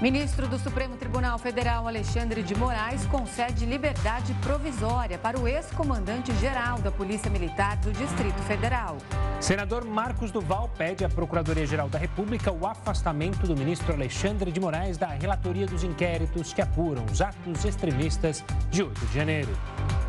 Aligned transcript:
Ministro 0.00 0.46
do 0.46 0.58
Supremo 0.58 0.94
Tribunal 0.98 1.38
Federal 1.38 1.88
Alexandre 1.88 2.42
de 2.42 2.54
Moraes 2.54 3.06
concede 3.06 3.64
liberdade 3.64 4.34
provisória 4.42 5.16
para 5.16 5.40
o 5.40 5.48
ex-comandante-geral 5.48 6.78
da 6.80 6.90
Polícia 6.90 7.30
Militar 7.30 7.78
do 7.78 7.90
Distrito 7.92 8.38
Federal. 8.42 8.98
Senador 9.40 9.86
Marcos 9.86 10.30
Duval 10.30 10.70
pede 10.76 11.02
à 11.02 11.08
Procuradoria-Geral 11.08 11.88
da 11.88 11.98
República 11.98 12.52
o 12.52 12.66
afastamento 12.66 13.46
do 13.46 13.56
ministro 13.56 13.94
Alexandre 13.94 14.52
de 14.52 14.60
Moraes 14.60 14.98
da 14.98 15.06
relatoria 15.06 15.66
dos 15.66 15.82
inquéritos 15.82 16.52
que 16.52 16.60
apuram 16.60 17.06
os 17.10 17.22
atos 17.22 17.64
extremistas 17.64 18.44
de 18.70 18.82
8 18.82 19.06
de 19.06 19.14
janeiro. 19.14 19.56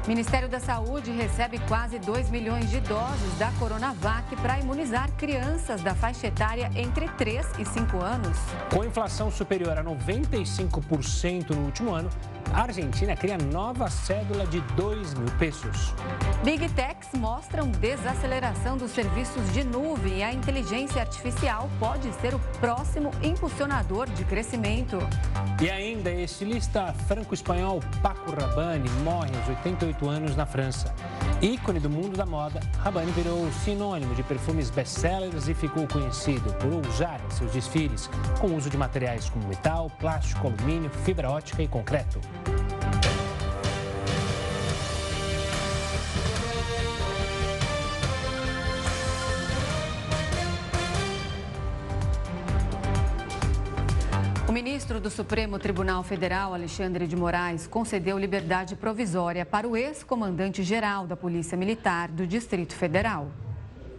Ministério 0.07 0.47
da 0.47 0.59
Saúde 0.59 1.11
recebe 1.11 1.59
quase 1.67 1.99
2 1.99 2.29
milhões 2.29 2.69
de 2.69 2.79
doses 2.79 3.37
da 3.37 3.51
Coronavac 3.59 4.35
para 4.37 4.57
imunizar 4.57 5.11
crianças 5.17 5.81
da 5.81 5.93
faixa 5.93 6.27
etária 6.27 6.71
entre 6.75 7.09
3 7.09 7.45
e 7.59 7.65
5 7.65 7.97
anos. 7.97 8.37
Com 8.73 8.85
inflação 8.85 9.29
superior 9.29 9.76
a 9.77 9.83
95% 9.83 11.51
no 11.51 11.61
último 11.65 11.95
ano, 11.95 12.09
a 12.53 12.61
Argentina 12.63 13.15
cria 13.15 13.37
nova 13.37 13.89
cédula 13.89 14.45
de 14.45 14.61
2 14.75 15.13
mil 15.13 15.31
pesos. 15.37 15.93
Big 16.43 16.67
Techs 16.69 17.09
mostram 17.17 17.69
desaceleração 17.69 18.77
dos 18.77 18.91
serviços 18.91 19.51
de 19.53 19.63
nuvem 19.63 20.19
e 20.19 20.23
a 20.23 20.33
inteligência 20.33 21.01
artificial 21.01 21.69
pode 21.79 22.11
ser 22.21 22.33
o 22.33 22.39
próximo 22.59 23.11
impulsionador 23.21 24.09
de 24.09 24.23
crescimento. 24.23 24.97
E 25.61 25.69
ainda, 25.69 26.11
estilista 26.11 26.93
franco-espanhol 27.07 27.79
Paco 28.01 28.31
Rabanne 28.31 28.89
morre 29.03 29.31
aos 29.37 29.47
88 29.49 30.07
anos 30.07 30.35
na 30.35 30.45
França. 30.45 30.93
Ícone 31.41 31.79
do 31.79 31.89
mundo 31.89 32.17
da 32.17 32.25
moda, 32.25 32.59
Rabanne 32.79 33.11
virou 33.11 33.51
sinônimo 33.63 34.15
de 34.15 34.23
perfumes 34.23 34.69
best-sellers 34.69 35.47
e 35.47 35.53
ficou 35.53 35.87
conhecido 35.87 36.53
por 36.55 36.73
usar 36.87 37.19
seus 37.29 37.51
desfiles 37.51 38.09
com 38.39 38.55
uso 38.55 38.69
de 38.69 38.77
materiais 38.77 39.29
como 39.29 39.47
metal, 39.47 39.91
plástico, 39.99 40.47
alumínio, 40.47 40.89
fibra 40.89 41.29
ótica 41.29 41.61
e 41.61 41.67
concreto. 41.67 42.19
O 54.47 54.51
ministro 54.53 55.01
do 55.01 55.09
Supremo 55.09 55.59
Tribunal 55.59 56.01
Federal, 56.03 56.53
Alexandre 56.53 57.05
de 57.05 57.17
Moraes, 57.17 57.67
concedeu 57.67 58.17
liberdade 58.17 58.77
provisória 58.77 59.45
para 59.45 59.67
o 59.67 59.75
ex-comandante-geral 59.75 61.05
da 61.05 61.17
Polícia 61.17 61.57
Militar 61.57 62.09
do 62.09 62.25
Distrito 62.25 62.73
Federal. 62.73 63.29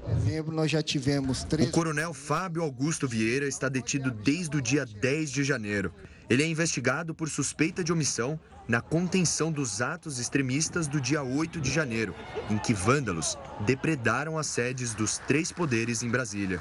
Dezembro, 0.06 0.54
nós 0.54 0.70
já 0.70 0.82
tivemos 0.82 1.44
três... 1.44 1.68
O 1.68 1.72
coronel 1.72 2.14
Fábio 2.14 2.62
Augusto 2.62 3.06
Vieira 3.06 3.46
está 3.46 3.68
detido 3.68 4.10
desde 4.10 4.56
o 4.56 4.62
dia 4.62 4.86
10 4.86 5.30
de 5.30 5.44
janeiro. 5.44 5.92
Ele 6.30 6.42
é 6.42 6.46
investigado 6.46 7.14
por 7.14 7.28
suspeita 7.28 7.82
de 7.82 7.92
omissão 7.92 8.38
na 8.66 8.82
contenção 8.82 9.50
dos 9.50 9.80
atos 9.80 10.18
extremistas 10.18 10.86
do 10.86 11.00
dia 11.00 11.22
8 11.22 11.60
de 11.60 11.70
janeiro, 11.70 12.14
em 12.50 12.58
que 12.58 12.74
vândalos 12.74 13.38
depredaram 13.64 14.36
as 14.36 14.46
sedes 14.46 14.92
dos 14.92 15.18
três 15.18 15.50
poderes 15.50 16.02
em 16.02 16.10
Brasília. 16.10 16.60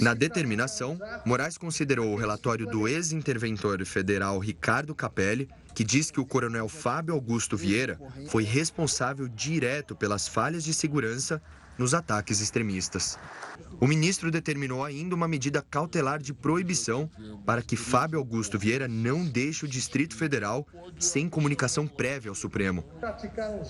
Na 0.00 0.14
determinação, 0.14 0.98
Moraes 1.24 1.58
considerou 1.58 2.12
o 2.12 2.16
relatório 2.16 2.66
do 2.66 2.86
ex-interventor 2.86 3.84
federal 3.84 4.38
Ricardo 4.38 4.94
Capelli, 4.94 5.48
que 5.74 5.82
diz 5.82 6.10
que 6.10 6.20
o 6.20 6.26
coronel 6.26 6.68
Fábio 6.68 7.14
Augusto 7.14 7.56
Vieira 7.56 7.98
foi 8.28 8.44
responsável 8.44 9.26
direto 9.26 9.96
pelas 9.96 10.28
falhas 10.28 10.62
de 10.62 10.72
segurança 10.72 11.42
nos 11.78 11.94
ataques 11.94 12.40
extremistas. 12.40 13.18
O 13.80 13.86
ministro 13.86 14.30
determinou 14.30 14.84
ainda 14.84 15.14
uma 15.14 15.28
medida 15.28 15.64
cautelar 15.70 16.20
de 16.20 16.32
proibição 16.32 17.10
para 17.44 17.62
que 17.62 17.76
Fábio 17.76 18.18
Augusto 18.18 18.58
Vieira 18.58 18.88
não 18.88 19.24
deixe 19.24 19.64
o 19.64 19.68
Distrito 19.68 20.16
Federal 20.16 20.66
sem 20.98 21.28
comunicação 21.28 21.86
prévia 21.86 22.30
ao 22.30 22.34
Supremo. 22.34 22.84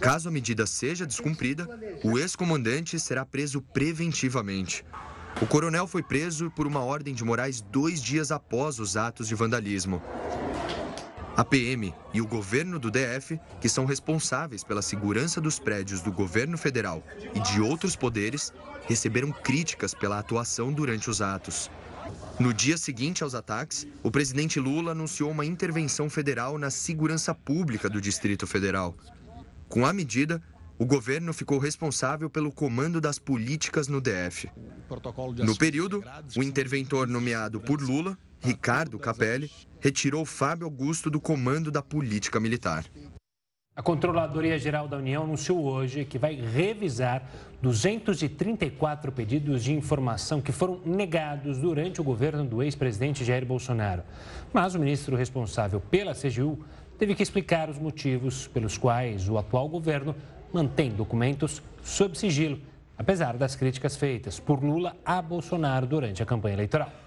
Caso 0.01 0.29
a 0.29 0.33
medida 0.33 0.67
seja 0.67 1.07
descumprida, 1.07 1.69
o 2.05 2.19
ex-comandante 2.19 2.99
será 3.01 3.25
preso 3.25 3.61
preventivamente. 3.61 4.85
O 5.43 5.47
coronel 5.47 5.87
foi 5.87 6.03
preso 6.03 6.51
por 6.51 6.67
uma 6.67 6.81
ordem 6.81 7.13
de 7.13 7.23
Moraes 7.23 7.61
dois 7.61 8.01
dias 8.01 8.31
após 8.31 8.79
os 8.79 8.97
atos 8.97 9.29
de 9.29 9.35
vandalismo. 9.35 10.03
A 11.37 11.45
PM 11.45 11.95
e 12.15 12.23
o 12.23 12.27
governo 12.27 12.79
do 12.79 12.91
DF, 12.91 13.39
que 13.61 13.69
são 13.69 13.85
responsáveis 13.85 14.65
pela 14.65 14.81
segurança 14.81 15.39
dos 15.39 15.59
prédios 15.59 16.01
do 16.01 16.11
governo 16.11 16.57
federal 16.57 17.03
e 17.35 17.41
de 17.41 17.61
outros 17.61 17.95
poderes, 17.95 18.55
receberam 18.87 19.31
críticas 19.31 19.93
pela 19.93 20.19
atuação 20.19 20.73
durante 20.73 21.11
os 21.11 21.21
atos. 21.21 21.71
No 22.41 22.55
dia 22.55 22.79
seguinte 22.79 23.23
aos 23.23 23.35
ataques, 23.35 23.87
o 24.03 24.11
presidente 24.11 24.59
Lula 24.59 24.93
anunciou 24.93 25.31
uma 25.31 25.45
intervenção 25.45 26.09
federal 26.09 26.57
na 26.57 26.71
segurança 26.71 27.35
pública 27.35 27.91
do 27.91 28.01
Distrito 28.01 28.47
Federal. 28.47 28.95
Com 29.69 29.85
a 29.85 29.93
medida, 29.93 30.43
o 30.79 30.85
governo 30.85 31.33
ficou 31.33 31.59
responsável 31.59 32.29
pelo 32.29 32.53
comando 32.53 33.01
das 33.01 33.19
políticas 33.19 33.89
no 33.89 34.01
DF. 34.01 34.49
No 35.45 35.57
período, 35.57 36.05
o 36.37 36.43
interventor 36.43 37.07
nomeado 37.07 37.61
por 37.61 37.81
Lula, 37.81 38.17
Ricardo 38.41 38.99
Capelli, 38.99 39.51
retirou 39.81 40.25
Fábio 40.25 40.67
Augusto 40.67 41.11
do 41.11 41.21
comando 41.21 41.71
da 41.71 41.83
política 41.83 42.39
militar. 42.39 42.85
A 43.75 43.83
Controladoria 43.83 44.59
Geral 44.59 44.89
da 44.89 44.97
União 44.97 45.25
anunciou 45.25 45.63
hoje 45.63 46.07
que 46.07 46.19
vai 46.19 46.35
revisar 46.35 47.29
234 47.61 49.13
pedidos 49.13 49.63
de 49.63 49.75
informação 49.75 50.41
que 50.41 50.51
foram 50.51 50.81
negados 50.85 51.59
durante 51.59 52.01
o 52.01 52.05
governo 52.05 52.43
do 52.43 52.63
ex-presidente 52.63 53.23
Jair 53.23 53.45
Bolsonaro. 53.45 54.03
Mas 54.51 54.75
o 54.75 54.79
ministro 54.79 55.15
responsável 55.15 55.79
pela 55.79 56.15
CGU 56.15 56.59
teve 56.99 57.15
que 57.15 57.23
explicar 57.23 57.69
os 57.69 57.79
motivos 57.79 58.47
pelos 58.47 58.79
quais 58.79 59.29
o 59.29 59.37
atual 59.37 59.69
governo 59.69 60.17
mantém 60.53 60.91
documentos 60.91 61.63
sob 61.83 62.17
sigilo, 62.17 62.61
apesar 62.97 63.37
das 63.37 63.57
críticas 63.57 63.97
feitas 63.97 64.41
por 64.41 64.63
Lula 64.63 64.97
a 65.05 65.21
Bolsonaro 65.21 65.87
durante 65.87 66.23
a 66.23 66.27
campanha 66.27 66.55
eleitoral 66.55 67.06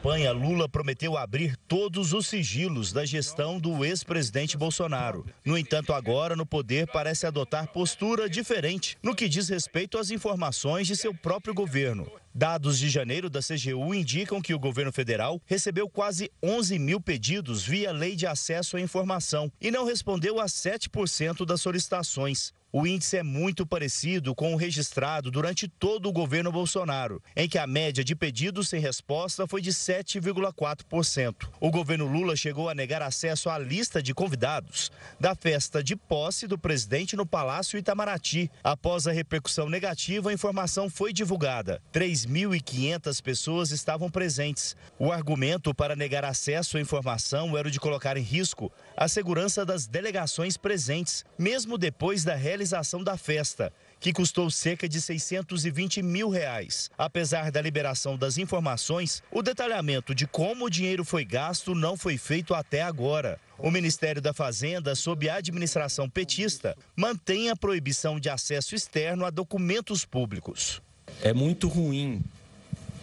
campanha, 0.00 0.32
Lula 0.32 0.66
prometeu 0.66 1.14
abrir 1.14 1.54
todos 1.68 2.14
os 2.14 2.26
sigilos 2.26 2.90
da 2.90 3.04
gestão 3.04 3.60
do 3.60 3.84
ex-presidente 3.84 4.56
Bolsonaro. 4.56 5.26
No 5.44 5.58
entanto, 5.58 5.92
agora 5.92 6.34
no 6.34 6.46
poder 6.46 6.86
parece 6.86 7.26
adotar 7.26 7.70
postura 7.70 8.26
diferente 8.26 8.96
no 9.02 9.14
que 9.14 9.28
diz 9.28 9.50
respeito 9.50 9.98
às 9.98 10.10
informações 10.10 10.86
de 10.86 10.96
seu 10.96 11.12
próprio 11.12 11.52
governo. 11.52 12.10
Dados 12.34 12.78
de 12.78 12.88
janeiro 12.88 13.28
da 13.28 13.40
CGU 13.40 13.94
indicam 13.94 14.40
que 14.40 14.54
o 14.54 14.58
governo 14.58 14.90
federal 14.90 15.38
recebeu 15.44 15.86
quase 15.86 16.30
11 16.42 16.78
mil 16.78 16.98
pedidos 16.98 17.62
via 17.62 17.92
lei 17.92 18.16
de 18.16 18.26
acesso 18.26 18.78
à 18.78 18.80
informação 18.80 19.52
e 19.60 19.70
não 19.70 19.84
respondeu 19.84 20.40
a 20.40 20.46
7% 20.46 21.44
das 21.44 21.60
solicitações. 21.60 22.54
O 22.72 22.86
índice 22.86 23.16
é 23.16 23.22
muito 23.24 23.66
parecido 23.66 24.32
com 24.32 24.54
o 24.54 24.56
registrado 24.56 25.28
durante 25.28 25.66
todo 25.66 26.08
o 26.08 26.12
governo 26.12 26.52
Bolsonaro, 26.52 27.20
em 27.34 27.48
que 27.48 27.58
a 27.58 27.66
média 27.66 28.04
de 28.04 28.14
pedidos 28.14 28.68
sem 28.68 28.80
resposta 28.80 29.44
foi 29.44 29.60
de 29.60 29.72
7,4%. 29.72 31.48
O 31.58 31.68
governo 31.68 32.06
Lula 32.06 32.36
chegou 32.36 32.68
a 32.68 32.74
negar 32.74 33.02
acesso 33.02 33.50
à 33.50 33.58
lista 33.58 34.00
de 34.00 34.14
convidados 34.14 34.92
da 35.18 35.34
festa 35.34 35.82
de 35.82 35.96
posse 35.96 36.46
do 36.46 36.56
presidente 36.56 37.16
no 37.16 37.26
Palácio 37.26 37.76
Itamaraty. 37.76 38.48
Após 38.62 39.08
a 39.08 39.12
repercussão 39.12 39.68
negativa, 39.68 40.30
a 40.30 40.32
informação 40.32 40.88
foi 40.88 41.12
divulgada. 41.12 41.82
3.500 41.92 43.20
pessoas 43.20 43.72
estavam 43.72 44.08
presentes. 44.08 44.76
O 44.96 45.10
argumento 45.10 45.74
para 45.74 45.96
negar 45.96 46.24
acesso 46.24 46.76
à 46.76 46.80
informação 46.80 47.58
era 47.58 47.66
o 47.66 47.70
de 47.70 47.80
colocar 47.80 48.16
em 48.16 48.22
risco 48.22 48.70
a 48.96 49.08
segurança 49.08 49.66
das 49.66 49.88
delegações 49.88 50.56
presentes, 50.56 51.24
mesmo 51.36 51.76
depois 51.76 52.22
da 52.22 52.36
realização 52.36 52.59
realização 52.60 53.02
da 53.02 53.16
festa, 53.16 53.72
que 53.98 54.12
custou 54.12 54.50
cerca 54.50 54.88
de 54.88 55.00
620 55.00 56.02
mil 56.02 56.28
reais. 56.28 56.90
Apesar 56.96 57.50
da 57.50 57.60
liberação 57.60 58.18
das 58.18 58.36
informações, 58.36 59.22
o 59.32 59.42
detalhamento 59.42 60.14
de 60.14 60.26
como 60.26 60.66
o 60.66 60.70
dinheiro 60.70 61.04
foi 61.04 61.24
gasto 61.24 61.74
não 61.74 61.96
foi 61.96 62.18
feito 62.18 62.54
até 62.54 62.82
agora. 62.82 63.40
O 63.58 63.70
Ministério 63.70 64.20
da 64.20 64.34
Fazenda, 64.34 64.94
sob 64.94 65.28
a 65.28 65.36
administração 65.36 66.08
petista, 66.08 66.76
mantém 66.94 67.50
a 67.50 67.56
proibição 67.56 68.20
de 68.20 68.28
acesso 68.28 68.74
externo 68.74 69.24
a 69.24 69.30
documentos 69.30 70.04
públicos. 70.04 70.82
É 71.22 71.32
muito 71.32 71.66
ruim, 71.66 72.22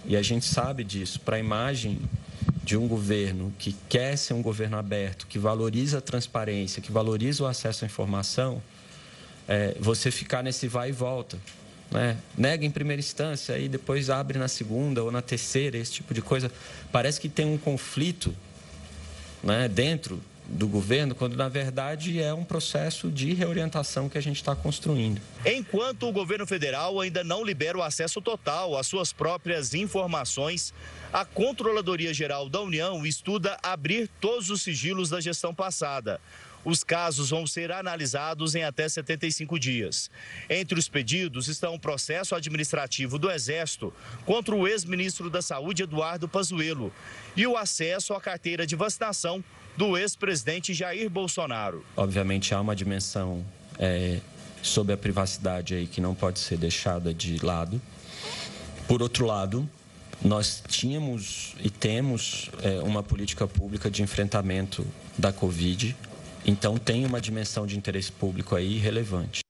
e 0.05 0.15
a 0.15 0.21
gente 0.21 0.45
sabe 0.45 0.83
disso, 0.83 1.19
para 1.19 1.35
a 1.35 1.39
imagem 1.39 1.99
de 2.63 2.77
um 2.77 2.87
governo 2.87 3.53
que 3.57 3.75
quer 3.89 4.17
ser 4.17 4.33
um 4.33 4.41
governo 4.41 4.77
aberto, 4.77 5.27
que 5.27 5.39
valoriza 5.39 5.99
a 5.99 6.01
transparência, 6.01 6.81
que 6.81 6.91
valoriza 6.91 7.43
o 7.43 7.47
acesso 7.47 7.85
à 7.85 7.87
informação, 7.87 8.61
é, 9.47 9.75
você 9.79 10.11
ficar 10.11 10.43
nesse 10.43 10.67
vai 10.67 10.89
e 10.89 10.91
volta. 10.91 11.37
Né? 11.89 12.17
Nega 12.37 12.65
em 12.65 12.71
primeira 12.71 12.99
instância 12.99 13.57
e 13.57 13.69
depois 13.69 14.09
abre 14.09 14.37
na 14.37 14.47
segunda 14.47 15.03
ou 15.03 15.11
na 15.11 15.21
terceira, 15.21 15.77
esse 15.77 15.93
tipo 15.93 16.13
de 16.13 16.21
coisa. 16.21 16.51
Parece 16.91 17.19
que 17.19 17.29
tem 17.29 17.45
um 17.45 17.57
conflito 17.57 18.35
né, 19.41 19.67
dentro 19.67 20.21
do 20.49 20.67
governo, 20.67 21.13
quando 21.13 21.35
na 21.35 21.49
verdade 21.49 22.21
é 22.21 22.33
um 22.33 22.43
processo 22.43 23.09
de 23.09 23.33
reorientação 23.33 24.07
que 24.07 24.17
a 24.17 24.21
gente 24.21 24.37
está 24.37 24.55
construindo. 24.55 25.21
Enquanto 25.45 26.07
o 26.07 26.11
governo 26.11 26.47
federal 26.47 27.01
ainda 27.01 27.23
não 27.23 27.43
libera 27.43 27.77
o 27.77 27.83
acesso 27.83 28.21
total 28.21 28.77
às 28.77 28.87
suas 28.87 29.11
próprias 29.11 29.73
informações, 29.73 30.73
a 31.11 31.25
Controladoria 31.25 32.13
Geral 32.13 32.47
da 32.49 32.61
União 32.61 33.05
estuda 33.05 33.57
abrir 33.61 34.09
todos 34.21 34.49
os 34.49 34.61
sigilos 34.61 35.09
da 35.09 35.19
gestão 35.19 35.53
passada. 35.53 36.19
Os 36.67 36.83
casos 36.83 37.29
vão 37.29 37.47
ser 37.47 37.71
analisados 37.71 38.53
em 38.53 38.65
até 38.65 38.89
75 38.89 39.57
dias. 39.57 40.11
Entre 40.49 40.77
os 40.77 40.89
pedidos 40.89 41.47
estão 41.47 41.73
o 41.75 41.79
processo 41.79 42.35
administrativo 42.35 43.17
do 43.17 43.31
Exército 43.31 43.93
contra 44.25 44.53
o 44.53 44.67
ex-ministro 44.67 45.29
da 45.29 45.41
Saúde, 45.41 45.83
Eduardo 45.83 46.27
Pazuello, 46.27 46.91
e 47.37 47.47
o 47.47 47.55
acesso 47.55 48.13
à 48.13 48.19
carteira 48.19 48.67
de 48.67 48.75
vacinação 48.75 49.41
do 49.77 49.97
ex-presidente 49.97 50.73
Jair 50.73 51.09
Bolsonaro. 51.09 51.85
Obviamente 51.95 52.53
há 52.53 52.59
uma 52.59 52.75
dimensão 52.75 53.45
é, 53.79 54.19
sobre 54.61 54.91
a 54.91 54.97
privacidade 54.97 55.73
aí 55.73 55.87
que 55.87 56.01
não 56.01 56.13
pode 56.13 56.37
ser 56.37 56.57
deixada 56.57 57.13
de 57.13 57.37
lado. 57.45 57.81
Por 58.89 59.01
outro 59.01 59.25
lado, 59.25 59.69
nós 60.21 60.61
tínhamos 60.67 61.55
e 61.63 61.69
temos 61.69 62.51
é, 62.61 62.81
uma 62.81 63.01
política 63.01 63.47
pública 63.47 63.89
de 63.89 64.03
enfrentamento 64.03 64.85
da 65.17 65.31
Covid. 65.31 65.95
Então, 66.45 66.77
tem 66.77 67.05
uma 67.05 67.19
dimensão 67.19 67.65
de 67.65 67.77
interesse 67.77 68.11
público 68.11 68.55
aí 68.55 68.77
relevante. 68.77 69.41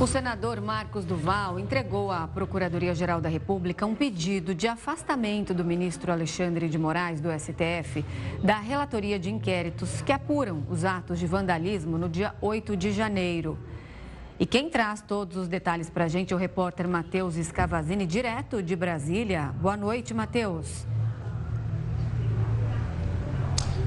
O 0.00 0.06
senador 0.06 0.60
Marcos 0.60 1.04
Duval 1.04 1.58
entregou 1.58 2.10
à 2.10 2.26
Procuradoria-Geral 2.26 3.20
da 3.20 3.28
República 3.28 3.86
um 3.86 3.94
pedido 3.94 4.54
de 4.54 4.66
afastamento 4.66 5.54
do 5.54 5.64
ministro 5.64 6.10
Alexandre 6.10 6.68
de 6.68 6.76
Moraes, 6.76 7.20
do 7.20 7.30
STF, 7.30 8.04
da 8.42 8.58
relatoria 8.58 9.18
de 9.18 9.30
inquéritos 9.30 10.02
que 10.02 10.12
apuram 10.12 10.64
os 10.68 10.84
atos 10.84 11.18
de 11.20 11.26
vandalismo 11.26 11.96
no 11.96 12.08
dia 12.08 12.34
8 12.40 12.76
de 12.76 12.90
janeiro. 12.90 13.56
E 14.38 14.44
quem 14.44 14.68
traz 14.68 15.00
todos 15.00 15.36
os 15.36 15.46
detalhes 15.46 15.88
para 15.88 16.06
a 16.06 16.08
gente 16.08 16.32
é 16.32 16.36
o 16.36 16.38
repórter 16.38 16.88
Matheus 16.88 17.36
Scavazini, 17.36 18.04
direto 18.04 18.60
de 18.60 18.74
Brasília. 18.74 19.54
Boa 19.60 19.76
noite, 19.76 20.12
Matheus. 20.12 20.84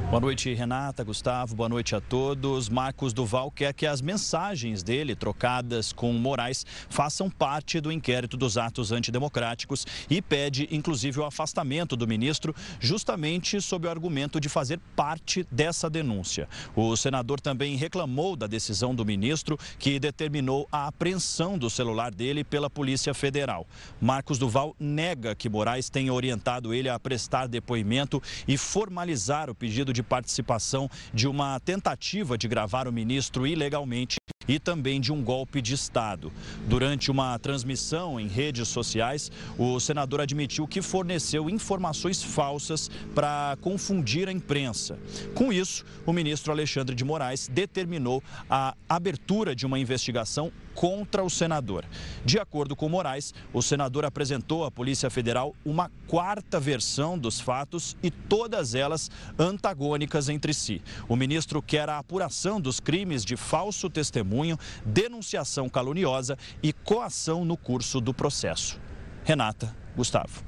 Boa 0.10 0.22
noite, 0.22 0.54
Renata, 0.54 1.04
Gustavo, 1.04 1.54
boa 1.54 1.68
noite 1.68 1.94
a 1.94 2.00
todos. 2.00 2.70
Marcos 2.70 3.12
Duval 3.12 3.52
quer 3.52 3.74
que 3.74 3.86
as 3.86 4.02
mensagens 4.02 4.82
dele, 4.82 5.18
trocadas 5.18 5.92
com 5.92 6.14
Moraes, 6.14 6.66
façam 6.90 7.30
parte 7.30 7.82
do 7.82 7.92
inquérito 7.92 8.38
dos 8.38 8.58
atos 8.58 8.94
antidemocráticos 8.94 9.86
e 10.10 10.22
pede, 10.22 10.66
inclusive, 10.72 11.20
o 11.20 11.26
afastamento 11.26 11.98
do 11.98 12.08
ministro, 12.08 12.56
justamente 12.80 13.60
sob 13.60 13.86
o 13.86 13.90
argumento 13.90 14.40
de 14.40 14.48
fazer 14.48 14.80
parte 14.96 15.46
dessa 15.52 15.90
denúncia. 15.90 16.48
O 16.74 16.96
senador 16.96 17.42
também 17.42 17.76
reclamou 17.76 18.38
da 18.38 18.48
decisão 18.48 18.96
do 18.96 19.04
ministro, 19.04 19.60
que 19.78 20.00
determinou 20.00 20.70
a 20.72 20.88
apreensão 20.88 21.58
do 21.58 21.70
celular 21.70 22.16
dele 22.16 22.46
pela 22.46 22.70
Polícia 22.70 23.14
Federal. 23.14 23.68
Marcos 24.00 24.40
Duval 24.40 24.74
nega 24.80 25.36
que 25.36 25.50
Moraes 25.50 25.90
tenha 25.90 26.14
orientado 26.14 26.74
ele 26.74 26.88
a 26.88 26.98
prestar 26.98 27.48
depoimento 27.48 28.24
e 28.48 28.58
formalizar 28.58 29.50
o 29.50 29.56
pedido 29.56 29.97
de 29.97 29.97
de 29.98 30.04
participação 30.04 30.90
de 31.12 31.28
uma 31.28 31.60
tentativa 31.60 32.38
de 32.38 32.48
gravar 32.48 32.88
o 32.88 32.94
ministro 32.94 33.48
ilegalmente 33.48 34.18
e 34.48 34.60
também 34.60 35.02
de 35.02 35.12
um 35.12 35.24
golpe 35.24 35.62
de 35.62 35.74
Estado. 35.74 36.32
Durante 36.68 37.12
uma 37.12 37.38
transmissão 37.40 38.20
em 38.20 38.28
redes 38.28 38.68
sociais, 38.68 39.32
o 39.58 39.80
senador 39.80 40.22
admitiu 40.22 40.68
que 40.68 40.82
forneceu 40.82 41.50
informações 41.50 42.24
falsas 42.24 42.90
para 43.14 43.58
confundir 43.62 44.28
a 44.28 44.32
imprensa. 44.32 44.98
Com 45.34 45.52
isso, 45.52 45.86
o 46.06 46.14
ministro 46.14 46.52
Alexandre 46.52 46.96
de 46.96 47.04
Moraes 47.04 47.50
determinou 47.52 48.24
a 48.50 48.76
abertura 48.88 49.56
de 49.56 49.66
uma 49.66 49.80
investigação 49.80 50.52
contra 50.78 51.24
o 51.24 51.30
senador. 51.30 51.84
De 52.24 52.38
acordo 52.38 52.76
com 52.76 52.88
Moraes, 52.88 53.34
o 53.52 53.64
senador 53.64 54.06
apresentou 54.06 54.64
à 54.64 54.70
Polícia 54.70 55.10
Federal 55.10 55.56
uma 55.66 55.90
quarta 56.06 56.60
versão 56.60 57.18
dos 57.18 57.40
fatos 57.40 57.98
e 58.04 58.12
todas 58.12 58.76
elas 58.76 59.10
antagônicas 59.40 60.30
entre 60.30 60.54
si. 60.54 60.80
O 61.10 61.16
ministro 61.16 61.64
quer 61.64 61.90
a 61.90 61.98
apuração 61.98 62.62
dos 62.62 62.80
crimes 62.80 63.26
de 63.26 63.36
falso 63.36 63.90
testemunho, 63.90 64.37
denunciação 64.86 65.70
caluniosa 65.70 66.38
e 66.62 66.74
coação 66.74 67.46
no 67.46 67.58
curso 67.58 68.00
do 68.00 68.14
processo. 68.14 68.80
Renata, 69.24 69.76
Gustavo. 69.96 70.44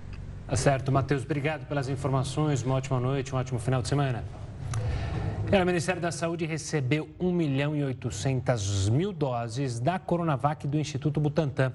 Tá 0.47 0.55
certo, 0.55 0.91
Matheus, 0.91 1.23
obrigado 1.23 1.67
pelas 1.67 1.89
informações. 1.89 2.63
Uma 2.63 2.75
ótima 2.75 2.99
noite, 2.99 3.35
um 3.35 3.37
ótimo 3.37 3.59
final 3.59 3.81
de 3.81 3.87
semana. 3.87 4.23
É, 5.51 5.61
o 5.61 5.65
Ministério 5.65 6.01
da 6.01 6.11
Saúde 6.11 6.45
recebeu 6.45 7.09
1 7.19 7.31
milhão 7.31 7.75
e 7.75 7.83
800 7.83 8.89
mil 8.89 9.11
doses 9.11 9.79
da 9.79 9.97
Coronavac 9.97 10.67
do 10.67 10.77
Instituto 10.77 11.19
Butantan. 11.19 11.73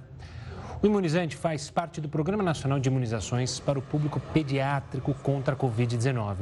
O 0.80 0.86
imunizante 0.86 1.34
faz 1.34 1.70
parte 1.70 2.00
do 2.00 2.08
Programa 2.08 2.42
Nacional 2.42 2.78
de 2.78 2.88
Imunizações 2.88 3.58
para 3.58 3.78
o 3.78 3.82
Público 3.82 4.20
Pediátrico 4.32 5.14
contra 5.14 5.54
a 5.54 5.56
Covid-19. 5.56 6.36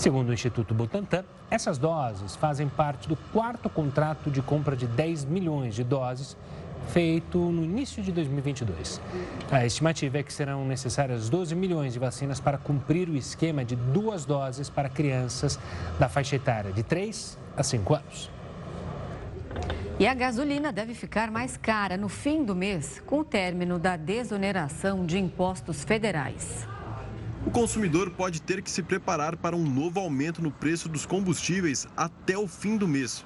Segundo 0.00 0.30
o 0.30 0.32
Instituto 0.32 0.72
Butantan, 0.72 1.24
essas 1.50 1.76
doses 1.76 2.34
fazem 2.34 2.66
parte 2.70 3.06
do 3.06 3.16
quarto 3.34 3.68
contrato 3.68 4.30
de 4.30 4.40
compra 4.40 4.74
de 4.74 4.86
10 4.86 5.26
milhões 5.26 5.74
de 5.74 5.84
doses 5.84 6.38
feito 6.88 7.36
no 7.36 7.62
início 7.62 8.02
de 8.02 8.10
2022. 8.10 8.98
A 9.50 9.66
estimativa 9.66 10.16
é 10.16 10.22
que 10.22 10.32
serão 10.32 10.64
necessárias 10.64 11.28
12 11.28 11.54
milhões 11.54 11.92
de 11.92 11.98
vacinas 11.98 12.40
para 12.40 12.56
cumprir 12.56 13.10
o 13.10 13.14
esquema 13.14 13.62
de 13.62 13.76
duas 13.76 14.24
doses 14.24 14.70
para 14.70 14.88
crianças 14.88 15.58
da 15.98 16.08
faixa 16.08 16.36
etária 16.36 16.72
de 16.72 16.82
3 16.82 17.38
a 17.54 17.62
5 17.62 17.94
anos. 17.94 18.30
E 19.98 20.06
a 20.06 20.14
gasolina 20.14 20.72
deve 20.72 20.94
ficar 20.94 21.30
mais 21.30 21.58
cara 21.58 21.98
no 21.98 22.08
fim 22.08 22.42
do 22.42 22.56
mês, 22.56 23.02
com 23.04 23.18
o 23.18 23.24
término 23.24 23.78
da 23.78 23.98
desoneração 23.98 25.04
de 25.04 25.18
impostos 25.18 25.84
federais. 25.84 26.66
O 27.46 27.50
consumidor 27.50 28.10
pode 28.10 28.42
ter 28.42 28.60
que 28.60 28.70
se 28.70 28.82
preparar 28.82 29.34
para 29.34 29.56
um 29.56 29.64
novo 29.64 29.98
aumento 29.98 30.42
no 30.42 30.50
preço 30.50 30.90
dos 30.90 31.06
combustíveis 31.06 31.88
até 31.96 32.36
o 32.36 32.46
fim 32.46 32.76
do 32.76 32.86
mês. 32.86 33.24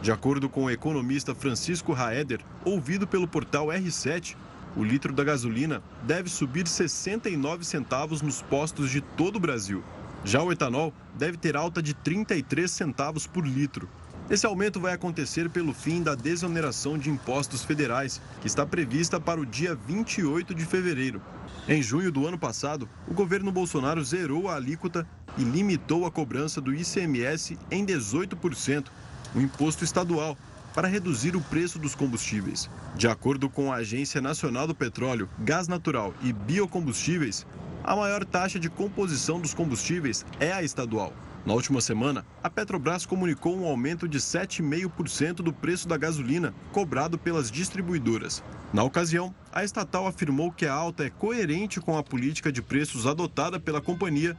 De 0.00 0.12
acordo 0.12 0.48
com 0.48 0.64
o 0.64 0.70
economista 0.70 1.34
Francisco 1.34 1.92
Raeder, 1.92 2.40
ouvido 2.64 3.08
pelo 3.08 3.26
portal 3.26 3.66
R7, 3.66 4.36
o 4.76 4.84
litro 4.84 5.12
da 5.12 5.24
gasolina 5.24 5.82
deve 6.04 6.30
subir 6.30 6.68
69 6.68 7.64
centavos 7.64 8.22
nos 8.22 8.40
postos 8.40 8.88
de 8.88 9.00
todo 9.00 9.36
o 9.36 9.40
Brasil. 9.40 9.82
Já 10.24 10.42
o 10.42 10.52
etanol 10.52 10.92
deve 11.14 11.36
ter 11.36 11.56
alta 11.56 11.82
de 11.82 11.92
33 11.92 12.70
centavos 12.70 13.26
por 13.26 13.44
litro. 13.44 13.88
Esse 14.30 14.46
aumento 14.46 14.80
vai 14.80 14.92
acontecer 14.92 15.50
pelo 15.50 15.72
fim 15.72 16.02
da 16.02 16.14
desoneração 16.14 16.96
de 16.96 17.10
impostos 17.10 17.64
federais, 17.64 18.20
que 18.40 18.46
está 18.46 18.64
prevista 18.64 19.20
para 19.20 19.40
o 19.40 19.46
dia 19.46 19.74
28 19.74 20.54
de 20.54 20.64
fevereiro. 20.64 21.20
Em 21.68 21.82
junho 21.82 22.12
do 22.12 22.24
ano 22.28 22.38
passado, 22.38 22.88
o 23.08 23.14
governo 23.14 23.50
Bolsonaro 23.50 24.02
zerou 24.04 24.48
a 24.48 24.54
alíquota 24.54 25.04
e 25.36 25.42
limitou 25.42 26.06
a 26.06 26.12
cobrança 26.12 26.60
do 26.60 26.72
ICMS 26.72 27.58
em 27.72 27.84
18%, 27.84 28.86
o 29.34 29.40
imposto 29.40 29.82
estadual 29.82 30.38
para 30.72 30.86
reduzir 30.86 31.34
o 31.34 31.40
preço 31.40 31.76
dos 31.76 31.92
combustíveis. 31.92 32.70
De 32.94 33.08
acordo 33.08 33.50
com 33.50 33.72
a 33.72 33.76
Agência 33.76 34.20
Nacional 34.20 34.68
do 34.68 34.76
Petróleo, 34.76 35.28
Gás 35.40 35.66
Natural 35.66 36.14
e 36.22 36.32
Biocombustíveis, 36.32 37.44
a 37.82 37.96
maior 37.96 38.24
taxa 38.24 38.60
de 38.60 38.70
composição 38.70 39.40
dos 39.40 39.52
combustíveis 39.52 40.24
é 40.38 40.52
a 40.52 40.62
estadual. 40.62 41.12
Na 41.46 41.54
última 41.54 41.80
semana, 41.80 42.26
a 42.42 42.50
Petrobras 42.50 43.06
comunicou 43.06 43.56
um 43.56 43.66
aumento 43.66 44.08
de 44.08 44.18
7,5% 44.18 45.36
do 45.36 45.52
preço 45.52 45.86
da 45.86 45.96
gasolina 45.96 46.52
cobrado 46.72 47.16
pelas 47.16 47.52
distribuidoras. 47.52 48.42
Na 48.72 48.82
ocasião, 48.82 49.32
a 49.52 49.62
estatal 49.62 50.08
afirmou 50.08 50.50
que 50.50 50.66
a 50.66 50.74
alta 50.74 51.04
é 51.04 51.10
coerente 51.10 51.80
com 51.80 51.96
a 51.96 52.02
política 52.02 52.50
de 52.50 52.60
preços 52.60 53.06
adotada 53.06 53.60
pela 53.60 53.80
companhia 53.80 54.36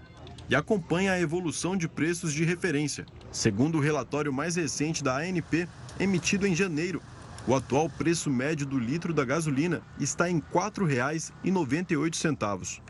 e 0.50 0.56
acompanha 0.56 1.14
a 1.14 1.20
evolução 1.20 1.78
de 1.78 1.88
preços 1.88 2.34
de 2.34 2.44
referência. 2.44 3.06
Segundo 3.32 3.78
o 3.78 3.82
relatório 3.82 4.34
mais 4.34 4.58
recente 4.58 5.02
da 5.02 5.16
ANP, 5.16 5.66
emitido 5.98 6.46
em 6.46 6.54
janeiro, 6.54 7.02
o 7.48 7.56
atual 7.56 7.90
preço 7.90 8.30
médio 8.30 8.66
do 8.66 8.78
litro 8.78 9.14
da 9.14 9.24
gasolina 9.24 9.82
está 9.98 10.30
em 10.30 10.40
R$ 10.40 10.44
4,98. 10.54 12.82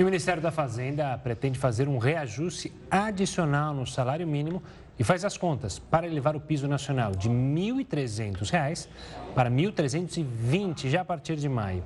E 0.00 0.02
o 0.02 0.06
Ministério 0.06 0.40
da 0.40 0.50
Fazenda 0.50 1.18
pretende 1.18 1.58
fazer 1.58 1.86
um 1.86 1.98
reajuste 1.98 2.72
adicional 2.90 3.74
no 3.74 3.86
salário 3.86 4.26
mínimo 4.26 4.62
e 4.98 5.04
faz 5.04 5.26
as 5.26 5.36
contas 5.36 5.78
para 5.78 6.06
elevar 6.06 6.34
o 6.34 6.40
piso 6.40 6.66
nacional 6.66 7.12
de 7.12 7.28
R$ 7.28 7.34
1.300 7.34 8.88
para 9.34 9.50
R$ 9.50 9.56
1.320 9.56 10.88
já 10.88 11.02
a 11.02 11.04
partir 11.04 11.36
de 11.36 11.50
maio. 11.50 11.84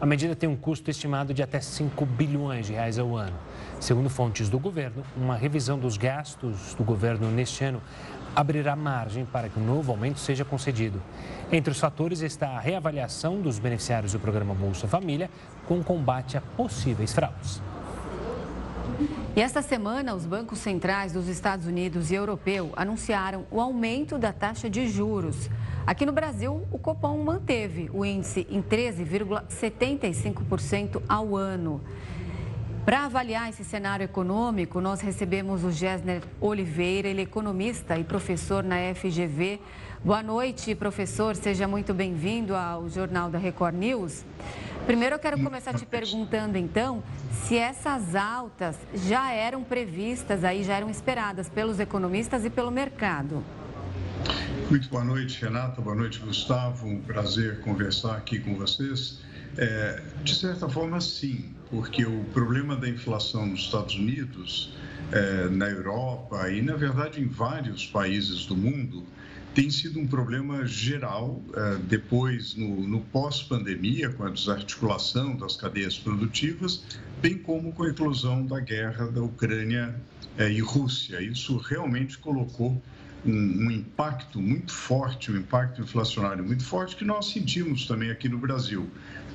A 0.00 0.06
medida 0.06 0.36
tem 0.36 0.48
um 0.48 0.54
custo 0.54 0.92
estimado 0.92 1.34
de 1.34 1.42
até 1.42 1.60
5 1.60 2.06
bilhões 2.06 2.66
de 2.66 2.74
reais 2.74 3.00
ao 3.00 3.16
ano. 3.16 3.36
Segundo 3.80 4.08
fontes 4.08 4.48
do 4.48 4.60
governo, 4.60 5.02
uma 5.16 5.36
revisão 5.36 5.76
dos 5.76 5.96
gastos 5.96 6.72
do 6.74 6.84
governo 6.84 7.32
neste 7.32 7.64
ano 7.64 7.82
abrirá 8.36 8.76
margem 8.76 9.24
para 9.24 9.48
que 9.48 9.58
o 9.58 9.62
novo 9.62 9.90
aumento 9.90 10.20
seja 10.20 10.44
concedido. 10.44 11.02
Entre 11.50 11.72
os 11.72 11.80
fatores 11.80 12.20
está 12.20 12.50
a 12.50 12.60
reavaliação 12.60 13.40
dos 13.40 13.58
beneficiários 13.58 14.12
do 14.12 14.20
programa 14.20 14.54
Bolsa 14.54 14.86
Família 14.86 15.30
com 15.66 15.82
combate 15.82 16.36
a 16.36 16.42
possíveis 16.42 17.14
fraudes. 17.14 17.62
E 19.34 19.40
esta 19.40 19.62
semana, 19.62 20.14
os 20.14 20.26
bancos 20.26 20.58
centrais 20.58 21.12
dos 21.12 21.28
Estados 21.28 21.66
Unidos 21.66 22.10
e 22.10 22.14
europeu 22.14 22.72
anunciaram 22.76 23.46
o 23.50 23.58
aumento 23.60 24.18
da 24.18 24.32
taxa 24.32 24.70
de 24.70 24.88
juros. 24.88 25.50
Aqui 25.86 26.06
no 26.06 26.12
Brasil, 26.12 26.66
o 26.70 26.78
Copom 26.78 27.22
manteve 27.22 27.90
o 27.92 28.02
índice 28.04 28.46
em 28.50 28.62
13,75% 28.62 31.02
ao 31.08 31.36
ano. 31.36 31.80
Para 32.86 33.06
avaliar 33.06 33.50
esse 33.50 33.64
cenário 33.64 34.04
econômico, 34.04 34.80
nós 34.80 35.00
recebemos 35.00 35.64
o 35.64 35.72
Gessner 35.72 36.22
Oliveira, 36.40 37.08
ele 37.08 37.18
é 37.18 37.24
economista 37.24 37.98
e 37.98 38.04
professor 38.04 38.62
na 38.62 38.76
FGV. 38.94 39.60
Boa 40.04 40.22
noite, 40.22 40.72
professor. 40.72 41.34
Seja 41.34 41.66
muito 41.66 41.92
bem-vindo 41.92 42.54
ao 42.54 42.88
Jornal 42.88 43.28
da 43.28 43.38
Record 43.38 43.74
News. 43.74 44.24
Primeiro, 44.86 45.16
eu 45.16 45.18
quero 45.18 45.36
começar 45.42 45.74
te 45.74 45.84
perguntando, 45.84 46.56
então, 46.56 47.02
se 47.42 47.58
essas 47.58 48.14
altas 48.14 48.76
já 48.94 49.32
eram 49.32 49.64
previstas, 49.64 50.44
aí 50.44 50.62
já 50.62 50.74
eram 50.74 50.88
esperadas 50.88 51.48
pelos 51.48 51.80
economistas 51.80 52.44
e 52.44 52.50
pelo 52.50 52.70
mercado. 52.70 53.42
Muito 54.70 54.88
boa 54.88 55.02
noite, 55.02 55.42
Renata. 55.42 55.82
Boa 55.82 55.96
noite, 55.96 56.20
Gustavo. 56.20 56.86
Um 56.86 57.00
prazer 57.00 57.58
conversar 57.62 58.16
aqui 58.16 58.38
com 58.38 58.54
vocês. 58.54 59.18
É, 59.58 60.00
de 60.22 60.34
certa 60.36 60.68
forma, 60.68 61.00
sim, 61.00 61.55
porque 61.70 62.04
o 62.04 62.24
problema 62.32 62.76
da 62.76 62.88
inflação 62.88 63.46
nos 63.46 63.60
Estados 63.60 63.94
Unidos, 63.94 64.72
é, 65.12 65.48
na 65.48 65.68
Europa 65.68 66.50
e, 66.50 66.62
na 66.62 66.74
verdade, 66.74 67.20
em 67.20 67.28
vários 67.28 67.86
países 67.86 68.46
do 68.46 68.56
mundo, 68.56 69.04
tem 69.54 69.70
sido 69.70 69.98
um 69.98 70.06
problema 70.06 70.66
geral 70.66 71.42
é, 71.54 71.76
depois 71.88 72.54
no, 72.54 72.86
no 72.86 73.00
pós-pandemia, 73.00 74.10
com 74.10 74.24
a 74.24 74.30
desarticulação 74.30 75.34
das 75.36 75.56
cadeias 75.56 75.98
produtivas, 75.98 76.84
bem 77.22 77.38
como 77.38 77.72
com 77.72 77.84
a 77.84 77.88
eclosão 77.88 78.44
da 78.44 78.60
guerra 78.60 79.06
da 79.06 79.22
Ucrânia 79.22 79.94
é, 80.36 80.50
e 80.50 80.60
Rússia. 80.60 81.22
Isso 81.22 81.56
realmente 81.56 82.18
colocou 82.18 82.80
um, 83.26 83.66
um, 83.66 83.70
impacto 83.70 84.40
muito 84.40 84.72
forte, 84.72 85.30
um 85.30 85.36
impacto 85.36 85.82
inflacionário 85.82 86.44
muito 86.44 86.64
forte 86.64 86.96
que 86.96 87.04
nós 87.04 87.30
sentimos 87.30 87.86
também 87.86 88.10
aqui 88.10 88.28
no 88.28 88.38
Brasil. 88.38 88.88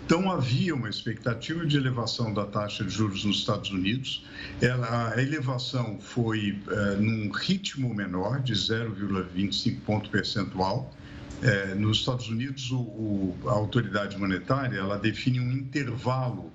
Então, 0.06 0.30
havia 0.30 0.76
uma 0.76 0.90
expectativa 0.90 1.66
de 1.66 1.78
elevação 1.78 2.34
da 2.34 2.46
taxa 2.46 2.84
de 2.84 2.90
juros 2.90 3.24
nos 3.24 3.38
Estados 3.38 3.70
Unidos. 3.70 4.26
Ela, 4.62 5.14
a 5.14 5.22
elevação 5.22 6.00
foi 6.02 6.60
é, 6.68 6.96
num 6.96 7.32
ritmo 7.32 7.94
menor, 7.94 8.42
de 8.42 8.54
0,25 8.54 9.80
ponto 9.86 10.10
percentual. 10.10 10.94
É, 11.42 11.74
nos 11.76 12.00
Estados 12.00 12.28
Unidos, 12.28 12.72
o, 12.72 12.80
o, 12.80 13.38
a 13.48 13.52
autoridade 13.52 14.18
monetária 14.18 14.78
ela 14.78 14.98
define 14.98 15.40
um 15.40 15.52
intervalo 15.52 16.52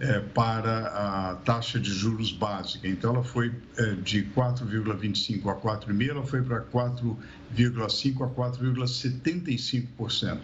é, 0.00 0.20
para 0.20 0.86
a 0.88 1.34
taxa 1.36 1.78
de 1.78 1.92
juros 1.92 2.32
básica. 2.32 2.86
Então, 2.86 3.14
ela 3.14 3.24
foi 3.24 3.54
é, 3.76 3.92
de 3.94 4.24
4,25% 4.36 5.48
a 5.48 5.54
4,5%, 5.54 6.10
ela 6.10 6.22
foi 6.24 6.42
para 6.42 6.60
4,5% 6.62 8.22
a 8.22 8.28
4,75%. 8.28 10.38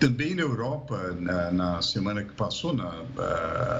Também 0.00 0.34
na 0.34 0.42
Europa, 0.42 1.14
na, 1.18 1.50
na, 1.50 1.82
semana 1.82 2.24
que 2.24 2.32
passou, 2.32 2.74
na, 2.74 3.04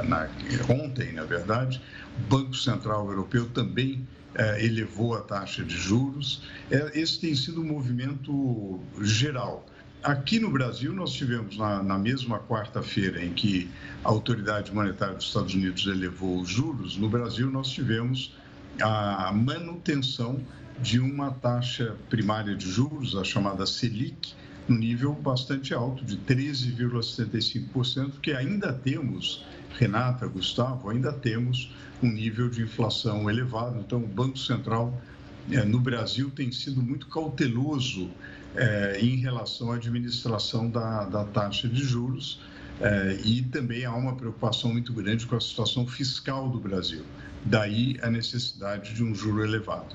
na, 0.04 0.28
ontem, 0.68 1.12
na 1.12 1.24
verdade, 1.24 1.80
o 2.18 2.22
Banco 2.28 2.54
Central 2.54 3.08
Europeu 3.08 3.46
também 3.46 4.06
é, 4.34 4.62
elevou 4.64 5.14
a 5.14 5.22
taxa 5.22 5.64
de 5.64 5.76
juros. 5.76 6.42
É, 6.70 6.90
esse 6.98 7.20
tem 7.20 7.34
sido 7.34 7.62
um 7.62 7.64
movimento 7.64 8.80
geral. 9.00 9.66
Aqui 10.06 10.38
no 10.38 10.50
Brasil, 10.52 10.92
nós 10.92 11.10
tivemos 11.10 11.58
na, 11.58 11.82
na 11.82 11.98
mesma 11.98 12.38
quarta-feira 12.38 13.24
em 13.24 13.32
que 13.32 13.68
a 14.04 14.08
autoridade 14.08 14.72
monetária 14.72 15.16
dos 15.16 15.26
Estados 15.26 15.52
Unidos 15.52 15.84
elevou 15.84 16.40
os 16.40 16.48
juros, 16.48 16.96
no 16.96 17.08
Brasil 17.08 17.50
nós 17.50 17.70
tivemos 17.70 18.32
a 18.80 19.32
manutenção 19.32 20.40
de 20.80 21.00
uma 21.00 21.32
taxa 21.32 21.96
primária 22.08 22.54
de 22.54 22.70
juros, 22.70 23.16
a 23.16 23.24
chamada 23.24 23.66
Selic, 23.66 24.32
no 24.68 24.78
nível 24.78 25.12
bastante 25.12 25.74
alto, 25.74 26.04
de 26.04 26.16
13,75%, 26.18 28.20
que 28.22 28.30
ainda 28.30 28.72
temos, 28.72 29.44
Renata, 29.76 30.28
Gustavo, 30.28 30.88
ainda 30.88 31.12
temos 31.12 31.74
um 32.00 32.08
nível 32.08 32.48
de 32.48 32.62
inflação 32.62 33.28
elevado. 33.28 33.80
Então, 33.80 33.98
o 33.98 34.06
Banco 34.06 34.38
Central 34.38 35.02
eh, 35.50 35.64
no 35.64 35.80
Brasil 35.80 36.30
tem 36.30 36.52
sido 36.52 36.80
muito 36.80 37.08
cauteloso 37.08 38.08
é, 38.56 38.98
em 39.00 39.16
relação 39.16 39.72
à 39.72 39.76
administração 39.76 40.68
da, 40.70 41.04
da 41.04 41.24
taxa 41.24 41.68
de 41.68 41.82
juros 41.82 42.40
é, 42.80 43.18
e 43.24 43.42
também 43.42 43.84
há 43.84 43.94
uma 43.94 44.14
preocupação 44.14 44.72
muito 44.72 44.92
grande 44.92 45.26
com 45.26 45.36
a 45.36 45.40
situação 45.40 45.86
fiscal 45.86 46.48
do 46.48 46.58
Brasil. 46.58 47.04
Daí 47.44 47.96
a 48.02 48.10
necessidade 48.10 48.94
de 48.94 49.02
um 49.02 49.14
juro 49.14 49.44
elevado. 49.44 49.94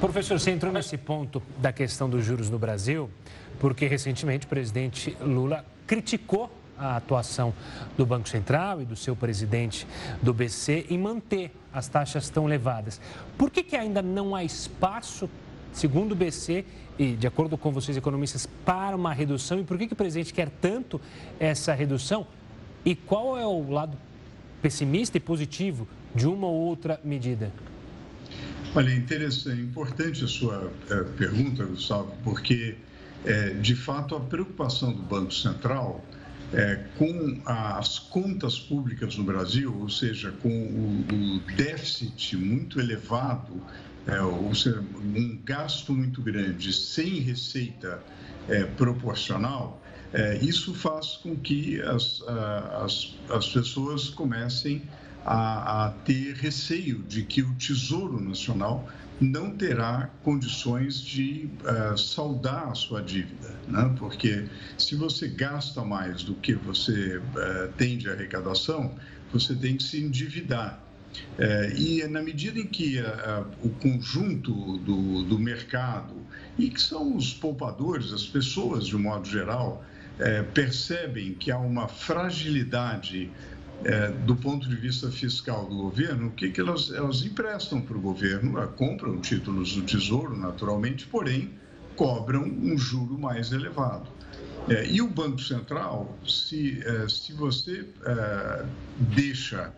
Professor, 0.00 0.38
você 0.38 0.50
entrou 0.50 0.72
nesse 0.72 0.98
ponto 0.98 1.40
da 1.58 1.72
questão 1.72 2.10
dos 2.10 2.24
juros 2.24 2.50
no 2.50 2.58
Brasil, 2.58 3.08
porque 3.60 3.86
recentemente 3.86 4.46
o 4.46 4.48
presidente 4.48 5.16
Lula 5.20 5.64
criticou 5.86 6.50
a 6.76 6.96
atuação 6.96 7.54
do 7.96 8.04
Banco 8.04 8.28
Central 8.28 8.82
e 8.82 8.84
do 8.84 8.96
seu 8.96 9.14
presidente 9.14 9.86
do 10.20 10.34
BC 10.34 10.86
em 10.90 10.98
manter 10.98 11.52
as 11.72 11.86
taxas 11.86 12.28
tão 12.28 12.46
elevadas. 12.46 13.00
Por 13.38 13.50
que, 13.50 13.62
que 13.62 13.76
ainda 13.76 14.02
não 14.02 14.34
há 14.34 14.42
espaço, 14.42 15.30
segundo 15.72 16.12
o 16.12 16.14
BC, 16.14 16.64
e, 16.98 17.12
de 17.16 17.26
acordo 17.26 17.56
com 17.56 17.72
vocês, 17.72 17.96
economistas, 17.96 18.46
para 18.64 18.96
uma 18.96 19.12
redução? 19.12 19.58
E 19.58 19.64
por 19.64 19.78
que, 19.78 19.86
que 19.86 19.92
o 19.92 19.96
presidente 19.96 20.32
quer 20.32 20.50
tanto 20.60 21.00
essa 21.40 21.72
redução? 21.72 22.26
E 22.84 22.94
qual 22.94 23.38
é 23.38 23.46
o 23.46 23.70
lado 23.70 23.96
pessimista 24.60 25.16
e 25.16 25.20
positivo 25.20 25.88
de 26.14 26.26
uma 26.26 26.46
ou 26.46 26.60
outra 26.60 27.00
medida? 27.02 27.52
Olha, 28.74 28.90
é 28.90 28.96
interessante, 28.96 29.60
importante 29.60 30.24
a 30.24 30.28
sua 30.28 30.72
é, 30.90 31.02
pergunta, 31.16 31.64
Gustavo, 31.64 32.12
porque, 32.24 32.76
é, 33.24 33.50
de 33.50 33.74
fato, 33.74 34.14
a 34.14 34.20
preocupação 34.20 34.92
do 34.92 35.02
Banco 35.02 35.32
Central 35.32 36.02
é, 36.54 36.84
com 36.98 37.40
as 37.46 37.98
contas 37.98 38.58
públicas 38.58 39.16
no 39.16 39.24
Brasil, 39.24 39.74
ou 39.78 39.88
seja, 39.88 40.32
com 40.42 40.48
o, 40.48 41.04
o 41.12 41.40
déficit 41.56 42.36
muito 42.36 42.78
elevado 42.78 43.60
é, 44.06 44.20
ou 44.20 44.54
seja, 44.54 44.80
um 44.80 45.38
gasto 45.44 45.92
muito 45.92 46.20
grande 46.22 46.72
sem 46.72 47.20
receita 47.20 48.02
é, 48.48 48.64
proporcional, 48.64 49.82
é, 50.12 50.38
isso 50.38 50.74
faz 50.74 51.16
com 51.16 51.36
que 51.36 51.80
as, 51.80 52.22
as, 52.82 53.16
as 53.30 53.48
pessoas 53.48 54.10
comecem 54.10 54.82
a, 55.24 55.86
a, 55.86 55.90
ter 55.90 56.34
receio 56.34 56.98
de 57.04 57.22
que 57.22 57.42
o 57.42 57.54
Tesouro 57.54 58.20
Nacional 58.20 58.88
não 59.20 59.52
terá 59.52 60.10
condições 60.22 61.00
de 61.00 61.48
uh, 61.62 61.96
saldar 61.96 62.68
a 62.68 62.74
sua 62.74 63.00
dívida, 63.00 63.54
né? 63.68 63.94
porque 63.98 64.46
se 64.76 64.96
você 64.96 65.28
gasta 65.28 65.84
mais 65.84 66.22
do 66.24 66.34
que 66.34 66.54
você 66.54 67.18
uh, 67.18 67.72
tem 67.76 67.96
de 67.96 68.10
arrecadação, 68.10 68.94
você 69.32 69.54
tem 69.54 69.76
que 69.76 69.82
se 69.82 70.02
endividar. 70.02 70.82
É, 71.38 71.72
e 71.76 72.06
na 72.08 72.22
medida 72.22 72.58
em 72.58 72.66
que 72.66 72.98
a, 72.98 73.08
a, 73.08 73.40
o 73.62 73.70
conjunto 73.70 74.78
do, 74.78 75.22
do, 75.22 75.38
mercado, 75.38 76.14
e 76.58 76.68
que 76.68 76.80
são 76.80 77.16
os 77.16 77.32
poupadores, 77.32 78.12
as 78.12 78.26
pessoas 78.26 78.86
de 78.86 78.96
um 78.96 79.00
modo 79.00 79.28
geral, 79.28 79.84
é, 80.18 80.42
percebem 80.42 81.34
que 81.34 81.50
há 81.50 81.58
uma 81.58 81.88
fragilidade 81.88 83.30
é, 83.84 84.08
do 84.08 84.36
ponto 84.36 84.68
de 84.68 84.76
vista 84.76 85.10
fiscal 85.10 85.66
do 85.66 85.76
governo, 85.76 86.28
o 86.28 86.30
que, 86.30 86.50
que 86.50 86.60
elas, 86.60 86.92
elas 86.92 87.22
emprestam 87.22 87.80
para 87.80 87.96
o 87.96 88.00
governo? 88.00 88.60
É, 88.60 88.66
compram 88.66 89.20
títulos 89.20 89.74
do 89.74 89.82
Tesouro, 89.82 90.36
naturalmente, 90.36 91.06
porém 91.06 91.50
cobram 91.96 92.44
um 92.44 92.78
juro 92.78 93.18
mais 93.18 93.52
elevado. 93.52 94.08
É, 94.68 94.86
e 94.86 95.02
o 95.02 95.08
Banco 95.08 95.40
Central, 95.40 96.16
se, 96.26 96.80
é, 96.86 97.08
se 97.08 97.32
você 97.32 97.84
deixa 98.96 99.72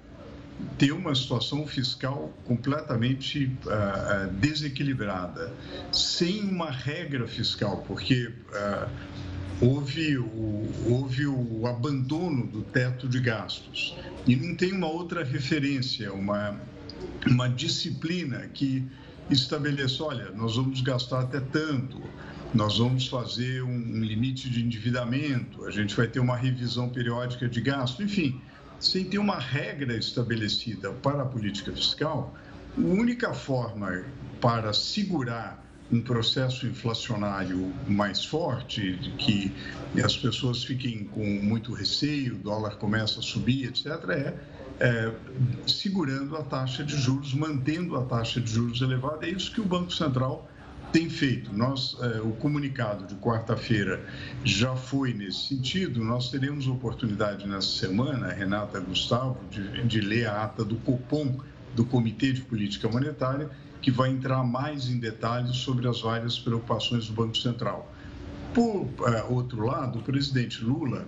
ter 0.79 0.93
uma 0.93 1.15
situação 1.15 1.67
fiscal 1.67 2.33
completamente 2.45 3.51
uh, 3.67 4.31
desequilibrada, 4.35 5.53
sem 5.93 6.43
uma 6.43 6.71
regra 6.71 7.27
fiscal, 7.27 7.85
porque 7.87 8.27
uh, 8.29 8.89
houve, 9.61 10.19
o, 10.19 10.69
houve 10.89 11.27
o 11.27 11.67
abandono 11.67 12.47
do 12.47 12.63
teto 12.63 13.09
de 13.09 13.21
gastos. 13.21 13.97
E 14.27 14.37
não 14.37 14.55
tem 14.55 14.73
uma 14.73 14.89
outra 14.89 15.25
referência, 15.25 16.13
uma, 16.13 16.59
uma 17.27 17.49
disciplina 17.49 18.49
que 18.53 18.87
estabeleça, 19.31 20.03
olha, 20.03 20.31
nós 20.33 20.57
vamos 20.57 20.81
gastar 20.81 21.21
até 21.21 21.41
tanto, 21.41 22.03
nós 22.53 22.79
vamos 22.79 23.09
fazer 23.09 23.63
um, 23.63 23.69
um 23.69 24.05
limite 24.05 24.49
de 24.49 24.63
endividamento, 24.63 25.65
a 25.65 25.71
gente 25.71 25.97
vai 25.97 26.07
ter 26.07 26.21
uma 26.21 26.37
revisão 26.37 26.89
periódica 26.89 27.49
de 27.49 27.61
gasto, 27.61 28.03
enfim, 28.03 28.41
sem 28.87 29.05
ter 29.05 29.19
uma 29.19 29.39
regra 29.39 29.97
estabelecida 29.97 30.91
para 30.93 31.23
a 31.23 31.27
política 31.27 31.73
fiscal, 31.73 32.35
a 32.77 32.81
única 32.81 33.33
forma 33.33 34.05
para 34.41 34.73
segurar 34.73 35.63
um 35.93 36.01
processo 36.01 36.67
inflacionário 36.67 37.73
mais 37.87 38.25
forte, 38.25 38.99
que 39.19 39.53
as 40.03 40.17
pessoas 40.17 40.65
fiquem 40.65 41.05
com 41.05 41.25
muito 41.25 41.73
receio, 41.73 42.35
o 42.35 42.39
dólar 42.39 42.77
começa 42.77 43.21
a 43.21 43.23
subir, 43.23 43.67
etc., 43.67 43.87
é 44.11 44.35
é, 44.81 45.13
segurando 45.67 46.37
a 46.37 46.43
taxa 46.43 46.85
de 46.85 46.97
juros, 46.97 47.35
mantendo 47.35 47.97
a 47.97 48.05
taxa 48.05 48.41
de 48.41 48.51
juros 48.51 48.81
elevada. 48.81 49.27
É 49.27 49.31
isso 49.31 49.53
que 49.53 49.61
o 49.61 49.65
Banco 49.65 49.93
Central 49.93 50.49
tem 50.95 51.11
feito. 51.11 51.53
Nós, 51.53 51.97
é, 52.01 52.21
o 52.21 52.31
comunicado 52.35 53.05
de 53.05 53.17
quarta-feira 53.17 54.01
já 54.45 54.77
foi 54.77 55.13
nesse 55.13 55.49
sentido. 55.49 56.05
Nós 56.05 56.31
teremos 56.31 56.69
oportunidade 56.69 57.49
nessa 57.49 57.67
semana, 57.67 58.29
Renata 58.29 58.79
Gustavo, 58.79 59.37
de, 59.51 59.83
de 59.83 60.01
ler 60.01 60.29
a 60.29 60.45
ata 60.45 60.65
do 60.65 60.77
Copom, 60.77 61.41
do 61.75 61.85
Comitê 61.85 62.33
de 62.33 62.43
Política 62.43 62.89
Monetária, 62.89 63.51
que 63.83 63.91
vai 63.91 64.11
entrar 64.11 64.45
mais 64.45 64.89
em 64.89 65.01
detalhes 65.01 65.57
sobre 65.57 65.89
as 65.89 66.01
várias 66.01 66.39
preocupações 66.39 67.09
do 67.09 67.13
Banco 67.13 67.37
Central. 67.37 67.93
Por 68.55 68.89
é, 69.09 69.25
outro 69.25 69.67
lado, 69.67 69.99
o 69.99 70.03
presidente 70.03 70.63
Lula 70.63 71.05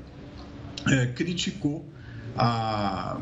é, 0.88 1.06
criticou 1.06 1.88
a, 2.36 3.20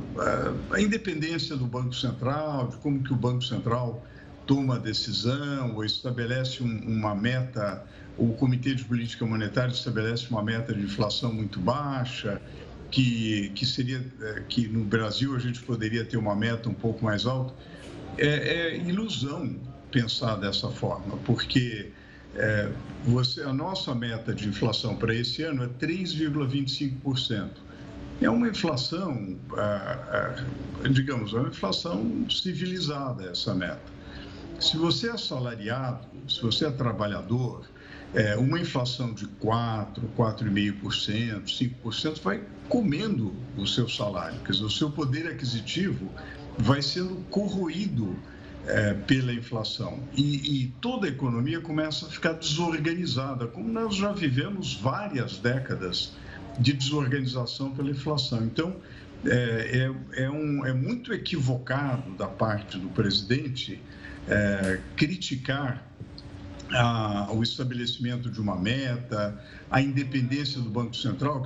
a, 0.73 0.81
independência 0.81 1.59
do 1.59 1.67
Banco 1.67 1.95
Central, 1.95 2.69
de 2.69 2.79
como 2.79 3.03
que 3.03 3.13
o 3.13 3.17
Banco 3.17 3.43
Central 3.43 4.03
toma 4.47 4.77
a 4.77 4.79
decisão 4.79 5.75
ou 5.75 5.85
estabelece 5.85 6.63
um, 6.63 6.79
uma 6.87 7.15
meta, 7.15 7.85
o 8.17 8.33
Comitê 8.35 8.75
de 8.75 8.85
Política 8.85 9.25
Monetária 9.27 9.73
estabelece 9.73 10.29
uma 10.31 10.43
meta 10.43 10.73
de 10.75 10.83
inflação 10.83 11.33
muito 11.33 11.59
baixa, 11.61 12.41
que, 12.91 13.51
que 13.55 13.67
seria 13.67 14.05
é, 14.21 14.43
que 14.49 14.69
no 14.69 14.85
Brasil 14.85 15.35
a 15.35 15.39
gente 15.39 15.61
poderia 15.63 16.05
ter 16.05 16.17
uma 16.17 16.37
meta 16.37 16.69
um 16.69 16.75
pouco 16.75 17.05
mais 17.05 17.27
alta. 17.27 17.53
É, 18.17 18.29
é 18.29 18.77
ilusão 18.79 19.57
pensar 19.91 20.37
dessa 20.37 20.69
forma, 20.71 21.17
porque 21.19 21.91
é, 22.37 22.71
você, 23.05 23.43
a 23.43 23.53
nossa 23.53 23.95
meta 23.95 24.35
de 24.35 24.49
inflação 24.49 24.97
para 24.97 25.15
esse 25.15 25.43
ano 25.43 25.65
é 25.65 25.69
3,25%. 25.69 27.51
É 28.21 28.31
uma 28.31 28.49
inflação, 28.49 29.37
ah, 29.57 30.37
ah, 30.83 30.89
digamos, 30.89 31.33
é 31.33 31.37
uma 31.37 31.49
inflação 31.49 32.27
civilizada 32.31 33.25
essa 33.25 33.55
meta. 33.55 33.94
Se 34.61 34.77
você 34.77 35.09
é 35.09 35.13
assalariado, 35.13 36.07
se 36.29 36.41
você 36.41 36.67
é 36.67 36.71
trabalhador, 36.71 37.67
é, 38.15 38.37
uma 38.37 38.61
inflação 38.61 39.13
de 39.13 39.27
4%, 39.27 40.01
4,5%, 40.17 41.45
5% 41.85 42.23
vai 42.23 42.43
comendo 42.69 43.35
o 43.57 43.67
seu 43.67 43.89
salário. 43.89 44.39
Quer 44.41 44.53
dizer, 44.53 44.65
o 44.65 44.71
seu 44.71 44.91
poder 44.91 45.27
aquisitivo 45.27 46.09
vai 46.57 46.81
sendo 46.81 47.17
corroído 47.31 48.17
é, 48.67 48.95
pela 48.95 49.33
inflação. 49.33 50.01
E, 50.17 50.63
e, 50.63 50.69
toda 50.81 51.07
a 51.07 51.11
economia 51.11 51.61
começa 51.61 52.07
a 52.07 52.09
ficar 52.09 52.33
desorganizada, 52.35 53.47
como 53.49 53.69
nós 53.69 53.97
já 53.97 54.13
vivemos 54.13 54.75
várias 54.75 55.37
décadas 55.39 56.13
de 56.59 56.73
desorganização 56.73 57.73
pela 57.73 57.91
inflação. 57.91 58.45
Então, 58.45 58.77
é, 59.27 59.91
é, 60.17 60.25
é, 60.25 60.31
um, 60.31 60.65
é 60.65 60.73
muito 60.73 61.13
equivocado 61.13 62.11
da 62.13 62.29
parte 62.29 62.79
do 62.79 62.89
presidente 62.89 63.81
é, 64.29 64.81
criticar 64.97 65.87
a, 66.73 67.31
o 67.33 67.43
estabelecimento 67.43 68.31
de 68.31 68.41
uma 68.41 68.57
meta, 68.57 69.39
a 69.71 69.81
independência 69.81 70.61
do 70.61 70.71
Banco 70.71 70.97
Central. 70.97 71.45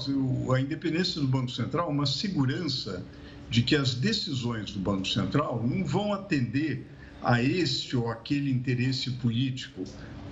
A 0.55 0.61
independência 0.61 1.21
do 1.21 1.27
Banco 1.27 1.51
Central 1.51 1.89
é 1.89 1.91
uma 1.91 2.07
segurança 2.07 3.05
de 3.51 3.63
que 3.63 3.75
as 3.75 3.95
decisões 3.95 4.73
do 4.73 4.81
Banco 4.81 5.07
Central 5.07 5.65
não 5.67 5.85
vão 5.85 6.13
atender 6.13 6.87
a 7.23 7.43
este 7.43 7.97
ou 7.97 8.11
aquele 8.11 8.51
interesse 8.51 9.11
político, 9.13 9.85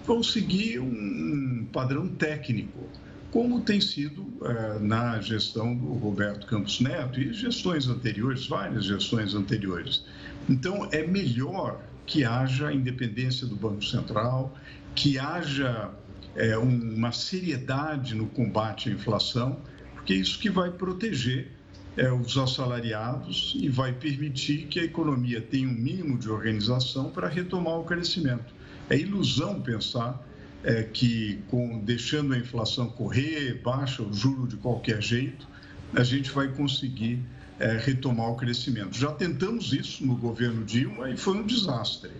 vão 0.07 0.23
seguir 0.23 0.79
um 0.79 1.67
padrão 1.73 2.07
técnico 2.07 2.89
como 3.37 3.61
tem 3.61 3.81
sido 3.83 4.27
é, 4.45 4.79
na 4.79 5.21
gestão 5.21 5.77
do 5.77 5.93
Roberto 5.95 6.47
Campos 6.47 6.81
Neto 6.81 7.21
e 7.21 7.35
gestões 7.35 7.87
anteriores, 7.87 8.47
várias 8.47 8.85
gestões 8.85 9.35
anteriores. 9.35 10.05
Então, 10.49 10.89
é 10.91 11.07
melhor 11.07 11.83
que 12.07 12.25
haja 12.25 12.73
independência 12.73 13.47
do 13.47 13.57
Banco 13.57 13.85
Central, 13.85 14.57
que 14.95 15.19
haja 15.19 15.91
é, 16.35 16.57
uma 16.57 17.13
seriedade 17.13 18.15
no 18.15 18.27
combate 18.27 18.89
à 18.89 18.93
inflação, 18.93 19.59
porque 19.95 20.13
é 20.13 20.17
isso 20.17 20.39
que 20.39 20.49
vai 20.49 20.71
proteger 20.71 21.51
é, 21.97 22.13
os 22.13 22.37
assalariados 22.37 23.55
e 23.57 23.69
vai 23.69 23.93
permitir 23.93 24.67
que 24.67 24.79
a 24.79 24.85
economia 24.85 25.41
tenha 25.41 25.69
um 25.69 25.73
mínimo 25.73 26.19
de 26.19 26.31
organização 26.31 27.11
para 27.11 27.29
retomar 27.29 27.79
o 27.79 27.85
crescimento. 27.85 28.55
É 28.89 28.97
ilusão 28.97 29.61
pensar 29.61 30.23
é, 30.63 30.83
que 30.83 31.41
com, 31.49 31.81
deixando 31.81 32.35
a 32.35 32.39
inflação 32.39 32.89
correr, 32.89 33.61
baixa 33.63 34.03
o 34.03 34.13
juro 34.13 34.47
de 34.47 34.57
qualquer 34.57 35.03
jeito, 35.03 35.49
a 35.95 36.03
gente 36.03 36.31
vai 36.31 36.49
conseguir 36.49 37.21
é, 37.59 37.77
retomar 37.77 38.31
o 38.31 38.37
crescimento. 38.37 38.97
Já 38.97 39.13
tentamos 39.13 39.73
isso 39.73 40.05
no 40.05 40.17
governo 40.17 40.65
Dilma 40.65 41.11
e 41.11 41.17
foi 41.17 41.37
um 41.39 41.47
desastre. 41.47 42.11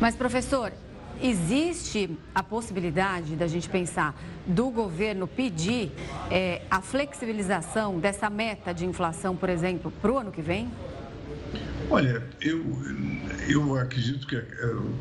Mas, 0.00 0.14
professor, 0.14 0.72
existe 1.22 2.10
a 2.34 2.42
possibilidade 2.42 3.34
da 3.34 3.46
gente 3.46 3.68
pensar 3.68 4.14
do 4.46 4.70
governo 4.70 5.26
pedir 5.26 5.90
é, 6.30 6.62
a 6.70 6.80
flexibilização 6.80 7.98
dessa 7.98 8.28
meta 8.28 8.72
de 8.74 8.84
inflação, 8.84 9.34
por 9.34 9.48
exemplo, 9.48 9.90
para 10.02 10.12
o 10.12 10.18
ano 10.18 10.30
que 10.30 10.42
vem? 10.42 10.68
Olha, 11.88 12.22
eu, 12.40 12.64
eu 13.48 13.76
acredito 13.78 14.26
que 14.26 14.34
eh, 14.34 14.44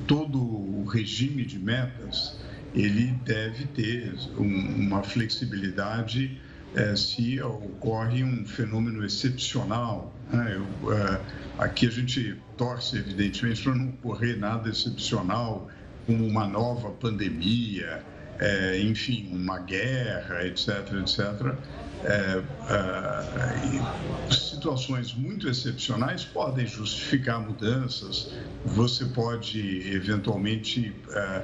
todo 0.05 0.39
o 0.39 0.85
regime 0.85 1.43
de 1.43 1.57
metas 1.57 2.39
ele 2.75 3.07
deve 3.23 3.65
ter 3.67 4.13
um, 4.37 4.85
uma 4.85 5.01
flexibilidade 5.01 6.39
é, 6.75 6.95
se 6.95 7.41
ocorre 7.41 8.23
um 8.23 8.45
fenômeno 8.45 9.03
excepcional. 9.05 10.13
Né? 10.31 10.57
Eu, 10.57 10.93
é, 10.93 11.21
aqui 11.57 11.87
a 11.87 11.91
gente 11.91 12.37
torce, 12.57 12.97
evidentemente, 12.97 13.63
para 13.63 13.75
não 13.75 13.89
ocorrer 13.89 14.37
nada 14.37 14.69
excepcional, 14.69 15.69
como 16.05 16.27
uma 16.27 16.47
nova 16.47 16.91
pandemia, 16.91 18.03
é, 18.39 18.79
enfim, 18.81 19.29
uma 19.31 19.59
guerra, 19.59 20.45
etc., 20.45 20.69
etc. 21.01 21.55
É, 22.03 22.43
é, 22.69 24.31
situações 24.31 25.13
muito 25.13 25.47
excepcionais 25.47 26.23
podem 26.25 26.67
justificar 26.67 27.39
mudanças. 27.39 28.31
Você 28.65 29.05
pode 29.05 29.89
eventualmente 29.89 30.93
é, 31.09 31.43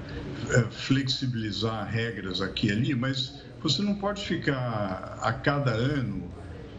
é, 0.50 0.64
flexibilizar 0.70 1.88
regras 1.90 2.42
aqui 2.42 2.68
e 2.68 2.72
ali, 2.72 2.96
mas 2.96 3.42
você 3.62 3.82
não 3.82 3.96
pode 3.96 4.26
ficar 4.26 5.18
a 5.22 5.34
cada 5.34 5.72
ano 5.72 6.30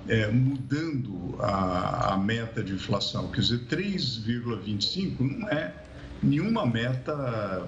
é, 0.08 0.26
mudando 0.28 1.36
a, 1.38 2.14
a, 2.14 2.16
meta 2.16 2.62
de 2.62 2.72
inflação. 2.72 3.28
Quer 3.28 3.40
dizer, 3.40 3.60
3,25 3.68 5.20
não 5.20 5.48
é 5.48 5.72
nenhuma 6.22 6.66
meta 6.66 7.66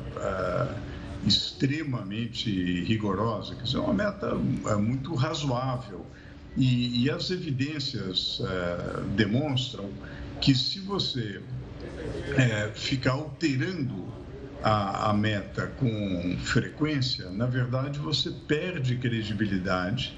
extremamente 1.27 2.85
rigorosa, 2.85 3.55
quer 3.55 3.63
dizer, 3.63 3.79
é 3.79 3.81
uma 3.81 3.95
meta 3.95 4.37
é, 4.67 4.77
muito 4.77 5.15
razoável. 5.15 6.05
E, 6.57 7.05
e 7.05 7.11
as 7.11 7.31
evidências 7.31 8.41
é, 8.41 9.01
demonstram 9.17 9.91
que 10.41 10.55
se 10.55 10.79
você 10.81 11.41
é, 12.37 12.71
ficar 12.75 13.13
alterando 13.13 14.07
a, 14.65 15.11
a, 15.11 15.13
meta 15.13 15.67
com 15.79 16.39
frequência, 16.39 17.29
na 17.31 17.45
verdade 17.45 17.99
você 17.99 18.31
perde 18.49 18.97
credibilidade, 18.97 20.17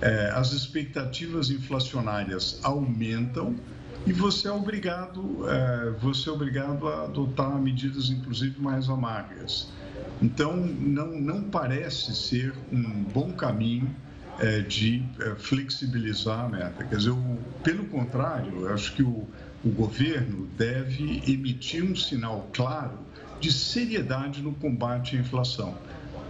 é, 0.00 0.32
as 0.34 0.52
expectativas 0.52 1.48
inflacionárias 1.48 2.58
aumentam 2.64 3.54
e 4.04 4.12
você 4.12 4.48
é 4.48 4.52
obrigado, 4.52 5.48
é, 5.48 5.90
você 6.00 6.28
é 6.28 6.32
obrigado 6.32 6.88
a 6.88 7.04
adotar 7.04 7.56
medidas, 7.56 8.10
inclusive 8.10 8.60
mais 8.60 8.88
amargas. 8.88 9.72
Então, 10.20 10.56
não, 10.56 11.06
não 11.18 11.44
parece 11.44 12.14
ser 12.16 12.52
um 12.72 12.82
bom 12.82 13.32
caminho 13.32 13.88
é, 14.40 14.58
de 14.60 15.04
é, 15.20 15.36
flexibilizar 15.36 16.46
a 16.46 16.48
meta. 16.48 16.84
Quer 16.84 16.96
dizer, 16.96 17.10
o, 17.10 17.38
pelo 17.62 17.84
contrário, 17.86 18.62
eu 18.62 18.74
acho 18.74 18.92
que 18.94 19.02
o, 19.02 19.26
o 19.64 19.70
governo 19.70 20.48
deve 20.58 21.22
emitir 21.26 21.84
um 21.84 21.94
sinal 21.94 22.50
claro 22.52 22.98
de 23.44 23.52
seriedade 23.52 24.40
no 24.40 24.54
combate 24.54 25.16
à 25.16 25.20
inflação. 25.20 25.76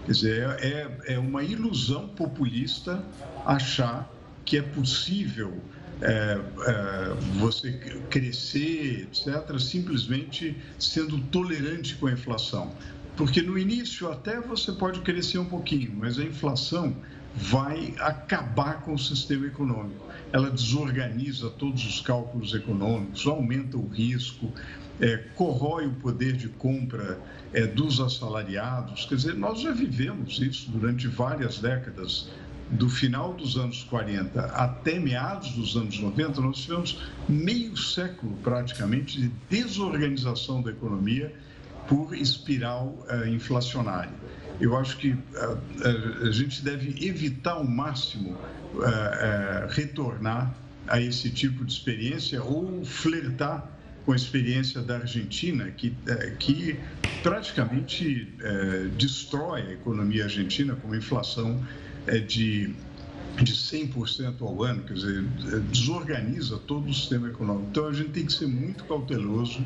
Quer 0.04 0.12
dizer, 0.12 0.42
é, 0.58 1.14
é 1.14 1.18
uma 1.18 1.44
ilusão 1.44 2.08
populista 2.08 3.04
achar 3.46 4.12
que 4.44 4.58
é 4.58 4.62
possível 4.62 5.62
é, 6.02 6.10
é, 6.10 7.14
você 7.38 7.72
crescer, 8.10 9.02
etc., 9.02 9.60
simplesmente 9.60 10.56
sendo 10.76 11.18
tolerante 11.30 11.94
com 11.94 12.08
a 12.08 12.12
inflação. 12.12 12.72
Porque 13.16 13.40
no 13.40 13.56
início 13.56 14.10
até 14.10 14.40
você 14.40 14.72
pode 14.72 14.98
crescer 15.02 15.38
um 15.38 15.44
pouquinho, 15.44 15.92
mas 15.96 16.18
a 16.18 16.24
inflação 16.24 16.96
vai 17.36 17.94
acabar 18.00 18.82
com 18.82 18.94
o 18.94 18.98
sistema 18.98 19.46
econômico. 19.46 20.04
Ela 20.32 20.50
desorganiza 20.50 21.48
todos 21.48 21.86
os 21.86 22.00
cálculos 22.00 22.54
econômicos, 22.54 23.24
aumenta 23.24 23.76
o 23.76 23.86
risco, 23.86 24.52
é, 25.00 25.16
corrói 25.34 25.86
o 25.86 25.92
poder 25.94 26.34
de 26.34 26.48
compra 26.48 27.18
é, 27.52 27.66
dos 27.66 28.00
assalariados. 28.00 29.06
Quer 29.06 29.16
dizer, 29.16 29.34
nós 29.34 29.60
já 29.60 29.72
vivemos 29.72 30.40
isso 30.40 30.70
durante 30.70 31.08
várias 31.08 31.58
décadas 31.58 32.28
do 32.70 32.88
final 32.88 33.34
dos 33.34 33.56
anos 33.56 33.84
40 33.84 34.40
até 34.40 34.98
meados 34.98 35.52
dos 35.52 35.76
anos 35.76 35.98
90, 35.98 36.40
nós 36.40 36.58
tivemos 36.58 37.02
meio 37.28 37.76
século 37.76 38.34
praticamente 38.42 39.20
de 39.20 39.30
desorganização 39.50 40.62
da 40.62 40.70
economia 40.70 41.32
por 41.86 42.14
espiral 42.16 42.96
uh, 43.10 43.28
inflacionária. 43.28 44.12
Eu 44.60 44.76
acho 44.76 44.96
que 44.96 45.10
uh, 45.10 45.16
uh, 45.16 46.28
a 46.28 46.30
gente 46.30 46.64
deve 46.64 47.06
evitar 47.06 47.52
ao 47.52 47.64
máximo 47.64 48.36
retornar 49.68 50.52
a 50.88 51.00
esse 51.00 51.30
tipo 51.30 51.64
de 51.64 51.72
experiência 51.72 52.42
ou 52.42 52.84
flertar 52.84 53.70
com 54.04 54.12
a 54.12 54.16
experiência 54.16 54.82
da 54.82 54.96
Argentina, 54.96 55.70
que, 55.70 55.96
que 56.38 56.78
praticamente 57.22 58.32
destrói 58.98 59.62
a 59.62 59.72
economia 59.72 60.24
argentina 60.24 60.74
com 60.76 60.88
uma 60.88 60.96
inflação 60.96 61.64
de 62.26 62.74
de 63.42 63.52
100% 63.52 64.42
ao 64.42 64.62
ano, 64.62 64.82
quer 64.84 64.94
dizer, 64.94 65.22
desorganiza 65.70 66.58
todo 66.58 66.88
o 66.88 66.94
sistema 66.94 67.28
econômico. 67.28 67.68
Então, 67.70 67.88
a 67.88 67.92
gente 67.92 68.10
tem 68.10 68.26
que 68.26 68.32
ser 68.32 68.46
muito 68.46 68.84
cauteloso 68.84 69.64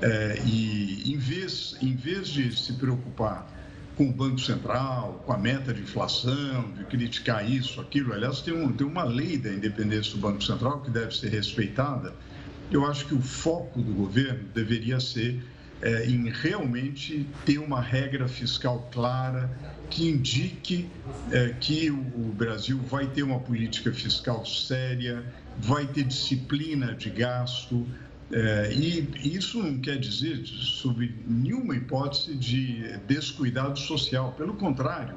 é, 0.00 0.40
e, 0.46 1.12
em 1.12 1.16
vez, 1.16 1.76
em 1.82 1.96
vez 1.96 2.28
de 2.28 2.54
se 2.56 2.74
preocupar 2.74 3.52
com 3.96 4.08
o 4.08 4.12
Banco 4.12 4.38
Central, 4.38 5.24
com 5.26 5.32
a 5.32 5.38
meta 5.38 5.74
de 5.74 5.82
inflação, 5.82 6.70
de 6.76 6.84
criticar 6.84 7.48
isso, 7.50 7.80
aquilo, 7.80 8.12
aliás, 8.12 8.40
tem, 8.40 8.54
um, 8.54 8.72
tem 8.72 8.86
uma 8.86 9.02
lei 9.02 9.36
da 9.36 9.50
independência 9.50 10.12
do 10.12 10.18
Banco 10.18 10.42
Central 10.44 10.80
que 10.82 10.90
deve 10.90 11.16
ser 11.16 11.30
respeitada. 11.30 12.14
Eu 12.70 12.86
acho 12.86 13.06
que 13.06 13.14
o 13.14 13.20
foco 13.20 13.80
do 13.80 13.92
governo 13.92 14.44
deveria 14.54 15.00
ser 15.00 15.42
é, 15.80 16.06
em 16.06 16.30
realmente 16.30 17.26
ter 17.44 17.58
uma 17.58 17.80
regra 17.80 18.26
fiscal 18.28 18.88
clara 18.92 19.50
que 19.88 20.08
indique 20.08 20.88
é, 21.30 21.54
que 21.60 21.90
o 21.90 22.32
Brasil 22.36 22.78
vai 22.78 23.06
ter 23.06 23.22
uma 23.22 23.40
política 23.40 23.92
fiscal 23.92 24.44
séria, 24.44 25.24
vai 25.58 25.86
ter 25.86 26.04
disciplina 26.04 26.94
de 26.94 27.10
gasto, 27.10 27.86
é, 28.30 28.70
e 28.74 29.08
isso 29.24 29.62
não 29.62 29.78
quer 29.78 29.98
dizer, 29.98 30.44
sob 30.46 31.14
nenhuma 31.26 31.74
hipótese, 31.74 32.34
de 32.34 32.98
descuidado 33.06 33.78
social. 33.78 34.32
Pelo 34.32 34.54
contrário, 34.54 35.14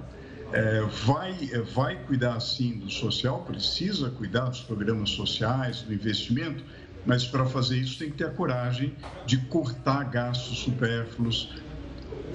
é, 0.53 0.81
vai, 1.05 1.33
vai 1.73 1.95
cuidar 2.05 2.39
sim 2.39 2.77
do 2.77 2.89
social, 2.89 3.43
precisa 3.43 4.09
cuidar 4.09 4.45
dos 4.45 4.61
programas 4.61 5.09
sociais, 5.09 5.81
do 5.81 5.93
investimento, 5.93 6.63
mas 7.03 7.25
para 7.27 7.45
fazer 7.45 7.79
isso 7.79 7.97
tem 7.99 8.09
que 8.11 8.17
ter 8.17 8.25
a 8.25 8.33
coragem 8.33 8.97
de 9.23 9.47
cortar 9.47 10.03
gastos 10.09 10.59
supérfluos, 10.63 11.63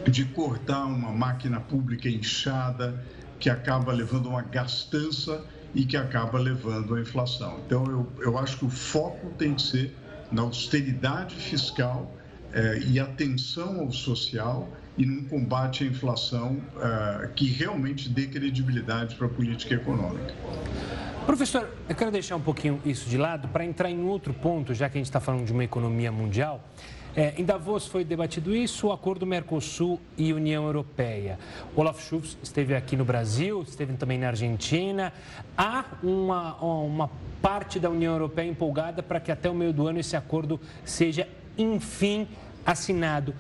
de 0.08 0.24
cortar 0.32 0.86
uma 0.86 1.12
máquina 1.12 1.60
pública 1.60 2.08
inchada 2.08 3.04
que 3.38 3.50
acaba 3.50 3.92
levando 3.92 4.28
uma 4.28 4.42
gastança 4.42 5.46
e 5.74 5.84
que 5.86 5.96
acaba 5.96 6.38
levando 6.38 6.94
a 6.94 7.00
inflação. 7.00 7.60
Então, 7.64 7.84
eu, 7.90 8.14
eu 8.20 8.38
acho 8.38 8.58
que 8.58 8.64
o 8.64 8.70
foco 8.70 9.34
tem 9.36 9.54
que 9.54 9.62
ser 9.62 10.00
na 10.30 10.42
austeridade 10.42 11.36
fiscal 11.36 12.16
eh, 12.52 12.80
e 12.86 12.98
atenção 12.98 13.80
ao 13.80 13.92
social 13.92 14.74
e 14.96 15.04
num 15.04 15.26
combate 15.26 15.84
à 15.84 15.86
inflação 15.86 16.70
eh, 16.76 17.32
que 17.36 17.46
realmente 17.50 18.08
dê 18.08 18.28
credibilidade 18.28 19.16
para 19.16 19.26
a 19.26 19.30
política 19.30 19.74
econômica. 19.74 20.34
Professor, 21.26 21.68
eu 21.88 21.94
quero 21.96 22.12
deixar 22.12 22.36
um 22.36 22.40
pouquinho 22.40 22.80
isso 22.84 23.10
de 23.10 23.18
lado 23.18 23.48
para 23.48 23.64
entrar 23.64 23.90
em 23.90 24.04
outro 24.04 24.32
ponto, 24.32 24.72
já 24.72 24.88
que 24.88 24.96
a 24.96 25.00
gente 25.00 25.06
está 25.06 25.18
falando 25.18 25.44
de 25.44 25.52
uma 25.52 25.64
economia 25.64 26.12
mundial. 26.12 26.60
É, 27.16 27.34
em 27.36 27.44
Davos 27.44 27.88
foi 27.88 28.04
debatido 28.04 28.54
isso, 28.54 28.86
o 28.86 28.92
acordo 28.92 29.26
Mercosul 29.26 30.00
e 30.16 30.32
União 30.32 30.64
Europeia. 30.64 31.36
Olaf 31.74 32.00
Scholz 32.00 32.38
esteve 32.40 32.76
aqui 32.76 32.94
no 32.96 33.04
Brasil, 33.04 33.60
esteve 33.62 33.92
também 33.94 34.18
na 34.18 34.28
Argentina. 34.28 35.12
Há 35.58 35.84
uma, 36.00 36.54
uma 36.62 37.10
parte 37.42 37.80
da 37.80 37.90
União 37.90 38.12
Europeia 38.12 38.48
empolgada 38.48 39.02
para 39.02 39.18
que 39.18 39.32
até 39.32 39.50
o 39.50 39.54
meio 39.54 39.72
do 39.72 39.88
ano 39.88 39.98
esse 39.98 40.14
acordo 40.14 40.60
seja, 40.84 41.26
enfim, 41.58 42.28
assinado. 42.64 43.34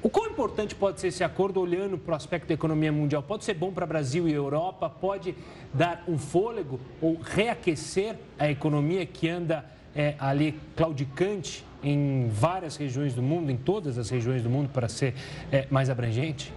O 0.00 0.08
quão 0.08 0.26
importante 0.26 0.76
pode 0.76 1.00
ser 1.00 1.08
esse 1.08 1.24
acordo 1.24 1.60
olhando 1.60 1.98
para 1.98 2.12
o 2.12 2.16
aspecto 2.16 2.46
da 2.46 2.54
economia 2.54 2.92
mundial? 2.92 3.20
Pode 3.20 3.44
ser 3.44 3.54
bom 3.54 3.72
para 3.72 3.84
Brasil 3.84 4.28
e 4.28 4.32
Europa? 4.32 4.88
Pode 4.88 5.34
dar 5.74 6.04
um 6.06 6.16
fôlego 6.16 6.78
ou 7.00 7.18
reaquecer 7.20 8.16
a 8.38 8.48
economia 8.48 9.04
que 9.04 9.28
anda 9.28 9.64
é, 9.96 10.14
ali 10.20 10.54
claudicante 10.76 11.64
em 11.82 12.28
várias 12.28 12.76
regiões 12.76 13.12
do 13.12 13.22
mundo, 13.22 13.50
em 13.50 13.56
todas 13.56 13.98
as 13.98 14.08
regiões 14.08 14.40
do 14.40 14.48
mundo, 14.48 14.68
para 14.68 14.88
ser 14.88 15.14
é, 15.50 15.66
mais 15.68 15.90
abrangente? 15.90 16.52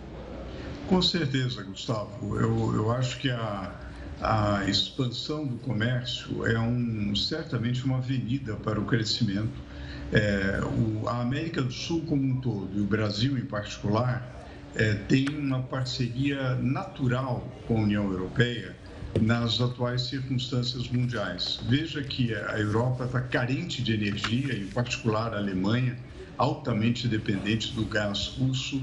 Com 0.87 1.01
certeza, 1.01 1.63
Gustavo. 1.63 2.37
Eu, 2.37 2.75
eu 2.75 2.91
acho 2.91 3.17
que 3.17 3.31
a, 3.31 3.73
a 4.21 4.65
expansão 4.69 5.47
do 5.47 5.57
comércio 5.57 6.45
é 6.45 6.59
um, 6.59 7.15
certamente 7.15 7.83
uma 7.85 7.97
avenida 7.97 8.55
para 8.57 8.79
o 8.79 8.85
crescimento. 8.85 9.70
É, 10.11 10.59
o, 10.65 11.07
a 11.07 11.21
América 11.21 11.61
do 11.61 11.71
Sul 11.71 12.01
como 12.05 12.21
um 12.21 12.41
todo, 12.41 12.77
e 12.77 12.81
o 12.81 12.85
Brasil 12.85 13.37
em 13.37 13.45
particular, 13.45 14.29
é, 14.75 14.93
tem 14.93 15.27
uma 15.29 15.61
parceria 15.63 16.55
natural 16.55 17.49
com 17.67 17.77
a 17.77 17.81
União 17.81 18.11
Europeia 18.11 18.75
nas 19.21 19.59
atuais 19.59 20.03
circunstâncias 20.03 20.87
mundiais. 20.89 21.59
Veja 21.67 22.01
que 22.01 22.33
a 22.33 22.59
Europa 22.59 23.05
está 23.05 23.21
carente 23.21 23.81
de 23.81 23.93
energia, 23.93 24.53
em 24.53 24.67
particular 24.67 25.33
a 25.33 25.37
Alemanha, 25.37 25.97
altamente 26.37 27.07
dependente 27.07 27.73
do 27.73 27.85
gás 27.85 28.35
russo, 28.37 28.81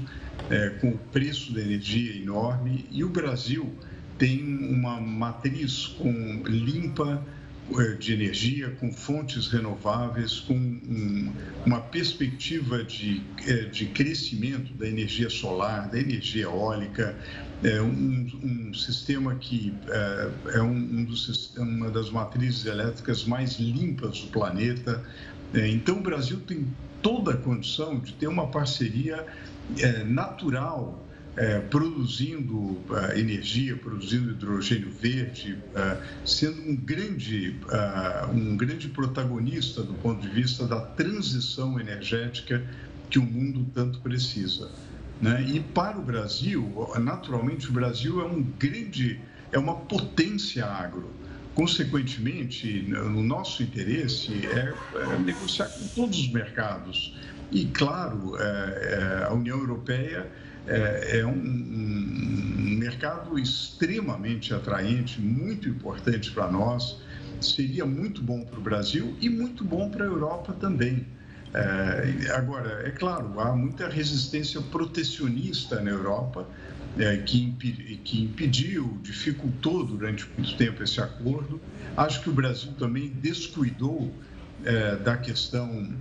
é, 0.49 0.69
com 0.81 0.89
o 0.89 0.97
preço 1.11 1.53
da 1.53 1.61
energia 1.61 2.15
enorme, 2.15 2.85
e 2.91 3.03
o 3.03 3.09
Brasil 3.09 3.73
tem 4.17 4.43
uma 4.43 4.99
matriz 4.99 5.87
com 5.87 6.43
limpa 6.45 7.23
de 7.99 8.13
energia, 8.13 8.71
com 8.79 8.91
fontes 8.91 9.47
renováveis, 9.47 10.39
com 10.39 10.55
um, 10.55 11.33
uma 11.65 11.79
perspectiva 11.79 12.83
de, 12.83 13.21
é, 13.47 13.65
de 13.65 13.85
crescimento 13.87 14.73
da 14.73 14.87
energia 14.87 15.29
solar, 15.29 15.89
da 15.89 15.99
energia 15.99 16.43
eólica, 16.43 17.15
é 17.63 17.81
um, 17.81 18.27
um 18.43 18.73
sistema 18.73 19.35
que 19.35 19.73
é, 19.87 20.57
é 20.57 20.61
um, 20.61 21.03
dos, 21.03 21.55
uma 21.57 21.89
das 21.89 22.09
matrizes 22.09 22.65
elétricas 22.65 23.25
mais 23.25 23.59
limpas 23.59 24.21
do 24.21 24.27
planeta. 24.27 25.03
É, 25.53 25.67
então, 25.67 25.97
o 25.99 26.01
Brasil 26.01 26.39
tem 26.47 26.65
toda 27.01 27.31
a 27.31 27.37
condição 27.37 27.99
de 27.99 28.13
ter 28.13 28.27
uma 28.27 28.47
parceria 28.47 29.25
é, 29.77 30.03
natural 30.03 31.05
é, 31.39 31.57
produzindo 31.57 32.77
é, 32.91 33.17
energia, 33.17 33.73
produzindo 33.77 34.31
hidrogênio 34.31 34.91
verde, 34.91 35.57
é, 35.73 35.97
sendo 36.25 36.61
um 36.61 36.75
grande, 36.75 37.55
é, 37.71 38.25
um 38.25 38.57
grande 38.57 38.89
protagonista 38.89 39.81
do 39.81 39.93
ponto 39.93 40.21
de 40.21 40.27
vista 40.27 40.67
da 40.67 40.81
transição 40.81 41.79
energética 41.79 42.61
que 43.09 43.17
o 43.17 43.23
mundo 43.23 43.65
tanto 43.73 44.01
precisa. 44.01 44.69
Né? 45.21 45.41
E 45.47 45.59
para 45.61 45.97
o 45.97 46.01
Brasil, 46.01 46.89
naturalmente, 46.99 47.69
o 47.69 47.71
Brasil 47.71 48.19
é 48.19 48.25
um 48.25 48.43
grande, 48.43 49.21
é 49.53 49.57
uma 49.57 49.75
potência 49.75 50.65
agro. 50.65 51.09
Consequentemente, 51.55 52.83
no 52.87 53.23
nosso 53.23 53.63
interesse 53.63 54.45
é, 54.45 54.73
é 54.95 55.19
negociar 55.19 55.69
com 55.69 55.87
todos 55.87 56.19
os 56.19 56.31
mercados. 56.31 57.17
E, 57.51 57.65
claro, 57.65 58.37
é, 58.37 59.25
a 59.27 59.33
União 59.33 59.57
Europeia 59.57 60.29
é, 60.69 61.19
é 61.19 61.25
um, 61.25 62.77
mercado 62.77 63.37
extremamente 63.37 64.53
atraente, 64.53 65.19
muito 65.19 65.67
importante 65.67 66.31
para 66.31 66.49
nós. 66.49 66.97
Seria 67.41 67.85
muito 67.85 68.21
bom 68.21 68.41
para 68.41 68.57
o 68.57 68.61
Brasil 68.61 69.15
e 69.21 69.29
muito 69.29 69.63
bom 69.63 69.89
para 69.89 70.03
a 70.03 70.07
Europa 70.07 70.53
também. 70.53 71.05
É, 71.53 72.31
agora, 72.31 72.87
é 72.87 72.91
claro, 72.91 73.39
há 73.39 73.55
muita 73.55 73.87
resistência 73.87 74.61
protecionista 74.61 75.81
na 75.81 75.89
Europa 75.89 76.47
é, 76.97 77.17
que, 77.17 77.51
que 78.03 78.23
impediu, 78.23 78.99
dificultou 79.01 79.85
durante 79.85 80.27
muito 80.37 80.55
tempo 80.57 80.83
esse 80.83 80.99
acordo. 80.99 81.59
Acho 81.97 82.21
que 82.21 82.29
o 82.29 82.33
Brasil 82.33 82.71
também 82.77 83.09
descuidou 83.09 84.13
é, 84.63 84.95
da 84.97 85.17
questão 85.17 85.93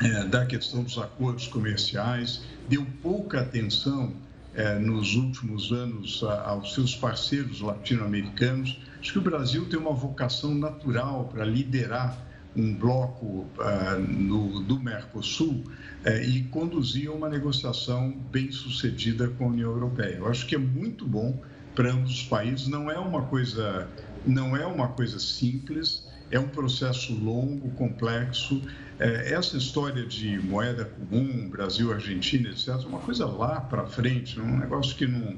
é, 0.00 0.24
da 0.24 0.46
questão 0.46 0.82
dos 0.82 0.98
acordos 0.98 1.46
comerciais, 1.48 2.42
deu 2.68 2.86
pouca 3.02 3.40
atenção 3.40 4.12
é, 4.54 4.78
nos 4.78 5.14
últimos 5.14 5.72
anos 5.72 6.22
a, 6.22 6.48
aos 6.48 6.74
seus 6.74 6.94
parceiros 6.94 7.60
latino-americanos. 7.60 8.78
Acho 9.00 9.12
que 9.12 9.18
o 9.18 9.22
Brasil 9.22 9.66
tem 9.68 9.78
uma 9.78 9.92
vocação 9.92 10.54
natural 10.54 11.28
para 11.32 11.44
liderar 11.44 12.16
um 12.54 12.74
bloco 12.74 13.46
uh, 13.58 13.98
no, 13.98 14.62
do 14.62 14.78
Mercosul 14.78 15.64
uh, 16.04 16.22
e 16.22 16.42
conduzir 16.44 17.10
uma 17.10 17.28
negociação 17.28 18.14
bem 18.30 18.50
sucedida 18.52 19.28
com 19.28 19.44
a 19.44 19.48
União 19.48 19.70
Europeia. 19.70 20.16
Eu 20.16 20.28
acho 20.28 20.46
que 20.46 20.54
é 20.54 20.58
muito 20.58 21.06
bom 21.06 21.40
para 21.74 21.90
ambos 21.90 22.10
os 22.12 22.22
países. 22.24 22.68
Não 22.68 22.90
é 22.90 22.98
uma 22.98 23.22
coisa, 23.22 23.88
não 24.26 24.56
é 24.56 24.66
uma 24.66 24.88
coisa 24.88 25.18
simples. 25.18 26.06
É 26.32 26.40
um 26.40 26.48
processo 26.48 27.14
longo, 27.14 27.70
complexo. 27.72 28.56
Uh, 28.56 28.64
essa 28.98 29.56
história 29.56 30.04
de 30.04 30.40
moeda 30.40 30.84
comum, 30.84 31.48
Brasil, 31.48 31.92
Argentina, 31.92 32.48
etc., 32.48 32.68
é 32.68 32.86
uma 32.86 32.98
coisa 32.98 33.26
lá 33.26 33.60
para 33.60 33.86
frente, 33.86 34.40
é 34.40 34.42
um 34.42 34.58
negócio 34.58 34.96
que 34.96 35.06
não 35.06 35.36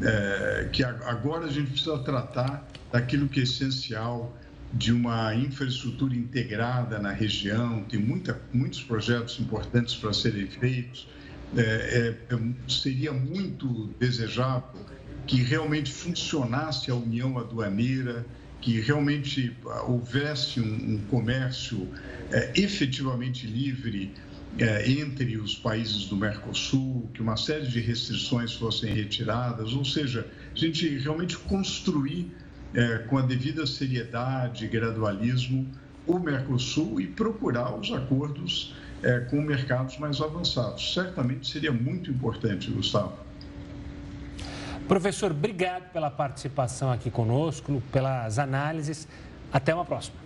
é, 0.00 0.68
que 0.72 0.82
agora 0.82 1.46
a 1.46 1.50
gente 1.50 1.70
precisa 1.70 1.98
tratar 1.98 2.66
daquilo 2.90 3.28
que 3.28 3.40
é 3.40 3.42
essencial 3.44 4.36
de 4.72 4.92
uma 4.92 5.34
infraestrutura 5.34 6.14
integrada 6.14 6.98
na 6.98 7.12
região, 7.12 7.84
tem 7.84 8.00
muita, 8.00 8.40
muitos 8.52 8.82
projetos 8.82 9.38
importantes 9.38 9.94
para 9.94 10.12
serem 10.12 10.46
feitos. 10.46 11.08
É, 11.54 12.14
é, 12.30 12.38
seria 12.66 13.12
muito 13.12 13.90
desejável 14.00 14.80
que 15.26 15.42
realmente 15.42 15.92
funcionasse 15.92 16.90
a 16.90 16.94
união 16.94 17.38
aduaneira, 17.38 18.24
que 18.62 18.80
realmente 18.80 19.54
houvesse 19.88 20.60
um, 20.60 20.94
um 20.94 20.98
comércio 21.10 21.88
é, 22.30 22.52
efetivamente 22.54 23.44
livre 23.44 24.14
é, 24.56 24.88
entre 24.88 25.36
os 25.36 25.56
países 25.56 26.04
do 26.04 26.16
Mercosul, 26.16 27.10
que 27.12 27.20
uma 27.20 27.36
série 27.36 27.66
de 27.66 27.80
restrições 27.80 28.54
fossem 28.54 28.94
retiradas, 28.94 29.72
ou 29.72 29.84
seja, 29.84 30.26
a 30.54 30.58
gente 30.58 30.88
realmente 30.98 31.36
construir 31.36 32.30
é, 32.72 32.98
com 32.98 33.18
a 33.18 33.22
devida 33.22 33.66
seriedade 33.66 34.64
e 34.64 34.68
gradualismo 34.68 35.66
o 36.06 36.18
Mercosul 36.18 37.00
e 37.00 37.06
procurar 37.06 37.78
os 37.78 37.92
acordos 37.92 38.74
com 39.30 39.40
mercados 39.40 39.98
mais 39.98 40.20
avançados. 40.20 40.94
Certamente 40.94 41.48
seria 41.48 41.72
muito 41.72 42.08
importante, 42.08 42.70
Gustavo. 42.70 43.18
Professor, 44.88 45.30
obrigado 45.30 45.90
pela 45.92 46.10
participação 46.10 46.90
aqui 46.90 47.10
conosco, 47.10 47.82
pelas 47.92 48.38
análises. 48.38 49.08
Até 49.52 49.74
uma 49.74 49.84
próxima. 49.84 50.16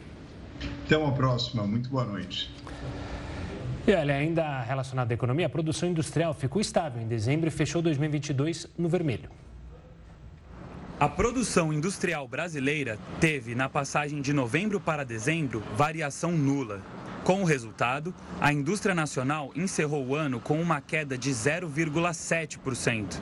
Até 0.85 0.97
uma 0.97 1.12
próxima. 1.12 1.66
Muito 1.66 1.88
boa 1.88 2.05
noite. 2.05 2.51
E 3.87 3.92
olha, 3.92 4.16
ainda 4.16 4.62
relacionado 4.62 5.11
à 5.12 5.14
economia, 5.14 5.47
a 5.47 5.49
produção 5.49 5.88
industrial 5.88 6.35
ficou 6.35 6.61
estável 6.61 7.01
em 7.01 7.07
dezembro 7.07 7.49
e 7.49 7.51
fechou 7.51 7.81
2022 7.81 8.66
no 8.77 8.88
vermelho. 8.88 9.31
A 10.99 11.09
produção 11.09 11.73
industrial 11.73 12.27
brasileira 12.27 12.99
teve, 13.21 13.55
na 13.55 13.69
passagem 13.69 14.23
de 14.23 14.33
novembro 14.33 14.81
para 14.81 15.05
dezembro, 15.05 15.62
variação 15.77 16.33
nula. 16.33 16.81
Com 17.27 17.43
o 17.43 17.45
resultado, 17.45 18.15
a 18.41 18.53
indústria 18.53 18.95
nacional 18.95 19.51
encerrou 19.57 20.07
o 20.07 20.15
ano 20.15 20.39
com 20.39 20.62
uma 20.62 20.81
queda 20.81 21.19
de 21.19 21.33
0,7%. 21.33 23.21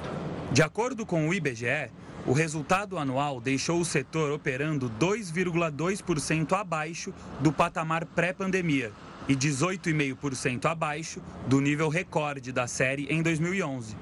De 0.53 0.63
acordo 0.63 1.07
com 1.07 1.27
o 1.27 1.33
IBGE, 1.33 1.91
o 2.27 2.35
resultado 2.35 2.99
anual 2.99 3.41
deixou 3.41 3.81
o 3.81 3.85
setor 3.85 4.31
operando 4.31 4.93
2,2% 5.01 6.53
abaixo 6.53 7.15
do 7.41 7.51
patamar 7.51 8.05
pré-pandemia 8.05 8.93
e 9.27 9.35
18,5% 9.35 10.67
abaixo 10.67 11.23
do 11.47 11.59
nível 11.59 11.89
recorde 11.89 12.53
da 12.53 12.67
série 12.67 13.07
em 13.09 13.23
2011. 13.23 13.97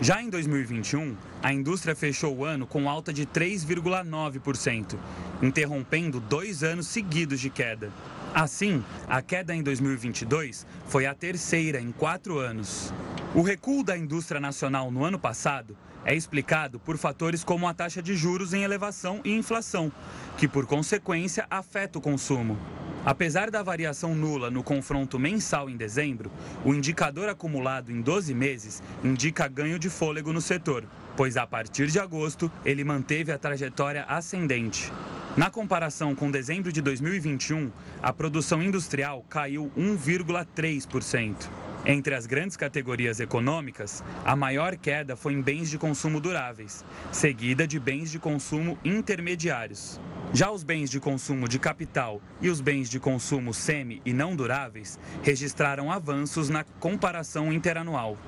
Já 0.00 0.22
em 0.22 0.30
2021, 0.30 1.16
a 1.42 1.52
indústria 1.52 1.96
fechou 1.96 2.36
o 2.36 2.44
ano 2.44 2.64
com 2.64 2.88
alta 2.88 3.12
de 3.12 3.26
3,9%, 3.26 4.96
interrompendo 5.42 6.20
dois 6.20 6.62
anos 6.62 6.86
seguidos 6.86 7.40
de 7.40 7.50
queda. 7.50 7.90
Assim, 8.34 8.82
a 9.06 9.20
queda 9.20 9.54
em 9.54 9.62
2022 9.62 10.66
foi 10.86 11.04
a 11.04 11.14
terceira 11.14 11.78
em 11.78 11.92
quatro 11.92 12.38
anos. 12.38 12.92
O 13.34 13.42
recuo 13.42 13.84
da 13.84 13.96
indústria 13.96 14.40
nacional 14.40 14.90
no 14.90 15.04
ano 15.04 15.18
passado 15.18 15.76
é 16.02 16.14
explicado 16.14 16.80
por 16.80 16.96
fatores 16.96 17.44
como 17.44 17.68
a 17.68 17.74
taxa 17.74 18.02
de 18.02 18.16
juros 18.16 18.54
em 18.54 18.62
elevação 18.62 19.20
e 19.22 19.32
inflação, 19.32 19.92
que 20.38 20.48
por 20.48 20.64
consequência 20.64 21.46
afeta 21.50 21.98
o 21.98 22.02
consumo. 22.02 22.58
Apesar 23.04 23.50
da 23.50 23.62
variação 23.62 24.14
nula 24.14 24.50
no 24.50 24.62
confronto 24.62 25.18
mensal 25.18 25.68
em 25.68 25.76
dezembro, 25.76 26.30
o 26.64 26.72
indicador 26.72 27.28
acumulado 27.28 27.92
em 27.92 28.00
12 28.00 28.32
meses 28.32 28.82
indica 29.04 29.46
ganho 29.46 29.78
de 29.78 29.90
fôlego 29.90 30.32
no 30.32 30.40
setor, 30.40 30.84
pois 31.16 31.36
a 31.36 31.46
partir 31.46 31.88
de 31.88 31.98
agosto 31.98 32.50
ele 32.64 32.82
manteve 32.82 33.30
a 33.30 33.38
trajetória 33.38 34.04
ascendente. 34.04 34.90
Na 35.34 35.48
comparação 35.48 36.14
com 36.14 36.30
dezembro 36.30 36.70
de 36.70 36.82
2021, 36.82 37.72
a 38.02 38.12
produção 38.12 38.62
industrial 38.62 39.24
caiu 39.30 39.72
1,3%. 39.78 41.48
Entre 41.86 42.14
as 42.14 42.26
grandes 42.26 42.54
categorias 42.54 43.18
econômicas, 43.18 44.04
a 44.26 44.36
maior 44.36 44.76
queda 44.76 45.16
foi 45.16 45.32
em 45.32 45.40
bens 45.40 45.70
de 45.70 45.78
consumo 45.78 46.20
duráveis, 46.20 46.84
seguida 47.10 47.66
de 47.66 47.80
bens 47.80 48.10
de 48.10 48.18
consumo 48.18 48.78
intermediários. 48.84 49.98
Já 50.34 50.50
os 50.50 50.62
bens 50.62 50.90
de 50.90 51.00
consumo 51.00 51.48
de 51.48 51.58
capital 51.58 52.20
e 52.38 52.50
os 52.50 52.60
bens 52.60 52.90
de 52.90 53.00
consumo 53.00 53.54
semi 53.54 54.02
e 54.04 54.12
não 54.12 54.36
duráveis 54.36 54.98
registraram 55.22 55.90
avanços 55.90 56.50
na 56.50 56.62
comparação 56.62 57.50
interanual. 57.50 58.18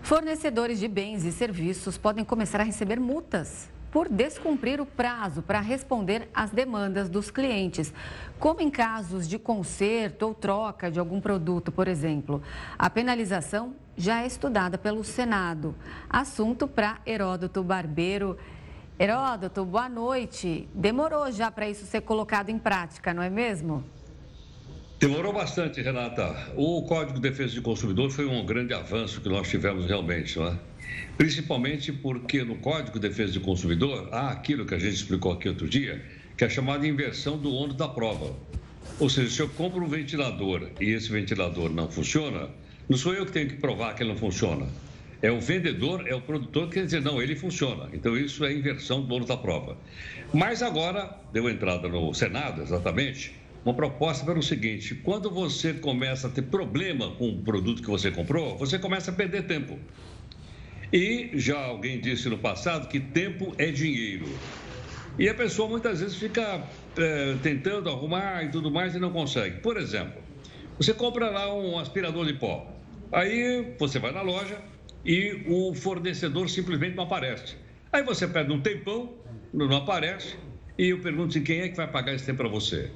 Fornecedores 0.00 0.78
de 0.78 0.86
bens 0.86 1.24
e 1.24 1.32
serviços 1.32 1.98
podem 1.98 2.24
começar 2.24 2.60
a 2.60 2.64
receber 2.64 3.00
multas 3.00 3.68
por 3.90 4.08
descumprir 4.08 4.80
o 4.80 4.86
prazo 4.86 5.42
para 5.42 5.60
responder 5.60 6.28
às 6.34 6.50
demandas 6.50 7.08
dos 7.08 7.30
clientes, 7.30 7.92
como 8.38 8.60
em 8.60 8.70
casos 8.70 9.28
de 9.28 9.38
conserto 9.38 10.22
ou 10.22 10.34
troca 10.34 10.90
de 10.90 10.98
algum 10.98 11.20
produto, 11.20 11.72
por 11.72 11.88
exemplo. 11.88 12.42
A 12.78 12.90
penalização 12.90 13.74
já 13.96 14.22
é 14.22 14.26
estudada 14.26 14.78
pelo 14.78 15.02
Senado. 15.02 15.74
Assunto 16.08 16.68
para 16.68 16.98
Heródoto 17.04 17.62
Barbeiro. 17.62 18.38
Heródoto, 18.98 19.64
boa 19.64 19.88
noite. 19.88 20.68
Demorou 20.74 21.30
já 21.32 21.50
para 21.50 21.68
isso 21.68 21.86
ser 21.86 22.02
colocado 22.02 22.50
em 22.50 22.58
prática, 22.58 23.14
não 23.14 23.22
é 23.22 23.30
mesmo? 23.30 23.84
Demorou 25.00 25.32
bastante, 25.32 25.80
Renata. 25.80 26.34
O 26.56 26.82
Código 26.82 27.20
de 27.20 27.20
Defesa 27.20 27.54
do 27.54 27.62
Consumidor 27.62 28.10
foi 28.10 28.26
um 28.26 28.44
grande 28.44 28.74
avanço 28.74 29.20
que 29.20 29.28
nós 29.28 29.48
tivemos 29.48 29.86
realmente, 29.86 30.36
não 30.36 30.48
é? 30.48 30.58
Principalmente 31.16 31.92
porque 31.92 32.42
no 32.42 32.56
Código 32.56 32.98
de 32.98 33.08
Defesa 33.08 33.34
do 33.34 33.40
Consumidor 33.40 34.08
há 34.10 34.30
aquilo 34.30 34.66
que 34.66 34.74
a 34.74 34.78
gente 34.78 34.94
explicou 34.94 35.30
aqui 35.30 35.48
outro 35.48 35.68
dia, 35.68 36.04
que 36.36 36.42
é 36.42 36.48
a 36.48 36.50
chamada 36.50 36.84
inversão 36.84 37.38
do 37.38 37.54
ônus 37.54 37.76
da 37.76 37.86
prova. 37.86 38.34
Ou 38.98 39.08
seja, 39.08 39.30
se 39.30 39.40
eu 39.40 39.48
compro 39.50 39.84
um 39.84 39.88
ventilador 39.88 40.68
e 40.80 40.86
esse 40.86 41.08
ventilador 41.12 41.70
não 41.70 41.88
funciona, 41.88 42.48
não 42.88 42.98
sou 42.98 43.14
eu 43.14 43.24
que 43.24 43.30
tenho 43.30 43.48
que 43.48 43.54
provar 43.54 43.94
que 43.94 44.02
ele 44.02 44.10
não 44.10 44.18
funciona. 44.18 44.66
É 45.22 45.30
o 45.30 45.40
vendedor, 45.40 46.08
é 46.08 46.14
o 46.16 46.20
produtor 46.20 46.66
que 46.66 46.74
quer 46.74 46.86
dizer, 46.86 47.02
não, 47.02 47.22
ele 47.22 47.36
funciona. 47.36 47.88
Então, 47.92 48.16
isso 48.16 48.44
é 48.44 48.52
inversão 48.52 49.02
do 49.02 49.14
ônus 49.14 49.28
da 49.28 49.36
prova. 49.36 49.76
Mas 50.34 50.60
agora, 50.60 51.16
deu 51.32 51.48
entrada 51.48 51.88
no 51.88 52.12
Senado, 52.12 52.62
exatamente, 52.62 53.37
uma 53.64 53.74
proposta 53.74 54.24
para 54.24 54.38
o 54.38 54.42
seguinte: 54.42 54.94
quando 54.96 55.30
você 55.30 55.74
começa 55.74 56.28
a 56.28 56.30
ter 56.30 56.42
problema 56.42 57.14
com 57.16 57.30
o 57.30 57.42
produto 57.42 57.82
que 57.82 57.88
você 57.88 58.10
comprou, 58.10 58.56
você 58.56 58.78
começa 58.78 59.10
a 59.10 59.14
perder 59.14 59.46
tempo. 59.46 59.78
E 60.92 61.30
já 61.34 61.58
alguém 61.58 62.00
disse 62.00 62.28
no 62.28 62.38
passado 62.38 62.88
que 62.88 62.98
tempo 62.98 63.54
é 63.58 63.70
dinheiro. 63.70 64.26
E 65.18 65.28
a 65.28 65.34
pessoa 65.34 65.68
muitas 65.68 66.00
vezes 66.00 66.16
fica 66.16 66.62
é, 66.96 67.36
tentando 67.42 67.90
arrumar 67.90 68.44
e 68.44 68.50
tudo 68.50 68.70
mais 68.70 68.94
e 68.94 68.98
não 68.98 69.10
consegue. 69.10 69.60
Por 69.60 69.76
exemplo, 69.76 70.22
você 70.78 70.94
compra 70.94 71.28
lá 71.28 71.52
um 71.54 71.78
aspirador 71.78 72.24
de 72.24 72.34
pó. 72.34 72.72
Aí 73.12 73.74
você 73.78 73.98
vai 73.98 74.12
na 74.12 74.22
loja 74.22 74.58
e 75.04 75.44
o 75.48 75.74
fornecedor 75.74 76.48
simplesmente 76.48 76.94
não 76.94 77.04
aparece. 77.04 77.56
Aí 77.92 78.02
você 78.02 78.28
pede 78.28 78.52
um 78.52 78.60
tempão, 78.60 79.14
não 79.52 79.76
aparece, 79.76 80.36
e 80.78 80.88
eu 80.88 81.00
pergunto 81.00 81.32
se 81.32 81.40
quem 81.40 81.60
é 81.60 81.68
que 81.68 81.76
vai 81.76 81.90
pagar 81.90 82.14
esse 82.14 82.26
tempo 82.26 82.38
para 82.38 82.48
você. 82.48 82.90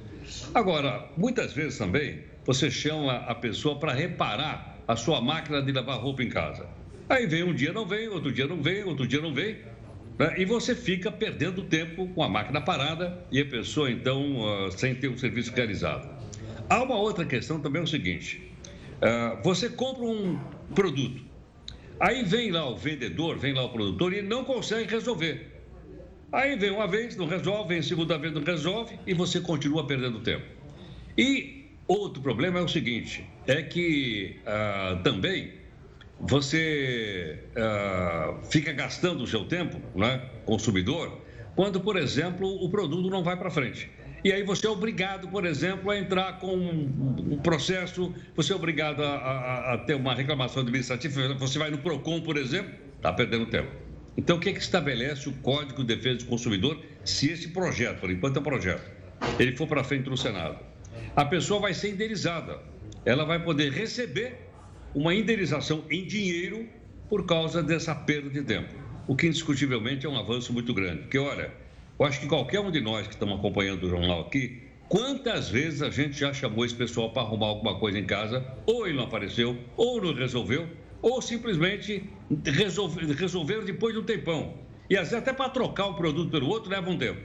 Agora, 0.53 1.07
muitas 1.17 1.53
vezes 1.53 1.77
também 1.77 2.23
você 2.45 2.69
chama 2.69 3.13
a 3.13 3.35
pessoa 3.35 3.79
para 3.79 3.93
reparar 3.93 4.77
a 4.87 4.95
sua 4.95 5.21
máquina 5.21 5.61
de 5.61 5.71
lavar 5.71 5.99
roupa 5.99 6.23
em 6.23 6.29
casa. 6.29 6.67
Aí 7.07 7.25
vem 7.25 7.43
um 7.43 7.53
dia 7.53 7.71
não 7.71 7.85
vem, 7.85 8.07
outro 8.07 8.31
dia 8.31 8.47
não 8.47 8.61
vem, 8.61 8.83
outro 8.83 9.07
dia 9.07 9.21
não 9.21 9.33
vem. 9.33 9.57
Né? 10.17 10.35
E 10.37 10.45
você 10.45 10.75
fica 10.75 11.11
perdendo 11.11 11.63
tempo 11.63 12.07
com 12.09 12.23
a 12.23 12.29
máquina 12.29 12.61
parada 12.61 13.25
e 13.31 13.39
a 13.39 13.45
pessoa, 13.45 13.89
então, 13.89 14.41
uh, 14.41 14.71
sem 14.71 14.95
ter 14.95 15.07
o 15.07 15.17
serviço 15.17 15.53
realizado. 15.53 16.07
Há 16.69 16.81
uma 16.81 16.95
outra 16.95 17.25
questão 17.25 17.59
também, 17.59 17.81
é 17.81 17.83
o 17.83 17.87
seguinte: 17.87 18.51
uh, 18.97 19.41
você 19.43 19.69
compra 19.69 20.05
um 20.05 20.39
produto, 20.73 21.23
aí 21.99 22.23
vem 22.23 22.51
lá 22.51 22.69
o 22.69 22.75
vendedor, 22.75 23.37
vem 23.37 23.53
lá 23.53 23.63
o 23.63 23.69
produtor 23.69 24.13
e 24.13 24.21
não 24.21 24.43
consegue 24.43 24.89
resolver. 24.89 25.52
Aí 26.33 26.55
vem 26.55 26.71
uma 26.71 26.87
vez, 26.87 27.15
não 27.15 27.27
resolve, 27.27 27.75
vem 27.75 27.83
segunda 27.83 28.17
vez, 28.17 28.33
não 28.33 28.41
resolve 28.41 28.97
e 29.05 29.13
você 29.13 29.39
continua 29.39 29.85
perdendo 29.85 30.19
tempo. 30.19 30.43
E 31.15 31.69
outro 31.87 32.23
problema 32.23 32.57
é 32.57 32.61
o 32.63 32.67
seguinte: 32.67 33.23
é 33.45 33.61
que 33.61 34.39
uh, 34.41 35.03
também 35.03 35.53
você 36.19 37.37
uh, 37.55 38.43
fica 38.47 38.73
gastando 38.73 39.23
o 39.23 39.27
seu 39.27 39.45
tempo, 39.45 39.79
né, 39.95 40.27
consumidor, 40.43 41.21
quando, 41.55 41.79
por 41.79 41.97
exemplo, 41.97 42.47
o 42.47 42.67
produto 42.67 43.11
não 43.11 43.23
vai 43.23 43.37
para 43.37 43.51
frente. 43.51 43.91
E 44.23 44.31
aí 44.31 44.41
você 44.41 44.65
é 44.65 44.69
obrigado, 44.69 45.27
por 45.27 45.45
exemplo, 45.45 45.91
a 45.91 45.99
entrar 45.99 46.39
com 46.39 46.55
um 46.55 47.37
processo, 47.43 48.11
você 48.35 48.53
é 48.53 48.55
obrigado 48.55 49.03
a, 49.03 49.17
a, 49.17 49.73
a 49.73 49.77
ter 49.77 49.95
uma 49.95 50.15
reclamação 50.15 50.63
administrativa, 50.63 51.35
você 51.35 51.59
vai 51.59 51.69
no 51.69 51.77
PROCON, 51.77 52.21
por 52.21 52.37
exemplo, 52.37 52.73
está 52.97 53.13
perdendo 53.13 53.45
tempo. 53.45 53.82
Então, 54.15 54.37
o 54.37 54.39
que, 54.39 54.49
é 54.49 54.53
que 54.53 54.59
estabelece 54.59 55.27
o 55.27 55.33
Código 55.33 55.83
de 55.83 55.95
Defesa 55.95 56.19
do 56.19 56.25
Consumidor 56.25 56.79
se 57.03 57.31
esse 57.31 57.49
projeto, 57.49 57.99
por 57.99 58.11
enquanto 58.11 58.37
é 58.37 58.39
um 58.39 58.43
projeto, 58.43 58.91
ele 59.39 59.55
for 59.55 59.67
para 59.67 59.83
frente 59.83 60.09
no 60.09 60.17
Senado? 60.17 60.59
A 61.15 61.25
pessoa 61.25 61.59
vai 61.59 61.73
ser 61.73 61.91
indenizada, 61.91 62.59
ela 63.05 63.25
vai 63.25 63.43
poder 63.43 63.71
receber 63.71 64.49
uma 64.93 65.13
indenização 65.13 65.83
em 65.89 66.05
dinheiro 66.05 66.67
por 67.09 67.25
causa 67.25 67.61
dessa 67.63 67.93
perda 67.95 68.29
de 68.29 68.43
tempo. 68.43 68.73
O 69.07 69.15
que 69.15 69.27
indiscutivelmente 69.27 70.05
é 70.05 70.09
um 70.09 70.17
avanço 70.17 70.53
muito 70.53 70.73
grande. 70.73 71.01
Porque, 71.01 71.17
olha, 71.17 71.51
eu 71.99 72.05
acho 72.05 72.19
que 72.19 72.27
qualquer 72.27 72.59
um 72.59 72.71
de 72.71 72.79
nós 72.79 73.07
que 73.07 73.13
estamos 73.13 73.37
acompanhando 73.37 73.83
o 73.83 73.89
jornal 73.89 74.21
aqui, 74.21 74.61
quantas 74.87 75.49
vezes 75.49 75.81
a 75.81 75.89
gente 75.89 76.17
já 76.17 76.33
chamou 76.33 76.63
esse 76.65 76.75
pessoal 76.75 77.11
para 77.11 77.23
arrumar 77.23 77.47
alguma 77.47 77.77
coisa 77.79 77.99
em 77.99 78.05
casa, 78.05 78.45
ou 78.65 78.87
ele 78.87 78.97
não 78.97 79.03
apareceu, 79.05 79.57
ou 79.75 80.01
não 80.01 80.13
resolveu, 80.13 80.67
ou 81.03 81.21
simplesmente 81.21 82.09
resolver, 82.45 83.05
resolveram 83.13 83.65
depois 83.65 83.93
de 83.93 83.99
um 83.99 84.03
tempão. 84.03 84.57
E 84.89 84.95
às 84.95 85.09
vezes 85.09 85.15
até 85.15 85.33
para 85.33 85.49
trocar 85.49 85.87
um 85.87 85.93
produto 85.93 86.31
pelo 86.31 86.47
outro 86.47 86.71
leva 86.71 86.89
um 86.89 86.97
tempo. 86.97 87.19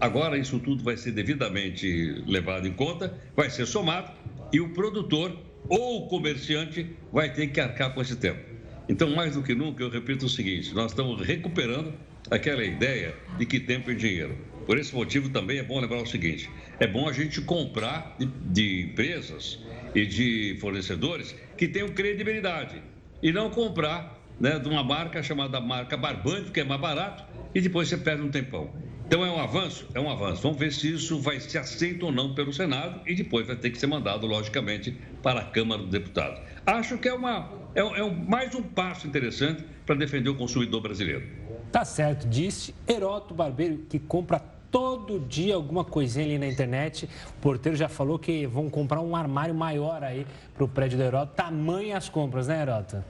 Agora 0.00 0.36
isso 0.36 0.58
tudo 0.58 0.82
vai 0.82 0.96
ser 0.96 1.12
devidamente 1.12 2.22
levado 2.26 2.66
em 2.66 2.72
conta, 2.72 3.16
vai 3.36 3.48
ser 3.48 3.66
somado 3.66 4.10
e 4.52 4.60
o 4.60 4.70
produtor 4.70 5.36
ou 5.68 6.04
o 6.04 6.08
comerciante 6.08 6.90
vai 7.12 7.32
ter 7.32 7.46
que 7.46 7.60
arcar 7.60 7.94
com 7.94 8.02
esse 8.02 8.16
tempo. 8.16 8.40
Então, 8.88 9.08
mais 9.14 9.34
do 9.34 9.42
que 9.42 9.54
nunca, 9.54 9.84
eu 9.84 9.90
repito 9.90 10.26
o 10.26 10.28
seguinte: 10.28 10.74
nós 10.74 10.90
estamos 10.90 11.20
recuperando 11.24 11.94
aquela 12.30 12.64
ideia 12.64 13.14
de 13.38 13.46
que 13.46 13.60
tempo 13.60 13.90
é 13.90 13.94
dinheiro. 13.94 14.36
Por 14.66 14.78
esse 14.78 14.92
motivo, 14.92 15.28
também 15.28 15.58
é 15.58 15.62
bom 15.62 15.78
lembrar 15.78 16.02
o 16.02 16.06
seguinte: 16.06 16.50
é 16.80 16.86
bom 16.86 17.08
a 17.08 17.12
gente 17.12 17.40
comprar 17.42 18.16
de, 18.18 18.26
de 18.26 18.82
empresas 18.86 19.60
e 19.94 20.04
de 20.04 20.56
fornecedores 20.60 21.36
que 21.56 21.68
tenham 21.68 21.88
credibilidade 21.90 22.82
e 23.22 23.32
não 23.32 23.50
comprar 23.50 24.18
né, 24.38 24.58
de 24.58 24.68
uma 24.68 24.82
marca 24.82 25.22
chamada 25.22 25.60
marca 25.60 25.96
Barbante, 25.96 26.50
que 26.50 26.60
é 26.60 26.64
mais 26.64 26.80
barato, 26.80 27.24
e 27.54 27.60
depois 27.60 27.88
você 27.88 27.96
perde 27.96 28.22
um 28.22 28.30
tempão. 28.30 28.70
Então 29.06 29.26
é 29.26 29.30
um 29.30 29.40
avanço? 29.40 29.88
É 29.92 29.98
um 29.98 30.08
avanço. 30.08 30.40
Vamos 30.42 30.56
ver 30.56 30.72
se 30.72 30.94
isso 30.94 31.20
vai 31.20 31.40
ser 31.40 31.58
aceito 31.58 32.06
ou 32.06 32.12
não 32.12 32.32
pelo 32.32 32.52
Senado 32.52 33.00
e 33.06 33.14
depois 33.14 33.46
vai 33.46 33.56
ter 33.56 33.70
que 33.70 33.78
ser 33.78 33.88
mandado, 33.88 34.24
logicamente, 34.26 34.96
para 35.20 35.40
a 35.40 35.44
Câmara 35.44 35.82
dos 35.82 35.90
Deputados. 35.90 36.40
Acho 36.64 36.96
que 36.96 37.08
é, 37.08 37.12
uma, 37.12 37.50
é, 37.74 37.80
é 37.80 38.04
um, 38.04 38.14
mais 38.14 38.54
um 38.54 38.62
passo 38.62 39.08
interessante 39.08 39.64
para 39.84 39.96
defender 39.96 40.30
o 40.30 40.36
consumidor 40.36 40.80
brasileiro. 40.80 41.26
Tá 41.72 41.84
certo, 41.84 42.28
disse 42.28 42.72
Heroto 42.88 43.34
Barbeiro, 43.34 43.78
que 43.88 43.98
compra 43.98 44.40
todo 44.70 45.18
dia 45.20 45.54
alguma 45.54 45.84
coisinha 45.84 46.24
ali 46.24 46.38
na 46.38 46.46
internet. 46.46 47.08
O 47.38 47.40
porteiro 47.40 47.76
já 47.76 47.88
falou 47.88 48.18
que 48.18 48.46
vão 48.46 48.70
comprar 48.70 49.00
um 49.00 49.16
armário 49.16 49.54
maior 49.54 50.02
aí 50.02 50.26
para 50.54 50.64
o 50.64 50.68
prédio 50.68 50.98
do 50.98 51.04
Heroto. 51.04 51.34
Tamanho 51.34 51.96
as 51.96 52.08
compras, 52.08 52.48
né, 52.48 52.62
Heroto? 52.62 53.04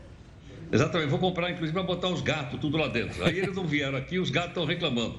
Exatamente, 0.73 1.09
vou 1.09 1.19
comprar 1.19 1.51
inclusive 1.51 1.73
para 1.73 1.83
botar 1.83 2.09
os 2.09 2.21
gatos 2.21 2.61
tudo 2.61 2.77
lá 2.77 2.87
dentro. 2.87 3.25
Aí 3.25 3.39
eles 3.39 3.57
não 3.57 3.67
vieram 3.67 3.99
aqui 3.99 4.21
os 4.21 4.31
gatos 4.31 4.51
estão 4.51 4.65
reclamando. 4.65 5.17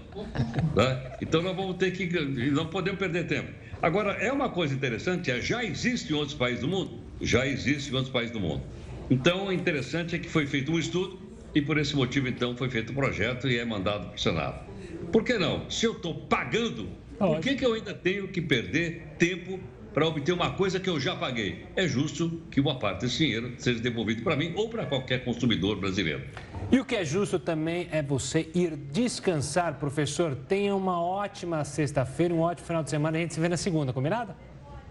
Né? 0.75 1.11
Então 1.21 1.41
nós 1.41 1.55
vamos 1.55 1.75
ter 1.75 1.91
que. 1.91 2.07
Não 2.51 2.67
podemos 2.67 2.97
perder 2.97 3.27
tempo. 3.27 3.51
Agora, 3.81 4.13
é 4.13 4.31
uma 4.31 4.47
coisa 4.47 4.75
interessante, 4.75 5.31
é, 5.31 5.41
já 5.41 5.63
existe 5.63 6.13
em 6.13 6.15
outros 6.15 6.35
países 6.35 6.61
do 6.61 6.67
mundo? 6.67 6.99
Já 7.19 7.47
existe 7.47 7.91
em 7.91 7.95
outros 7.95 8.13
países 8.13 8.31
do 8.31 8.39
mundo. 8.39 8.61
Então, 9.09 9.47
o 9.47 9.51
interessante 9.51 10.15
é 10.15 10.19
que 10.19 10.29
foi 10.29 10.45
feito 10.45 10.71
um 10.71 10.77
estudo 10.77 11.19
e 11.53 11.61
por 11.61 11.77
esse 11.79 11.95
motivo, 11.95 12.27
então, 12.27 12.55
foi 12.55 12.69
feito 12.69 12.89
o 12.89 12.91
um 12.93 12.95
projeto 12.95 13.49
e 13.49 13.57
é 13.57 13.65
mandado 13.65 14.07
para 14.07 14.15
o 14.15 14.19
Senado. 14.19 14.70
Por 15.11 15.23
que 15.23 15.37
não? 15.37 15.69
Se 15.69 15.85
eu 15.85 15.93
estou 15.93 16.13
pagando, 16.13 16.89
por 17.17 17.39
que, 17.39 17.55
que 17.55 17.65
eu 17.65 17.73
ainda 17.73 17.93
tenho 17.93 18.27
que 18.27 18.41
perder 18.41 19.15
tempo 19.17 19.59
para 19.93 20.07
obter 20.07 20.31
uma 20.31 20.51
coisa 20.51 20.79
que 20.79 20.89
eu 20.89 20.99
já 20.99 21.15
paguei. 21.15 21.65
É 21.75 21.87
justo 21.87 22.41
que 22.49 22.59
uma 22.59 22.79
parte 22.79 23.01
desse 23.01 23.17
dinheiro 23.17 23.53
seja 23.57 23.79
devolvido 23.79 24.23
para 24.23 24.35
mim 24.35 24.53
ou 24.55 24.69
para 24.69 24.85
qualquer 24.85 25.23
consumidor 25.23 25.77
brasileiro. 25.77 26.23
E 26.71 26.79
o 26.79 26.85
que 26.85 26.95
é 26.95 27.03
justo 27.03 27.37
também 27.37 27.87
é 27.91 28.01
você 28.01 28.49
ir 28.55 28.75
descansar, 28.75 29.75
professor. 29.75 30.35
Tenha 30.47 30.75
uma 30.75 31.01
ótima 31.03 31.63
sexta-feira, 31.65 32.33
um 32.33 32.39
ótimo 32.39 32.67
final 32.67 32.83
de 32.83 32.89
semana. 32.89 33.17
A 33.17 33.21
gente 33.21 33.33
se 33.33 33.39
vê 33.39 33.49
na 33.49 33.57
segunda, 33.57 33.91
combinado? 33.91 34.33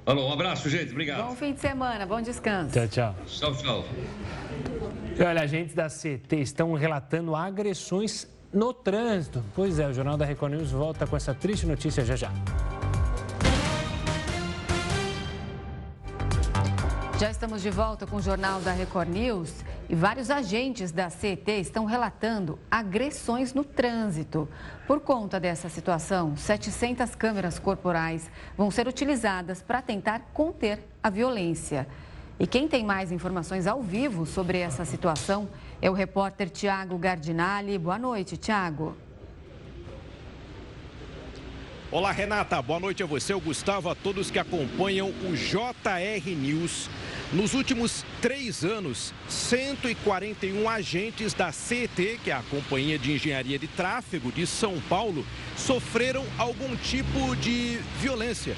Alô, 0.05 0.29
um 0.29 0.33
abraço, 0.33 0.69
gente. 0.69 0.91
Obrigado. 0.91 1.29
Bom 1.29 1.37
fim 1.37 1.53
de 1.53 1.61
semana, 1.61 2.05
bom 2.05 2.21
descanso. 2.21 2.73
Tchau, 2.73 2.89
tchau. 2.89 3.17
Tchau, 3.27 3.55
tchau. 3.55 3.85
E 5.19 5.23
olha, 5.23 5.43
agentes 5.43 5.75
da 5.75 5.89
CT 5.89 6.37
estão 6.41 6.73
relatando 6.75 7.35
agressões 7.35 8.27
no 8.53 8.73
trânsito. 8.73 9.43
Pois 9.55 9.79
é, 9.79 9.87
o 9.87 9.93
Jornal 9.93 10.17
da 10.17 10.25
Record 10.25 10.55
News 10.55 10.71
volta 10.71 11.07
com 11.07 11.17
essa 11.17 11.35
triste 11.35 11.67
notícia 11.67 12.05
já 12.05 12.17
já. 12.17 12.31
Já 17.21 17.31
estamos 17.31 17.61
de 17.61 17.69
volta 17.69 18.07
com 18.07 18.17
o 18.17 18.23
Jornal 18.23 18.63
da 18.63 18.73
Record 18.73 19.11
News 19.11 19.53
e 19.91 19.95
vários 19.95 20.31
agentes 20.31 20.91
da 20.91 21.11
CET 21.11 21.51
estão 21.51 21.85
relatando 21.85 22.59
agressões 22.71 23.53
no 23.53 23.63
trânsito. 23.63 24.49
Por 24.87 25.01
conta 25.01 25.39
dessa 25.39 25.69
situação, 25.69 26.35
700 26.35 27.15
câmeras 27.15 27.59
corporais 27.59 28.31
vão 28.57 28.71
ser 28.71 28.89
utilizadas 28.89 29.61
para 29.61 29.83
tentar 29.83 30.31
conter 30.33 30.83
a 31.03 31.11
violência. 31.11 31.87
E 32.41 32.47
quem 32.47 32.67
tem 32.67 32.83
mais 32.83 33.13
informações 33.13 33.67
ao 33.67 33.83
vivo 33.83 34.25
sobre 34.25 34.57
essa 34.57 34.83
situação 34.87 35.47
é 35.83 35.91
o 35.91 35.93
repórter 35.93 36.49
Tiago 36.49 36.97
Gardinali. 36.97 37.77
Boa 37.77 37.99
noite, 37.99 38.39
Tiago. 38.39 38.97
Olá, 41.93 42.13
Renata. 42.13 42.63
Boa 42.63 42.81
noite 42.81 43.03
a 43.03 43.07
você, 43.07 43.35
o 43.35 43.41
Gustavo, 43.41 43.91
a 43.91 43.95
todos 43.95 44.31
que 44.31 44.39
acompanham 44.39 45.09
o 45.11 45.37
JR 45.37 46.31
News. 46.35 46.89
Nos 47.31 47.53
últimos 47.53 48.07
três 48.23 48.65
anos, 48.65 49.13
141 49.29 50.67
agentes 50.67 51.35
da 51.35 51.53
CET, 51.53 52.21
que 52.25 52.31
é 52.31 52.35
a 52.35 52.43
Companhia 52.51 52.99
de 52.99 53.13
Engenharia 53.13 53.59
de 53.59 53.69
Tráfego 53.69 54.33
de 54.33 54.47
São 54.47 54.81
Paulo, 54.89 55.27
sofreram 55.59 56.25
algum 56.39 56.75
tipo 56.77 57.37
de 57.37 57.81
violência. 57.99 58.57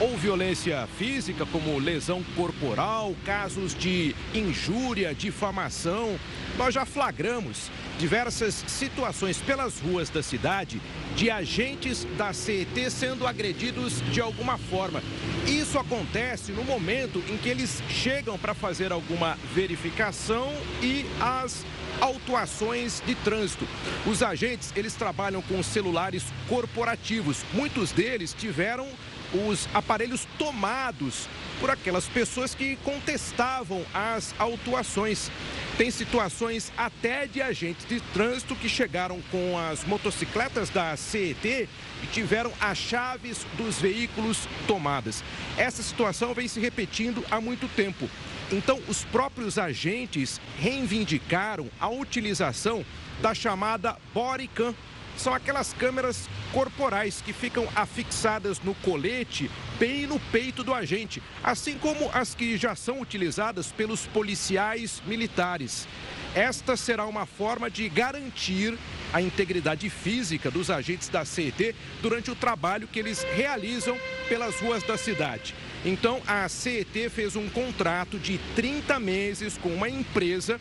Ou 0.00 0.16
violência 0.16 0.88
física, 0.98 1.46
como 1.46 1.78
lesão 1.78 2.22
corporal, 2.34 3.14
casos 3.24 3.74
de 3.74 4.14
injúria, 4.34 5.14
difamação. 5.14 6.18
Nós 6.56 6.74
já 6.74 6.84
flagramos 6.84 7.70
diversas 7.98 8.64
situações 8.66 9.38
pelas 9.38 9.78
ruas 9.78 10.10
da 10.10 10.22
cidade 10.22 10.82
de 11.14 11.30
agentes 11.30 12.04
da 12.16 12.32
CET 12.32 12.90
sendo 12.90 13.26
agredidos 13.26 14.00
de 14.10 14.20
alguma 14.20 14.58
forma. 14.58 15.02
Isso 15.46 15.78
acontece 15.78 16.52
no 16.52 16.64
momento 16.64 17.22
em 17.28 17.36
que 17.36 17.48
eles 17.48 17.82
chegam 17.88 18.36
para 18.38 18.54
fazer 18.54 18.92
alguma 18.92 19.38
verificação 19.54 20.52
e 20.82 21.06
as 21.20 21.64
autuações 22.00 23.00
de 23.06 23.14
trânsito. 23.14 23.66
Os 24.06 24.22
agentes, 24.22 24.72
eles 24.74 24.94
trabalham 24.94 25.40
com 25.42 25.62
celulares 25.62 26.24
corporativos. 26.48 27.44
Muitos 27.52 27.92
deles 27.92 28.34
tiveram 28.34 28.88
os 29.34 29.68
aparelhos 29.72 30.26
tomados 30.38 31.28
por 31.60 31.70
aquelas 31.70 32.06
pessoas 32.06 32.54
que 32.54 32.76
contestavam 32.84 33.84
as 33.94 34.34
autuações. 34.38 35.30
Tem 35.78 35.90
situações 35.90 36.72
até 36.76 37.26
de 37.26 37.40
agentes 37.40 37.86
de 37.86 38.00
trânsito 38.12 38.54
que 38.56 38.68
chegaram 38.68 39.20
com 39.30 39.58
as 39.58 39.84
motocicletas 39.84 40.68
da 40.70 40.96
CET 40.96 41.68
e 42.02 42.06
tiveram 42.12 42.52
as 42.60 42.76
chaves 42.76 43.46
dos 43.56 43.80
veículos 43.80 44.48
tomadas. 44.66 45.22
Essa 45.56 45.82
situação 45.82 46.34
vem 46.34 46.48
se 46.48 46.60
repetindo 46.60 47.24
há 47.30 47.40
muito 47.40 47.68
tempo. 47.74 48.08
Então, 48.50 48.78
os 48.86 49.04
próprios 49.04 49.56
agentes 49.56 50.40
reivindicaram 50.58 51.70
a 51.80 51.88
utilização 51.88 52.84
da 53.22 53.32
chamada 53.32 53.96
bodycam 54.12 54.74
são 55.16 55.34
aquelas 55.34 55.72
câmeras 55.72 56.28
corporais 56.52 57.20
que 57.20 57.32
ficam 57.32 57.68
afixadas 57.74 58.60
no 58.60 58.74
colete, 58.76 59.50
bem 59.78 60.06
no 60.06 60.18
peito 60.18 60.62
do 60.62 60.74
agente, 60.74 61.22
assim 61.42 61.78
como 61.78 62.10
as 62.12 62.34
que 62.34 62.56
já 62.56 62.74
são 62.74 63.00
utilizadas 63.00 63.72
pelos 63.72 64.06
policiais 64.06 65.02
militares. 65.06 65.86
Esta 66.34 66.76
será 66.76 67.04
uma 67.06 67.26
forma 67.26 67.70
de 67.70 67.88
garantir 67.88 68.78
a 69.12 69.20
integridade 69.20 69.90
física 69.90 70.50
dos 70.50 70.70
agentes 70.70 71.08
da 71.08 71.24
CET 71.24 71.74
durante 72.00 72.30
o 72.30 72.34
trabalho 72.34 72.88
que 72.88 72.98
eles 72.98 73.22
realizam 73.34 73.98
pelas 74.28 74.58
ruas 74.58 74.82
da 74.82 74.96
cidade. 74.96 75.54
Então, 75.84 76.22
a 76.26 76.48
CET 76.48 77.10
fez 77.10 77.36
um 77.36 77.48
contrato 77.50 78.18
de 78.18 78.38
30 78.56 78.98
meses 78.98 79.58
com 79.58 79.68
uma 79.68 79.90
empresa 79.90 80.58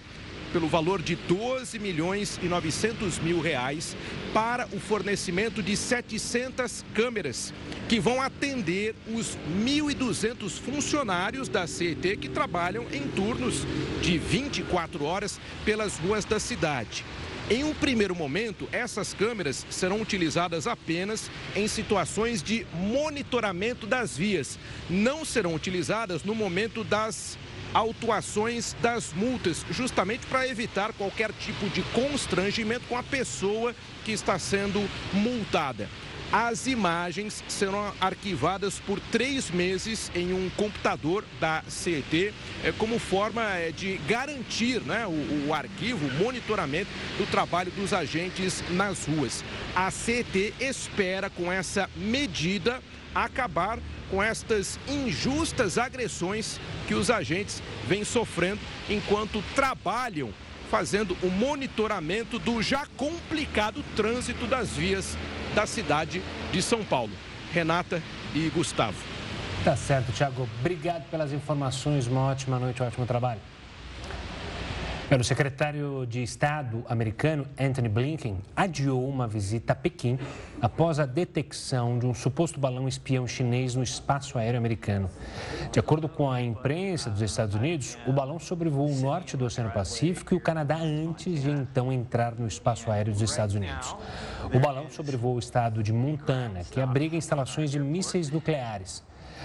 pelo 0.52 0.68
valor 0.68 1.02
de 1.02 1.16
12 1.16 1.80
milhões 1.80 2.40
e 2.42 2.48
900 2.48 3.20
mil 3.20 3.40
reais 3.40 3.96
para 4.34 4.68
o 4.72 4.80
fornecimento 4.80 5.64
de 5.64 5.76
700 5.76 6.86
câmeras 6.94 7.54
que 7.88 8.00
vão 8.00 8.22
atender 8.22 8.96
os 9.14 9.38
1.200 9.64 10.60
funcionários 10.60 11.50
da 11.50 11.68
CET 11.68 12.18
que 12.18 12.30
trabalham 12.30 12.86
em 12.92 13.08
turnos 13.08 13.66
de 14.02 14.18
24 14.18 15.04
horas 15.04 15.40
pelas 15.66 15.98
ruas 15.98 16.24
da 16.24 16.40
cidade. 16.40 17.04
Em 17.50 17.66
um 17.66 17.74
primeiro 17.74 18.16
momento, 18.16 18.66
essas 18.72 19.14
câmeras 19.14 19.66
serão 19.70 20.00
utilizadas 20.00 20.68
apenas 20.68 21.30
em 21.54 21.68
situações 21.68 22.42
de 22.42 22.66
monitoramento 22.74 23.86
das 23.86 24.16
vias. 24.16 24.58
Não 24.90 25.26
serão 25.26 25.54
utilizadas 25.54 26.24
no 26.24 26.34
momento 26.34 26.82
das 26.82 27.38
autuações 27.74 28.76
das 28.82 29.14
multas, 29.14 29.66
justamente 29.72 30.26
para 30.28 30.48
evitar 30.48 30.94
qualquer 30.94 31.32
tipo 31.34 31.70
de 31.70 31.82
constrangimento 31.94 32.86
com 32.88 32.98
a 32.98 33.04
pessoa 33.04 33.76
que 34.04 34.12
está 34.12 34.38
sendo 34.38 34.80
multada. 35.14 35.90
As 36.32 36.66
imagens 36.66 37.44
serão 37.50 37.94
arquivadas 38.00 38.80
por 38.80 39.02
três 39.12 39.52
meses 39.52 40.10
em 40.16 40.32
um 40.32 40.50
computador 40.52 41.26
da 41.42 41.62
CET, 41.68 42.34
é, 42.64 42.72
como 42.72 42.98
forma 43.00 43.44
é, 43.44 43.70
de 43.70 43.98
garantir 44.08 44.80
né, 44.80 45.06
o, 45.06 45.50
o 45.50 45.54
arquivo, 45.54 46.08
o 46.08 46.24
monitoramento 46.24 46.90
do 47.18 47.30
trabalho 47.30 47.70
dos 47.72 47.92
agentes 47.92 48.64
nas 48.70 49.06
ruas. 49.06 49.44
A 49.76 49.92
CET 49.92 50.54
espera, 50.58 51.30
com 51.30 51.52
essa 51.52 51.90
medida, 51.98 52.82
acabar 53.14 53.78
com 54.10 54.24
estas 54.24 54.80
injustas 54.88 55.78
agressões 55.78 56.62
que 56.88 56.94
os 56.94 57.12
agentes 57.12 57.62
vêm 57.86 58.06
sofrendo 58.06 58.62
enquanto 58.90 59.44
trabalham 59.54 60.34
fazendo 60.70 61.18
o 61.22 61.30
monitoramento 61.30 62.40
do 62.40 62.62
já 62.62 62.86
complicado 62.96 63.84
trânsito 63.98 64.48
das 64.48 64.70
vias 64.70 65.18
da 65.56 65.66
cidade 65.66 66.22
de 66.52 66.62
São 66.62 66.84
Paulo. 66.84 67.12
Renata 67.54 68.02
e 68.34 68.50
Gustavo. 68.50 68.98
Tá 69.64 69.76
certo, 69.76 70.12
Tiago. 70.12 70.48
Obrigado 70.60 71.04
pelas 71.10 71.32
informações. 71.32 72.08
Uma 72.08 72.22
ótima 72.32 72.58
noite, 72.58 72.82
um 72.82 72.88
ótimo 72.88 73.06
trabalho. 73.06 73.40
O 75.20 75.24
secretário 75.26 76.06
de 76.08 76.24
Estado 76.24 76.86
americano, 76.88 77.46
Anthony 77.60 77.90
Blinken, 77.90 78.38
adiou 78.56 79.08
uma 79.08 79.28
visita 79.28 79.74
a 79.74 79.76
Pequim 79.76 80.18
após 80.62 81.00
a 81.00 81.06
detecção 81.06 82.00
de 82.00 82.08
um 82.08 82.14
suposto 82.14 82.60
balão 82.62 82.88
espião 82.88 83.28
chinês 83.28 83.76
no 83.76 83.84
espaço 83.84 84.38
aéreo 84.38 84.58
americano. 84.58 85.10
De 85.70 85.80
acordo 85.80 86.08
com 86.08 86.32
a 86.32 86.42
imprensa 86.42 87.10
dos 87.10 87.22
Estados 87.22 87.54
Unidos, 87.56 87.98
o 88.08 88.14
balão 88.14 88.40
sobrevoou 88.40 88.90
o 88.90 89.00
norte 89.02 89.36
do 89.36 89.44
Oceano 89.44 89.70
Pacífico 89.70 90.34
e 90.34 90.38
o 90.38 90.42
Canadá 90.42 90.78
antes 90.78 91.44
de 91.44 91.52
então 91.52 91.92
entrar 91.92 92.34
no 92.34 92.48
espaço 92.48 92.90
aéreo 92.90 93.12
dos 93.12 93.22
Estados 93.22 93.54
Unidos. 93.54 93.94
O 94.54 94.60
balão 94.60 94.90
sobrevoou 94.90 95.36
o 95.36 95.40
estado 95.40 95.84
de 95.84 95.92
Montana, 95.92 96.64
que 96.64 96.80
abriga 96.80 97.18
instalações 97.18 97.70
de 97.70 97.80
mísseis 97.80 98.30
nucleares. 98.30 99.04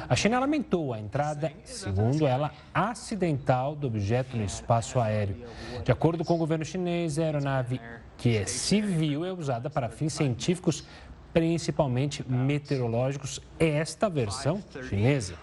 A 0.08 0.14
China 0.14 0.38
lamentou 0.38 0.92
a 0.92 0.98
entrada, 0.98 1.52
segundo 1.64 2.26
ela, 2.26 2.52
acidental 2.72 3.74
do 3.74 3.86
objeto 3.86 4.36
no 4.36 4.44
espaço 4.44 5.00
aéreo. 5.00 5.36
De 5.84 5.90
acordo 5.90 6.24
com 6.24 6.34
o 6.34 6.38
governo 6.38 6.64
chinês, 6.64 7.18
a 7.18 7.22
aeronave, 7.22 7.80
que 8.16 8.36
é 8.36 8.46
civil, 8.46 9.24
é 9.24 9.32
usada 9.32 9.68
para 9.68 9.88
fins 9.88 10.12
científicos, 10.12 10.84
principalmente 11.32 12.24
meteorológicos. 12.28 13.40
Esta 13.58 14.08
versão 14.08 14.62
chinesa. 14.88 15.34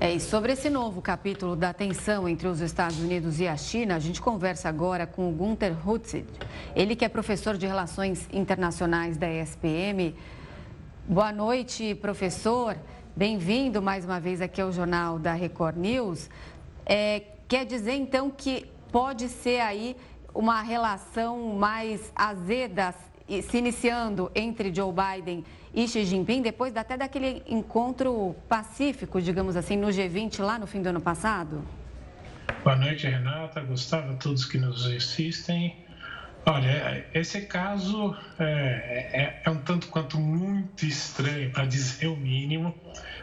É, 0.00 0.12
e 0.14 0.20
sobre 0.20 0.52
esse 0.52 0.70
novo 0.70 1.02
capítulo 1.02 1.56
da 1.56 1.72
tensão 1.72 2.28
entre 2.28 2.46
os 2.46 2.60
Estados 2.60 3.00
Unidos 3.00 3.40
e 3.40 3.48
a 3.48 3.56
China, 3.56 3.96
a 3.96 3.98
gente 3.98 4.20
conversa 4.20 4.68
agora 4.68 5.08
com 5.08 5.28
o 5.28 5.32
Gunther 5.32 5.74
Hutzit. 5.84 6.24
Ele 6.76 6.94
que 6.94 7.04
é 7.04 7.08
professor 7.08 7.56
de 7.56 7.66
Relações 7.66 8.28
Internacionais 8.32 9.16
da 9.16 9.28
ESPM. 9.28 10.14
Boa 11.10 11.32
noite, 11.32 11.94
professor. 11.94 12.76
Bem-vindo 13.16 13.80
mais 13.80 14.04
uma 14.04 14.20
vez 14.20 14.42
aqui 14.42 14.60
ao 14.60 14.70
Jornal 14.70 15.18
da 15.18 15.32
Record 15.32 15.78
News. 15.78 16.28
É, 16.84 17.22
quer 17.48 17.64
dizer, 17.64 17.94
então, 17.94 18.30
que 18.30 18.66
pode 18.92 19.26
ser 19.30 19.58
aí 19.60 19.96
uma 20.34 20.60
relação 20.60 21.54
mais 21.54 22.12
azeda 22.14 22.94
se 23.26 23.56
iniciando 23.56 24.30
entre 24.34 24.70
Joe 24.70 24.92
Biden 24.92 25.46
e 25.72 25.88
Xi 25.88 26.04
Jinping, 26.04 26.42
depois 26.42 26.76
até 26.76 26.94
daquele 26.94 27.42
encontro 27.48 28.36
pacífico, 28.46 29.18
digamos 29.18 29.56
assim, 29.56 29.78
no 29.78 29.86
G20 29.86 30.42
lá 30.42 30.58
no 30.58 30.66
fim 30.66 30.82
do 30.82 30.90
ano 30.90 31.00
passado? 31.00 31.64
Boa 32.62 32.76
noite, 32.76 33.06
Renata, 33.06 33.62
Gustavo, 33.62 34.12
a 34.12 34.16
todos 34.16 34.44
que 34.44 34.58
nos 34.58 34.84
assistem. 34.84 35.74
Olha, 36.50 37.04
esse 37.12 37.42
caso 37.42 38.16
é, 38.38 38.44
é, 39.12 39.42
é 39.44 39.50
um 39.50 39.58
tanto 39.58 39.88
quanto 39.88 40.18
muito 40.18 40.86
estranho, 40.86 41.50
para 41.50 41.66
dizer 41.66 42.06
o 42.06 42.16
mínimo, 42.16 42.74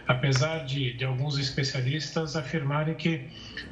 apesar 0.08 0.64
de, 0.64 0.94
de 0.94 1.04
alguns 1.04 1.40
especialistas 1.40 2.36
afirmarem 2.36 2.94
que 2.94 3.28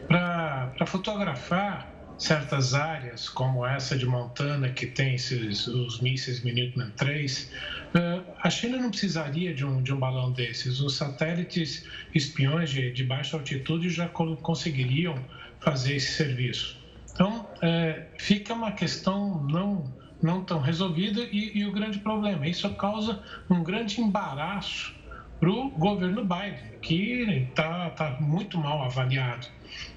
para 0.08 0.88
fotografar 0.88 1.88
certas 2.18 2.74
áreas, 2.74 3.30
como 3.30 3.64
essa 3.64 3.95
de 3.95 4.08
Montana, 4.08 4.70
que 4.70 4.88
tem 4.88 5.14
esses, 5.14 5.68
os 5.68 6.01
mísseis 6.01 6.43
Minuteman 6.43 6.89
3, 6.97 7.51
é, 7.93 8.22
a 8.41 8.49
China 8.49 8.78
não 8.78 8.89
precisaria 8.89 9.54
de 9.54 9.64
um, 9.64 9.84
de 9.84 9.93
um 9.93 9.99
balão 9.99 10.32
desses. 10.32 10.80
Os 10.80 10.95
satélites 10.95 11.86
espiões 12.16 12.72
de, 12.72 12.91
de 12.91 13.04
baixa 13.04 13.38
altitude 13.38 13.89
já 13.89 14.08
conseguiriam 14.08 15.14
fazer 15.60 15.97
esse 15.97 16.14
serviço. 16.14 16.83
Então, 17.14 17.47
é, 17.61 18.07
fica 18.18 18.53
uma 18.53 18.72
questão 18.72 19.43
não, 19.43 19.93
não 20.22 20.43
tão 20.43 20.59
resolvida 20.59 21.22
e, 21.22 21.59
e 21.59 21.66
o 21.66 21.72
grande 21.72 21.99
problema, 21.99 22.47
isso 22.47 22.68
causa 22.74 23.22
um 23.49 23.64
grande 23.64 24.01
embaraço 24.01 24.95
para 25.39 25.49
o 25.49 25.70
governo 25.70 26.24
Biden, 26.24 26.80
que 26.82 27.47
está 27.49 27.89
tá 27.91 28.18
muito 28.20 28.57
mal 28.57 28.84
avaliado. 28.84 29.47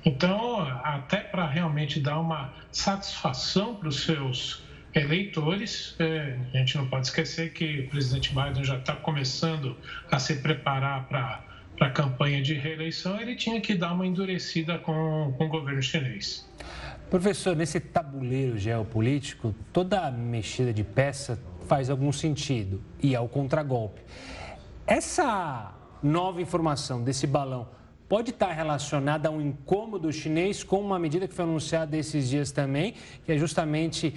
Então, 0.05 0.61
até 0.83 1.19
para 1.19 1.47
realmente 1.47 2.01
dar 2.01 2.19
uma 2.19 2.53
satisfação 2.73 3.77
para 3.77 3.89
os 3.89 4.03
seus 4.03 4.65
eleitores, 4.95 5.95
é, 5.99 6.39
a 6.53 6.59
gente 6.59 6.77
não 6.77 6.89
pode 6.89 7.07
esquecer 7.07 7.53
que 7.53 7.81
o 7.81 7.91
presidente 7.91 8.35
Biden 8.35 8.65
já 8.65 8.77
está 8.77 8.95
começando 8.95 9.77
a 10.11 10.19
se 10.19 10.37
preparar 10.37 11.07
para 11.07 11.45
a 11.81 11.91
campanha 11.91 12.43
de 12.43 12.55
reeleição, 12.55 13.21
ele 13.21 13.37
tinha 13.37 13.61
que 13.61 13.75
dar 13.75 13.93
uma 13.93 14.07
endurecida 14.07 14.79
com, 14.79 15.35
com 15.37 15.45
o 15.45 15.49
governo 15.49 15.83
chinês. 15.83 16.49
Professor, 17.11 17.55
nesse 17.55 17.79
tabuleiro 17.79 18.59
geopolítico, 18.59 19.55
toda 19.73 20.11
mexida 20.11 20.73
de 20.73 20.83
peça 20.83 21.41
faz 21.69 21.89
algum 21.89 22.11
sentido 22.11 22.83
e 23.01 23.15
ao 23.15 23.29
contragolpe. 23.29 24.01
Essa 24.85 25.73
nova 26.03 26.43
informação 26.43 27.05
desse 27.05 27.25
balão 27.25 27.69
pode 28.09 28.31
estar 28.31 28.51
relacionada 28.51 29.29
a 29.29 29.31
um 29.31 29.41
incômodo 29.41 30.13
chinês 30.13 30.65
com 30.65 30.81
uma 30.81 30.99
medida 30.99 31.29
que 31.29 31.35
foi 31.35 31.45
anunciada 31.45 31.97
esses 31.97 32.29
dias 32.29 32.51
também, 32.51 32.95
que 33.25 33.31
é 33.31 33.39
justamente 33.39 34.13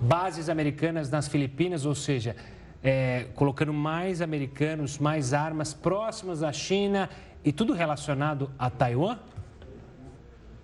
bases 0.00 0.48
americanas 0.48 1.10
nas 1.10 1.28
Filipinas, 1.28 1.84
ou 1.84 1.94
seja, 1.94 2.34
é, 2.82 3.26
colocando 3.34 3.74
mais 3.74 4.22
americanos, 4.22 4.98
mais 4.98 5.34
armas 5.34 5.74
próximas 5.74 6.40
da 6.40 6.52
China 6.52 7.10
e 7.44 7.52
tudo 7.52 7.74
relacionado 7.74 8.50
a 8.58 8.70
Taiwan? 8.70 9.18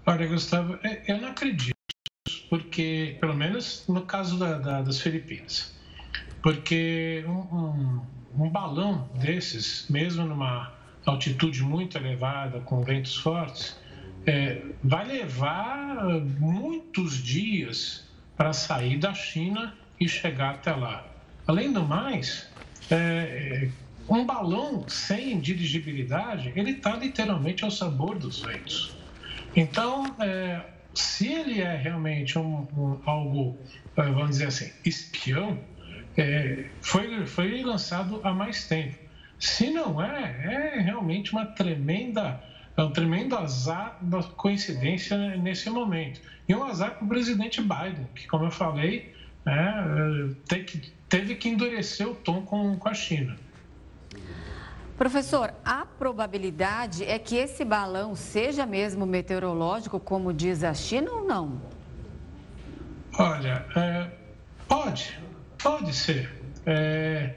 Olha, 0.08 0.26
Gustavo, 0.26 0.78
é, 0.82 1.02
eu 1.06 1.20
não 1.20 1.28
acredito, 1.28 1.76
porque, 2.48 3.18
pelo 3.20 3.34
menos 3.34 3.84
no 3.86 4.06
caso 4.06 4.38
da, 4.38 4.56
da, 4.56 4.80
das 4.80 5.02
Filipinas, 5.02 5.76
porque 6.42 7.22
um, 7.28 7.30
um, 7.30 8.00
um 8.44 8.48
balão 8.48 9.06
desses, 9.16 9.84
mesmo 9.90 10.24
numa 10.24 10.72
altitude 11.04 11.62
muito 11.62 11.98
elevada, 11.98 12.58
com 12.60 12.80
ventos 12.80 13.16
fortes, 13.16 13.78
é, 14.24 14.62
vai 14.82 15.06
levar 15.06 16.08
muitos 16.40 17.22
dias 17.22 18.08
para 18.34 18.54
sair 18.54 18.96
da 18.96 19.12
China 19.12 19.74
e 20.00 20.08
chegar 20.08 20.54
até 20.54 20.72
lá. 20.72 21.06
Além 21.46 21.70
do 21.70 21.84
mais, 21.84 22.48
é, 22.90 23.68
um 24.08 24.24
balão 24.24 24.88
sem 24.88 25.38
dirigibilidade, 25.38 26.50
ele 26.56 26.70
está 26.70 26.96
literalmente 26.96 27.62
ao 27.62 27.70
sabor 27.70 28.18
dos 28.18 28.40
ventos. 28.40 28.97
Então, 29.58 30.14
é, 30.20 30.60
se 30.94 31.26
ele 31.26 31.60
é 31.60 31.74
realmente 31.74 32.38
um, 32.38 32.60
um, 32.76 33.00
algo, 33.04 33.58
é, 33.96 34.02
vamos 34.02 34.30
dizer 34.30 34.46
assim, 34.46 34.72
espião, 34.84 35.58
é, 36.16 36.66
foi, 36.80 37.26
foi 37.26 37.64
lançado 37.64 38.20
há 38.22 38.32
mais 38.32 38.68
tempo. 38.68 38.96
Se 39.36 39.68
não 39.70 40.00
é, 40.00 40.76
é 40.76 40.80
realmente 40.80 41.32
uma 41.32 41.44
tremenda, 41.44 42.40
é 42.76 42.82
um 42.82 42.92
tremendo 42.92 43.36
azar 43.36 43.98
da 44.00 44.22
coincidência 44.22 45.18
nesse 45.36 45.68
momento. 45.68 46.20
E 46.48 46.54
um 46.54 46.62
azar 46.62 46.94
para 46.94 47.04
o 47.04 47.08
presidente 47.08 47.60
Biden, 47.60 48.06
que, 48.14 48.28
como 48.28 48.44
eu 48.44 48.52
falei, 48.52 49.12
é, 49.44 50.34
teve, 50.46 50.64
que, 50.66 50.92
teve 51.08 51.34
que 51.34 51.48
endurecer 51.48 52.08
o 52.08 52.14
tom 52.14 52.42
com, 52.42 52.76
com 52.76 52.88
a 52.88 52.94
China. 52.94 53.36
Professor, 54.98 55.54
a 55.64 55.86
probabilidade 55.86 57.04
é 57.04 57.20
que 57.20 57.36
esse 57.36 57.64
balão 57.64 58.16
seja 58.16 58.66
mesmo 58.66 59.06
meteorológico, 59.06 60.00
como 60.00 60.32
diz 60.32 60.64
a 60.64 60.74
China, 60.74 61.12
ou 61.12 61.24
não? 61.24 61.62
Olha, 63.16 63.64
é, 63.76 64.10
pode, 64.66 65.16
pode 65.62 65.94
ser. 65.94 66.28
É, 66.66 67.32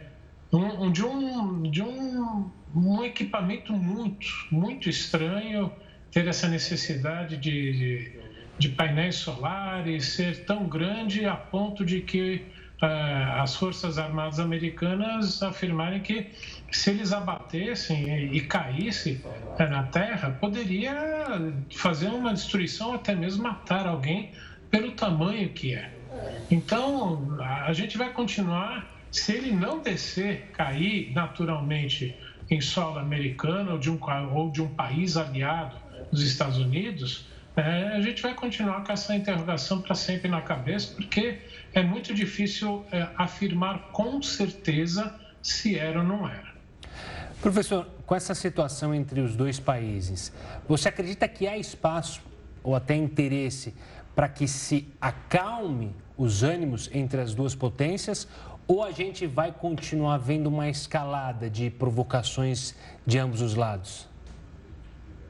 um, 0.52 0.92
de 0.92 1.06
um, 1.06 1.62
de 1.70 1.84
um, 1.84 2.52
um 2.76 3.04
equipamento 3.04 3.74
muito, 3.74 4.26
muito 4.52 4.90
estranho 4.90 5.72
ter 6.12 6.28
essa 6.28 6.48
necessidade 6.48 7.38
de, 7.38 7.74
de, 7.74 8.20
de 8.58 8.70
painéis 8.70 9.18
solares, 9.18 10.06
ser 10.06 10.46
tão 10.46 10.68
grande 10.68 11.26
a 11.26 11.36
ponto 11.36 11.86
de 11.86 12.02
que 12.02 12.44
as 12.82 13.56
Forças 13.56 14.00
Armadas 14.00 14.40
Americanas 14.40 15.44
afirmarem 15.44 16.02
que 16.02 16.32
se 16.72 16.90
eles 16.90 17.12
abatessem 17.12 18.34
e 18.34 18.42
caíssem 18.42 19.22
é, 19.60 19.68
na 19.68 19.84
Terra, 19.84 20.38
poderia 20.40 20.96
fazer 21.76 22.08
uma 22.08 22.34
destruição, 22.34 22.94
até 22.94 23.14
mesmo 23.14 23.44
matar 23.44 23.86
alguém 23.88 24.32
pelo 24.70 24.92
tamanho 24.92 25.50
que 25.50 25.74
é. 25.76 25.92
Então, 26.50 27.38
a 27.42 27.74
gente 27.74 27.98
vai 27.98 28.12
continuar 28.12 28.90
Se 29.12 29.34
ele 29.34 29.52
não 29.52 29.82
descer, 29.82 30.50
cair 30.54 31.12
naturalmente 31.14 32.16
em 32.50 32.62
solo 32.62 32.98
americano 32.98 33.74
ou 33.74 33.78
de 33.78 33.92
um, 33.92 34.00
ou 34.34 34.50
de 34.50 34.62
um 34.62 34.70
país 34.70 35.18
aliado 35.18 35.76
dos 36.10 36.24
Estados 36.24 36.58
Unidos, 36.58 37.28
é, 37.56 37.90
a 37.90 38.02
gente 38.02 38.22
vai 38.22 38.34
continuar 38.34 38.84
com 38.86 38.94
essa 38.94 39.14
interrogação 39.14 39.82
para 39.82 39.96
sempre 39.96 40.30
na 40.30 40.42
cabeça, 40.42 40.94
porque 40.96 41.40
é 41.74 41.84
muito 41.84 42.14
difícil 42.14 42.86
é, 42.92 43.10
afirmar 43.18 43.90
com 43.92 44.22
certeza 44.22 45.14
se 45.42 45.78
era 45.78 46.00
ou 46.00 46.06
não 46.06 46.28
era. 46.28 46.51
Professor, 47.42 47.88
com 48.06 48.14
essa 48.14 48.36
situação 48.36 48.94
entre 48.94 49.20
os 49.20 49.36
dois 49.36 49.60
países, 49.60 50.32
você 50.68 50.90
acredita 50.90 51.28
que 51.28 51.48
há 51.48 51.58
espaço 51.58 52.22
ou 52.64 52.76
até 52.76 52.96
interesse 52.96 53.74
para 54.16 54.30
que 54.30 54.48
se 54.48 54.88
acalme 55.02 55.96
os 56.16 56.44
ânimos 56.44 56.88
entre 56.94 57.20
as 57.20 57.34
duas 57.34 57.56
potências 57.56 58.28
ou 58.68 58.84
a 58.84 58.92
gente 58.92 59.26
vai 59.26 59.52
continuar 59.52 60.20
vendo 60.20 60.48
uma 60.48 60.70
escalada 60.70 61.50
de 61.50 61.72
provocações 61.72 62.76
de 63.08 63.18
ambos 63.18 63.42
os 63.42 63.56
lados? 63.56 64.08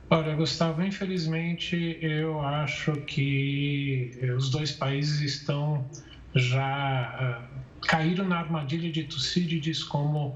Olha, 0.09 0.35
Gustavo, 0.35 0.83
infelizmente 0.83 1.97
eu 2.01 2.41
acho 2.41 2.91
que 3.03 4.11
os 4.35 4.49
dois 4.49 4.73
países 4.73 5.21
estão 5.21 5.85
já 6.35 7.47
uh, 7.49 7.87
caíram 7.87 8.27
na 8.27 8.39
armadilha 8.39 8.91
de 8.91 9.05
Tucídides 9.05 9.81
como 9.81 10.35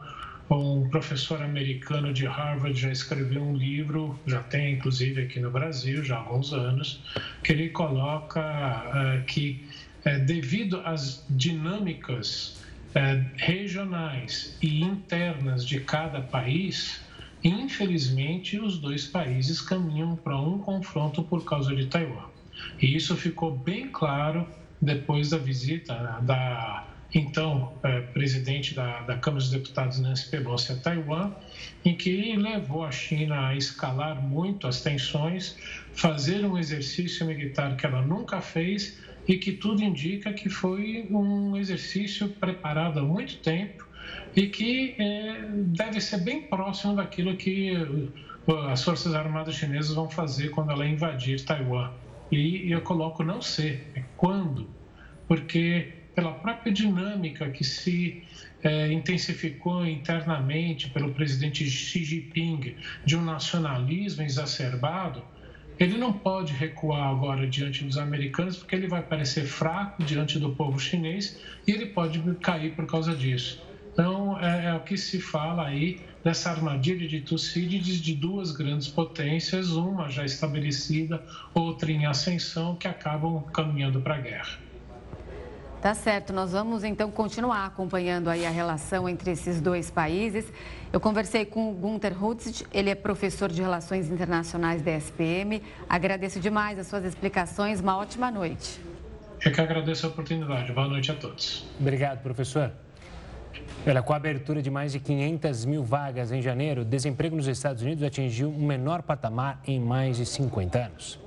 um 0.50 0.88
professor 0.89 1.41
americano 1.41 2.14
de 2.14 2.26
Harvard 2.26 2.80
já 2.80 2.91
escreveu 2.91 3.41
um 3.41 3.56
livro, 3.56 4.20
já 4.28 4.43
tem 4.43 4.76
inclusive 4.76 5.24
aqui 5.24 5.39
no 5.39 5.50
Brasil, 5.50 6.04
já 6.04 6.18
há 6.18 6.20
alguns 6.20 6.54
anos, 6.54 7.02
que 7.43 7.52
ele 7.52 7.70
coloca 7.70 8.41
uh, 8.41 9.26
que, 9.26 9.66
uh, 10.06 10.24
devido 10.26 10.82
às 10.86 11.26
dinâmicas 11.30 12.62
uh, 12.89 13.26
regionais 13.38 14.56
e 14.62 14.82
internas 14.82 15.66
de 15.66 15.80
cada 15.80 16.22
país, 16.22 17.02
infelizmente 17.43 18.60
os 18.60 18.78
dois 18.78 19.08
países 19.08 19.62
caminham 19.62 20.16
para 20.16 20.39
um 20.39 20.60
confronto 20.60 21.24
por 21.24 21.43
causa 21.43 21.76
de 21.76 21.88
Taiwan. 21.88 22.30
E 22.80 22.96
isso 22.96 23.16
ficou 23.16 23.58
bem 23.58 23.89
claro 23.89 24.48
depois 24.80 25.32
da 25.32 25.38
visita 25.38 26.20
da 26.22 26.95
então 27.16 27.72
é, 27.82 28.01
presidente 28.01 28.76
da, 28.76 28.99
da, 29.03 29.18
Câmara 29.18 29.41
dos 29.41 29.49
Deputados 29.49 29.99
Nancy 29.99 30.30
Pelosi 30.30 30.74
a 30.74 30.76
Taiwan, 30.76 31.32
em 31.86 31.95
que 31.95 32.36
levou 32.36 32.84
a 32.84 32.91
China 32.91 33.47
a 33.47 33.55
escalar 33.55 34.22
muito 34.22 34.68
as 34.68 34.82
tensões, 34.82 35.57
fazer 35.93 36.45
um 36.45 36.57
exercício 36.57 37.26
militar 37.26 37.78
que 37.78 37.86
ela 37.86 38.01
nunca 38.01 38.41
fez 38.41 38.99
e 39.26 39.38
que 39.38 39.53
tudo 39.53 39.82
indica 39.82 40.34
que 40.34 40.49
foi 40.49 41.07
um 41.09 41.55
exercício 41.55 42.28
preparado 42.28 42.99
há 42.99 43.03
muito 43.03 43.38
tempo 43.38 43.88
e 44.36 44.47
que 44.47 44.95
é, 44.99 45.45
deve 45.51 46.01
ser 46.01 46.18
bem 46.18 46.41
próximo 46.41 46.97
daquilo 46.97 47.38
que 47.38 47.72
as 48.70 48.84
Forças 48.84 49.16
Armadas 49.16 49.55
chinesas 49.55 49.95
vão 49.95 50.09
fazer 50.09 50.49
quando 50.49 50.72
ela 50.72 50.86
invadir 50.86 51.43
Taiwan. 51.45 51.91
E 52.30 52.70
eu 52.70 52.82
coloco 52.82 53.24
não 53.24 53.41
ser, 53.41 53.89
é 53.95 54.03
quando, 54.18 54.70
porque 55.28 55.93
pela 56.16 56.32
própria 56.32 56.72
dinâmica 56.72 57.49
que 57.49 57.63
se 57.63 58.24
é, 58.63 58.91
intensificou 58.91 59.86
internamente 59.86 60.89
pelo 60.89 61.13
presidente 61.13 61.70
Xi 61.70 62.03
Jinping 62.03 62.76
de 63.05 63.18
um 63.18 63.24
nacionalismo 63.24 64.24
exacerbado, 64.24 65.22
ele 65.78 65.97
não 65.97 66.13
pode 66.13 66.53
recuar 66.53 67.09
agora 67.09 67.45
diante 67.45 67.84
dos 67.84 67.97
americanos, 67.97 68.55
porque 68.57 68.76
ele 68.76 68.88
vai 68.88 69.03
parecer 69.03 69.45
fraco 69.45 70.03
diante 70.03 70.39
do 70.39 70.55
povo 70.55 70.80
chinês 70.80 71.39
e 71.68 71.72
ele 71.72 71.88
pode 71.88 72.20
cair 72.36 72.74
por 72.74 72.86
causa 72.88 73.13
disso. 73.13 73.61
Então, 73.91 74.39
é, 74.39 74.68
é 74.68 74.74
o 74.74 74.80
que 74.82 74.97
se 74.97 75.20
fala 75.20 75.68
aí 75.68 75.99
dessa 76.24 76.49
armadilha 76.49 77.07
de 77.07 77.22
Tucídides 77.22 78.01
de 78.01 78.16
duas 78.16 78.51
grandes 78.51 78.88
potências, 78.88 79.72
uma 79.72 80.09
já 80.09 80.26
estabelecida, 80.26 81.24
outra 81.53 81.91
em 81.91 82.05
ascensão, 82.05 82.76
que 82.76 82.88
acabam 82.88 83.43
caminhando 83.53 84.01
para 84.01 84.16
a 84.16 84.20
guerra. 84.20 84.64
Tá 85.86 85.93
certo, 85.93 86.33
nós 86.33 86.51
vamos 86.51 86.83
então 86.83 87.11
continuar 87.11 87.67
acompanhando 87.67 88.27
aí 88.27 88.43
a 88.43 88.49
relação 88.49 89.07
entre 89.07 89.29
esses 89.29 89.61
dois 89.61 89.91
países. 89.91 90.51
Eu 90.91 90.99
conversei 90.99 91.45
com 91.45 91.69
o 91.69 91.73
Gunther 91.75 92.25
Hutzit, 92.25 92.65
ele 92.73 92.89
é 92.89 92.95
professor 92.95 93.51
de 93.51 93.61
Relações 93.61 94.09
Internacionais 94.09 94.81
da 94.81 94.89
SPM. 94.93 95.61
Agradeço 95.88 96.39
demais 96.39 96.79
as 96.79 96.88
suas 96.88 97.05
explicações, 97.05 97.81
uma 97.81 97.97
ótima 97.97 98.31
noite. 98.31 98.81
Eu 99.45 99.51
que 99.51 99.61
agradeço 99.61 100.07
a 100.07 100.09
oportunidade, 100.09 100.73
boa 100.73 100.88
noite 100.88 101.11
a 101.11 101.15
todos. 101.15 101.67
Obrigado, 101.79 102.23
professor. 102.23 102.71
Olha, 103.86 104.01
com 104.01 104.11
a 104.11 104.15
abertura 104.15 104.63
de 104.63 104.71
mais 104.71 104.91
de 104.91 104.99
500 104.99 105.65
mil 105.65 105.83
vagas 105.83 106.31
em 106.31 106.41
janeiro, 106.41 106.81
o 106.81 106.86
desemprego 106.86 107.36
nos 107.36 107.45
Estados 107.45 107.83
Unidos 107.83 108.03
atingiu 108.03 108.49
um 108.49 108.65
menor 108.65 109.03
patamar 109.03 109.61
em 109.67 109.79
mais 109.79 110.17
de 110.17 110.25
50 110.25 110.79
anos. 110.79 111.19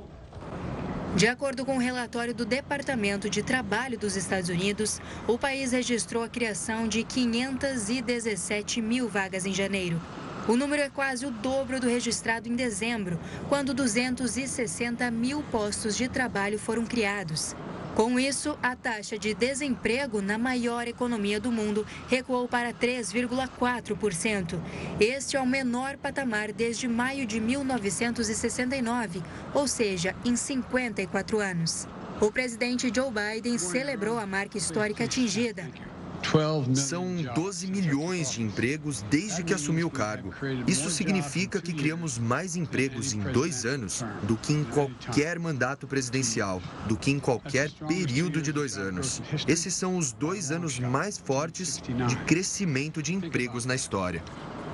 De 1.16 1.26
acordo 1.26 1.64
com 1.64 1.72
o 1.72 1.76
um 1.76 1.78
relatório 1.78 2.34
do 2.34 2.44
Departamento 2.44 3.30
de 3.30 3.42
Trabalho 3.42 3.98
dos 3.98 4.14
Estados 4.14 4.50
Unidos, 4.50 5.00
o 5.26 5.38
país 5.38 5.72
registrou 5.72 6.22
a 6.22 6.28
criação 6.28 6.86
de 6.86 7.02
517 7.02 8.80
mil 8.80 9.08
vagas 9.08 9.46
em 9.46 9.52
janeiro. 9.52 10.00
O 10.46 10.54
número 10.54 10.82
é 10.82 10.88
quase 10.88 11.26
o 11.26 11.30
dobro 11.30 11.80
do 11.80 11.88
registrado 11.88 12.48
em 12.48 12.54
dezembro, 12.54 13.18
quando 13.48 13.74
260 13.74 15.10
mil 15.10 15.42
postos 15.50 15.96
de 15.96 16.08
trabalho 16.08 16.58
foram 16.58 16.84
criados. 16.84 17.56
Com 17.98 18.16
isso, 18.16 18.56
a 18.62 18.76
taxa 18.76 19.18
de 19.18 19.34
desemprego 19.34 20.22
na 20.22 20.38
maior 20.38 20.86
economia 20.86 21.40
do 21.40 21.50
mundo 21.50 21.84
recuou 22.06 22.46
para 22.46 22.72
3,4%. 22.72 24.56
Este 25.00 25.36
é 25.36 25.40
o 25.40 25.44
menor 25.44 25.96
patamar 25.96 26.52
desde 26.52 26.86
maio 26.86 27.26
de 27.26 27.40
1969, 27.40 29.20
ou 29.52 29.66
seja, 29.66 30.14
em 30.24 30.36
54 30.36 31.40
anos. 31.40 31.88
O 32.20 32.30
presidente 32.30 32.88
Joe 32.94 33.10
Biden 33.10 33.58
celebrou 33.58 34.16
a 34.16 34.26
marca 34.26 34.56
histórica 34.56 35.02
atingida. 35.02 35.68
São 36.74 37.06
12 37.34 37.66
milhões 37.68 38.32
de 38.32 38.42
empregos 38.42 39.02
desde 39.10 39.42
que 39.42 39.54
assumiu 39.54 39.86
o 39.86 39.90
cargo. 39.90 40.32
Isso 40.66 40.90
significa 40.90 41.60
que 41.60 41.72
criamos 41.72 42.18
mais 42.18 42.56
empregos 42.56 43.12
em 43.12 43.20
dois 43.20 43.64
anos 43.64 44.04
do 44.22 44.36
que 44.36 44.52
em 44.52 44.64
qualquer 44.64 45.38
mandato 45.38 45.86
presidencial, 45.86 46.62
do 46.86 46.96
que 46.96 47.10
em 47.10 47.18
qualquer 47.18 47.70
período 47.86 48.42
de 48.42 48.52
dois 48.52 48.76
anos. 48.76 49.22
Esses 49.46 49.74
são 49.74 49.96
os 49.96 50.12
dois 50.12 50.50
anos 50.50 50.78
mais 50.78 51.16
fortes 51.16 51.80
de 51.80 52.16
crescimento 52.26 53.02
de 53.02 53.14
empregos 53.14 53.64
na 53.64 53.74
história. 53.74 54.22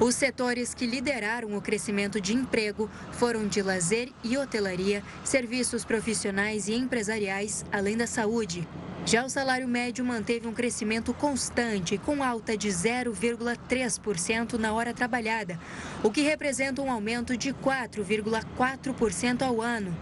Os 0.01 0.17
setores 0.17 0.75
que 0.75 0.87
lideraram 0.87 1.57
o 1.57 1.63
crescimento 1.63 2.21
de 2.21 2.35
emprego 2.35 2.91
foram 3.13 3.47
de 3.47 3.63
lazer 3.63 4.11
e 4.25 4.37
hotelaria, 4.37 5.05
serviços 5.23 5.85
profissionais 5.85 6.67
e 6.67 6.75
empresariais, 6.75 7.65
além 7.71 7.97
da 7.97 8.07
saúde. 8.07 8.67
Já 9.07 9.23
o 9.23 9.29
salário 9.29 9.69
médio 9.69 10.03
manteve 10.03 10.49
um 10.49 10.55
crescimento 10.55 11.13
constante, 11.13 11.99
com 11.99 12.25
alta 12.25 12.57
de 12.57 12.69
0,3% 12.69 14.55
na 14.55 14.73
hora 14.73 14.95
trabalhada, 14.95 15.61
o 16.03 16.11
que 16.11 16.23
representa 16.23 16.81
um 16.81 16.91
aumento 16.91 17.37
de 17.37 17.53
4,4% 17.53 19.43
ao 19.43 19.61
ano. 19.61 19.95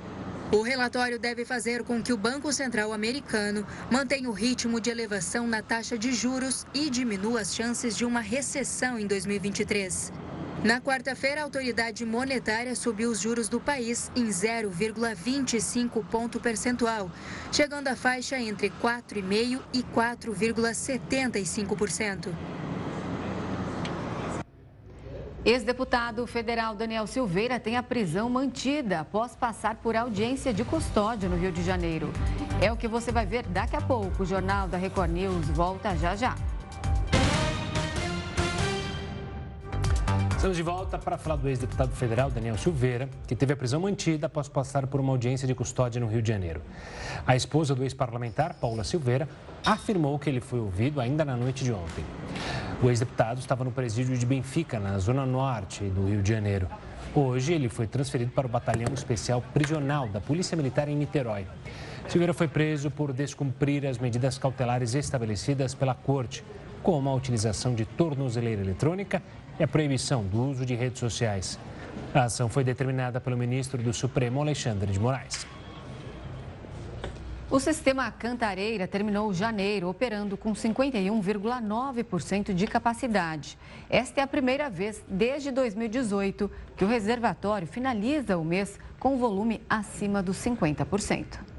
O 0.53 0.63
relatório 0.63 1.19
deve 1.19 1.45
fazer 1.45 1.83
com 1.83 2.01
que 2.01 2.13
o 2.13 2.17
Banco 2.17 2.53
Central 2.53 2.93
americano 2.93 3.67
mantenha 3.91 4.29
o 4.31 4.33
ritmo 4.33 4.81
de 4.81 4.91
elevação 4.91 5.49
na 5.49 5.63
taxa 5.63 5.99
de 5.99 6.13
juros 6.13 6.65
e 6.73 6.89
diminua 6.89 7.41
as 7.41 7.57
chances 7.57 7.97
de 7.97 8.05
uma 8.05 8.21
recessão 8.21 9.01
em 9.01 9.07
2023. 9.07 10.13
Na 10.65 10.81
quarta-feira, 10.81 11.41
a 11.41 11.45
autoridade 11.45 12.07
monetária 12.07 12.77
subiu 12.77 13.11
os 13.11 13.21
juros 13.21 13.49
do 13.49 13.59
país 13.59 14.13
em 14.15 14.29
0,25 14.29 16.05
ponto 16.09 16.39
percentual, 16.39 17.11
chegando 17.51 17.89
à 17.89 17.97
faixa 17.97 18.39
entre 18.39 18.71
4,5% 18.71 19.61
e 19.75 19.83
4,75%. 19.83 22.33
Ex-deputado 25.45 26.25
federal 26.29 26.77
Daniel 26.77 27.09
Silveira 27.09 27.59
tem 27.59 27.77
a 27.77 27.83
prisão 27.83 28.31
mantida 28.31 29.01
após 29.01 29.35
passar 29.35 29.75
por 29.75 29.97
audiência 29.97 30.55
de 30.55 30.65
custódia 30.65 31.29
no 31.29 31.37
Rio 31.37 31.51
de 31.51 31.65
Janeiro. 31.65 32.13
É 32.61 32.71
o 32.71 32.77
que 32.77 32.87
você 32.87 33.11
vai 33.11 33.27
ver 33.27 33.45
daqui 33.49 33.75
a 33.75 33.81
pouco. 33.81 34.23
O 34.23 34.27
Jornal 34.27 34.69
da 34.69 34.79
Record 34.79 35.11
News 35.11 35.49
volta 35.49 35.97
já 35.97 36.15
já. 36.15 36.37
Estamos 40.43 40.57
de 40.57 40.65
volta 40.65 40.99
para 40.99 41.17
falar 41.17 41.37
do 41.37 41.49
ex-deputado 41.49 41.93
federal 41.93 42.29
Daniel 42.29 42.59
Silveira, 42.59 43.09
que 43.29 43.37
teve 43.37 43.53
a 43.53 43.57
prisão 43.57 43.79
mantida 43.79 44.27
após 44.27 44.49
passar 44.49 44.89
por 44.89 44.99
uma 44.99 45.13
audiência 45.13 45.47
de 45.47 45.55
custódia 45.55 46.01
no 46.01 46.09
Rio 46.09 46.21
de 46.21 46.29
Janeiro. 46.29 46.61
A 47.25 47.37
esposa 47.37 47.77
do 47.77 47.85
ex-parlamentar, 47.85 48.55
Paula 48.55 48.83
Silveira, 48.83 49.29
afirmou 49.65 50.19
que 50.19 50.29
ele 50.29 50.41
foi 50.41 50.59
ouvido 50.59 51.01
ainda 51.01 51.25
na 51.25 51.37
noite 51.37 51.63
de 51.63 51.73
ontem. 51.73 52.05
O 52.83 52.91
ex-deputado 52.91 53.39
estava 53.39 53.63
no 53.63 53.71
presídio 53.71 54.19
de 54.19 54.27
Benfica, 54.27 54.81
na 54.81 54.99
zona 54.99 55.25
norte 55.25 55.85
do 55.85 56.09
Rio 56.09 56.21
de 56.21 56.31
Janeiro. 56.31 56.67
Hoje, 57.15 57.53
ele 57.53 57.69
foi 57.69 57.87
transferido 57.87 58.33
para 58.33 58.45
o 58.45 58.51
Batalhão 58.51 58.93
Especial 58.93 59.41
Prisional 59.55 60.09
da 60.09 60.21
Polícia 60.21 60.57
Militar 60.57 60.89
em 60.89 60.97
Niterói. 60.97 61.47
Silveira 62.09 62.35
foi 62.35 62.49
preso 62.49 62.91
por 62.91 63.13
descumprir 63.13 63.87
as 63.87 63.97
medidas 63.97 64.39
cautelares 64.39 64.97
estabelecidas 64.97 65.73
pela 65.73 65.95
corte 65.95 66.43
como 66.83 67.09
a 67.09 67.15
utilização 67.15 67.75
de 67.75 67.85
tornozeleira 67.85 68.63
eletrônica 68.63 69.23
e 69.59 69.63
a 69.63 69.69
proibição 69.69 70.25
do 70.25 70.43
uso 70.43 70.67
de 70.67 70.75
redes 70.75 70.99
sociais. 70.99 71.59
A 72.15 72.25
ação 72.25 72.49
foi 72.49 72.65
determinada 72.65 73.21
pelo 73.21 73.37
ministro 73.37 73.83
do 73.83 73.93
Supremo, 73.93 74.41
Alexandre 74.41 74.91
de 74.93 74.99
Moraes. 74.99 75.47
O 77.51 77.61
sistema 77.61 78.11
Cantareira 78.11 78.89
terminou 78.89 79.35
janeiro 79.35 79.87
operando 79.87 80.39
com 80.39 80.55
51,9% 80.55 82.55
de 82.55 82.67
capacidade. 82.67 83.59
Esta 83.91 84.23
é 84.23 84.25
a 84.25 84.27
primeira 84.27 84.71
vez 84.71 85.05
desde 85.07 85.51
2018 85.51 86.51
que 86.75 86.83
o 86.83 86.89
reservatório 86.89 87.69
finaliza 87.69 88.39
o 88.39 88.45
mês 88.45 88.81
com 88.99 89.19
volume 89.19 89.61
acima 89.69 90.23
dos 90.23 90.39
50%. 90.39 91.52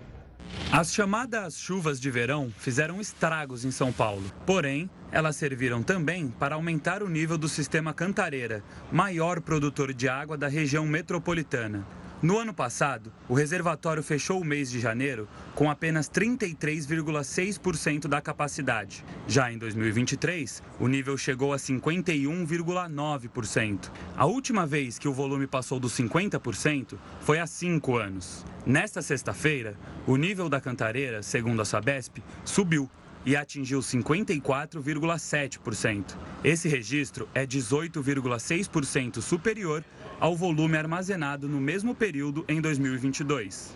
As 0.72 0.92
chamadas 0.94 1.60
chuvas 1.60 2.00
de 2.00 2.10
verão 2.10 2.52
fizeram 2.58 3.00
estragos 3.00 3.64
em 3.64 3.72
São 3.72 3.94
Paulo. 3.94 4.24
Porém, 4.46 4.90
elas 5.12 5.36
serviram 5.36 5.84
também 5.84 6.28
para 6.28 6.56
aumentar 6.56 7.04
o 7.04 7.10
nível 7.10 7.38
do 7.38 7.48
sistema 7.48 7.94
Cantareira, 7.94 8.64
maior 8.92 9.40
produtor 9.40 9.94
de 9.94 10.10
água 10.10 10.36
da 10.36 10.48
região 10.48 10.88
metropolitana. 10.88 11.86
No 12.24 12.40
ano 12.40 12.54
passado, 12.54 13.12
o 13.28 13.34
reservatório 13.34 14.02
fechou 14.02 14.40
o 14.40 14.46
mês 14.46 14.72
de 14.72 14.80
janeiro 14.80 15.28
com 15.54 15.70
apenas 15.70 16.10
33,6% 16.10 18.08
da 18.08 18.22
capacidade. 18.22 19.04
Já 19.28 19.52
em 19.52 19.58
2023, 19.58 20.64
o 20.80 20.88
nível 20.88 21.18
chegou 21.18 21.52
a 21.52 21.58
51,9%. 21.58 23.92
A 24.16 24.26
última 24.26 24.66
vez 24.66 24.98
que 24.98 25.10
o 25.10 25.14
volume 25.14 25.48
passou 25.48 25.82
dos 25.82 25.92
50% 25.98 26.98
foi 27.20 27.40
há 27.40 27.46
cinco 27.46 27.98
anos. 27.98 28.46
Nesta 28.66 29.02
sexta-feira, 29.02 29.76
o 30.08 30.16
nível 30.16 30.48
da 30.48 30.62
cantareira, 30.62 31.22
segundo 31.22 31.62
a 31.62 31.66
Sabesp, 31.66 32.20
subiu 32.46 32.90
e 33.26 33.36
atingiu 33.36 33.80
54,7%. 33.80 36.16
Esse 36.44 36.70
registro 36.70 37.28
é 37.34 37.44
18,6% 37.46 39.22
superior 39.22 39.84
ao 40.24 40.38
volume 40.38 40.78
armazenado 40.78 41.50
no 41.50 41.60
mesmo 41.60 41.94
período 41.94 42.46
em 42.48 42.62
2022. 42.62 43.76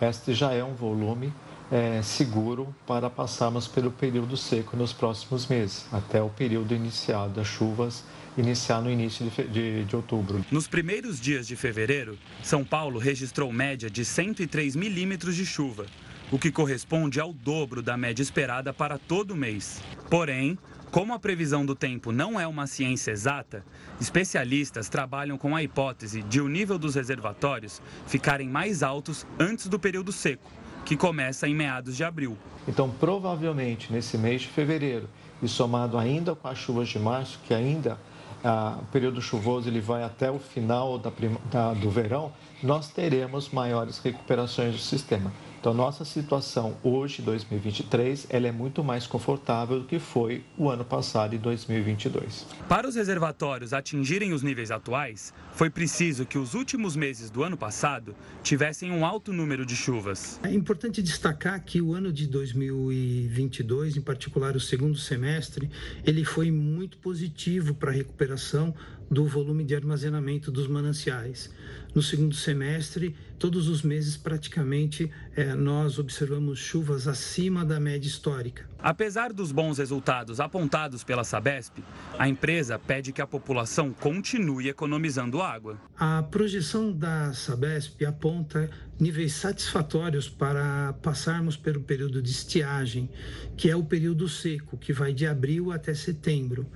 Este 0.00 0.34
já 0.34 0.52
é 0.52 0.64
um 0.64 0.74
volume 0.74 1.32
é, 1.70 2.02
seguro 2.02 2.74
para 2.84 3.08
passarmos 3.08 3.68
pelo 3.68 3.92
período 3.92 4.36
seco 4.36 4.76
nos 4.76 4.92
próximos 4.92 5.46
meses, 5.46 5.86
até 5.92 6.20
o 6.20 6.28
período 6.28 6.74
inicial 6.74 7.28
das 7.28 7.46
chuvas 7.46 8.02
iniciar 8.36 8.82
no 8.82 8.90
início 8.90 9.24
de, 9.30 9.44
de, 9.44 9.84
de, 9.84 9.94
outubro. 9.94 10.44
Nos 10.50 10.66
primeiros 10.66 11.20
dias 11.20 11.46
de 11.46 11.54
fevereiro, 11.54 12.18
São 12.42 12.64
Paulo 12.64 12.98
registrou 12.98 13.52
média 13.52 13.88
de 13.88 14.04
103 14.04 14.74
milímetros 14.74 15.36
de 15.36 15.46
chuva, 15.46 15.86
o 16.30 16.38
que 16.38 16.50
corresponde 16.50 17.20
ao 17.20 17.32
dobro 17.32 17.82
da 17.82 17.96
média 17.96 18.22
esperada 18.22 18.72
para 18.72 18.98
todo 18.98 19.36
mês. 19.36 19.82
Porém, 20.10 20.58
como 20.90 21.12
a 21.12 21.18
previsão 21.18 21.66
do 21.66 21.74
tempo 21.74 22.12
não 22.12 22.38
é 22.38 22.46
uma 22.46 22.66
ciência 22.66 23.10
exata, 23.10 23.64
especialistas 24.00 24.88
trabalham 24.88 25.36
com 25.36 25.56
a 25.56 25.62
hipótese 25.62 26.22
de 26.22 26.40
o 26.40 26.48
nível 26.48 26.78
dos 26.78 26.94
reservatórios 26.94 27.82
ficarem 28.06 28.48
mais 28.48 28.82
altos 28.82 29.26
antes 29.38 29.66
do 29.66 29.78
período 29.78 30.12
seco, 30.12 30.50
que 30.84 30.96
começa 30.96 31.48
em 31.48 31.54
meados 31.54 31.96
de 31.96 32.04
abril. 32.04 32.36
Então, 32.68 32.90
provavelmente 32.90 33.92
nesse 33.92 34.16
mês 34.16 34.42
de 34.42 34.48
fevereiro, 34.48 35.08
e 35.42 35.48
somado 35.48 35.98
ainda 35.98 36.34
com 36.34 36.48
as 36.48 36.58
chuvas 36.58 36.88
de 36.88 36.98
março, 36.98 37.38
que 37.46 37.52
ainda 37.52 37.98
ah, 38.42 38.78
o 38.80 38.84
período 38.86 39.20
chuvoso 39.20 39.68
ele 39.68 39.80
vai 39.80 40.04
até 40.04 40.30
o 40.30 40.38
final 40.38 40.98
da, 40.98 41.10
da, 41.50 41.74
do 41.74 41.90
verão, 41.90 42.32
nós 42.62 42.88
teremos 42.88 43.50
maiores 43.50 43.98
recuperações 43.98 44.72
do 44.72 44.80
sistema. 44.80 45.32
Então, 45.64 45.72
nossa 45.72 46.04
situação 46.04 46.76
hoje, 46.82 47.22
2023, 47.22 48.26
ela 48.28 48.46
é 48.46 48.52
muito 48.52 48.84
mais 48.84 49.06
confortável 49.06 49.80
do 49.80 49.86
que 49.86 49.98
foi 49.98 50.44
o 50.58 50.68
ano 50.68 50.84
passado, 50.84 51.34
em 51.34 51.38
2022. 51.38 52.46
Para 52.68 52.86
os 52.86 52.94
reservatórios 52.96 53.72
atingirem 53.72 54.34
os 54.34 54.42
níveis 54.42 54.70
atuais, 54.70 55.32
foi 55.54 55.70
preciso 55.70 56.26
que 56.26 56.36
os 56.36 56.52
últimos 56.52 56.94
meses 56.94 57.30
do 57.30 57.42
ano 57.42 57.56
passado 57.56 58.14
tivessem 58.42 58.92
um 58.92 59.06
alto 59.06 59.32
número 59.32 59.64
de 59.64 59.74
chuvas. 59.74 60.38
É 60.42 60.52
importante 60.52 61.00
destacar 61.00 61.64
que 61.64 61.80
o 61.80 61.94
ano 61.94 62.12
de 62.12 62.26
2022, 62.26 63.96
em 63.96 64.02
particular 64.02 64.54
o 64.54 64.60
segundo 64.60 64.98
semestre, 64.98 65.70
ele 66.04 66.26
foi 66.26 66.50
muito 66.50 66.98
positivo 66.98 67.72
para 67.72 67.90
a 67.90 67.94
recuperação 67.94 68.74
do 69.10 69.26
volume 69.26 69.64
de 69.64 69.74
armazenamento 69.74 70.50
dos 70.50 70.66
mananciais. 70.66 71.50
No 71.94 72.02
segundo 72.02 72.34
semestre, 72.34 73.14
todos 73.44 73.68
os 73.68 73.82
meses 73.82 74.16
praticamente 74.16 75.10
é, 75.36 75.54
nós 75.54 75.98
observamos 75.98 76.58
chuvas 76.58 77.06
acima 77.06 77.62
da 77.62 77.78
média 77.78 78.08
histórica. 78.08 78.66
Apesar 78.78 79.34
dos 79.34 79.52
bons 79.52 79.76
resultados 79.76 80.40
apontados 80.40 81.04
pela 81.04 81.24
Sabesp, 81.24 81.84
a 82.18 82.26
empresa 82.26 82.78
pede 82.78 83.12
que 83.12 83.20
a 83.20 83.26
população 83.26 83.92
continue 83.92 84.70
economizando 84.70 85.42
água. 85.42 85.78
A 85.94 86.22
projeção 86.22 86.90
da 86.90 87.34
Sabesp 87.34 88.02
aponta 88.06 88.70
níveis 88.98 89.34
satisfatórios 89.34 90.26
para 90.26 90.94
passarmos 91.02 91.54
pelo 91.54 91.82
período 91.82 92.22
de 92.22 92.30
estiagem, 92.30 93.10
que 93.58 93.68
é 93.68 93.76
o 93.76 93.84
período 93.84 94.26
seco, 94.26 94.78
que 94.78 94.94
vai 94.94 95.12
de 95.12 95.26
abril 95.26 95.70
até 95.70 95.92
setembro 95.92 96.66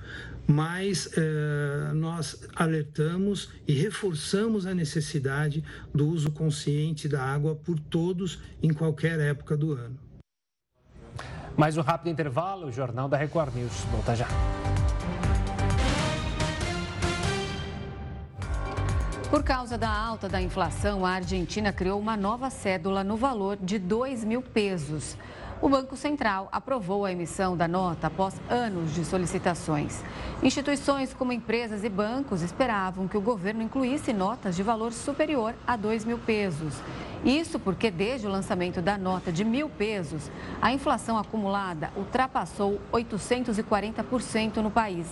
mas 0.49 1.11
eh, 1.15 1.91
nós 1.93 2.41
alertamos 2.55 3.51
e 3.67 3.73
reforçamos 3.73 4.65
a 4.65 4.73
necessidade 4.73 5.63
do 5.93 6.07
uso 6.07 6.31
consciente 6.59 7.07
da 7.07 7.23
água 7.23 7.55
por 7.55 7.79
todos 7.79 8.39
em 8.61 8.73
qualquer 8.73 9.17
época 9.19 9.55
do 9.55 9.71
ano. 9.71 9.97
Mais 11.55 11.77
um 11.77 11.81
rápido 11.81 12.09
intervalo, 12.09 12.67
o 12.67 12.71
Jornal 12.71 13.07
da 13.07 13.17
Record 13.17 13.55
News. 13.55 13.71
Volta 13.91 14.15
já. 14.15 14.27
Por 19.29 19.43
causa 19.43 19.77
da 19.77 19.89
alta 19.89 20.27
da 20.27 20.41
inflação, 20.41 21.05
a 21.05 21.11
Argentina 21.11 21.71
criou 21.71 21.99
uma 21.99 22.17
nova 22.17 22.49
cédula 22.49 23.03
no 23.03 23.15
valor 23.15 23.57
de 23.57 23.79
2 23.79 24.25
mil 24.25 24.41
pesos. 24.41 25.15
O 25.61 25.67
Banco 25.67 25.97
Central 25.97 26.47
aprovou 26.53 27.03
a 27.03 27.11
emissão 27.11 27.57
da 27.57 27.67
nota 27.67 28.07
após 28.07 28.33
anos 28.49 28.95
de 28.95 29.03
solicitações. 29.03 30.01
Instituições 30.41 31.13
como 31.13 31.33
empresas 31.33 31.83
e 31.83 31.89
bancos 31.89 32.41
esperavam 32.41 33.09
que 33.09 33.17
o 33.17 33.21
governo 33.21 33.61
incluísse 33.61 34.13
notas 34.13 34.55
de 34.55 34.63
valor 34.63 34.93
superior 34.93 35.53
a 35.67 35.75
2 35.75 36.05
mil 36.05 36.17
pesos. 36.17 36.75
Isso 37.25 37.59
porque, 37.59 37.91
desde 37.91 38.25
o 38.25 38.29
lançamento 38.29 38.81
da 38.81 38.97
nota 38.97 39.33
de 39.33 39.43
mil 39.43 39.67
pesos, 39.67 40.31
a 40.61 40.71
inflação 40.71 41.17
acumulada 41.17 41.91
ultrapassou 41.97 42.79
840% 42.93 44.57
no 44.57 44.71
país. 44.71 45.07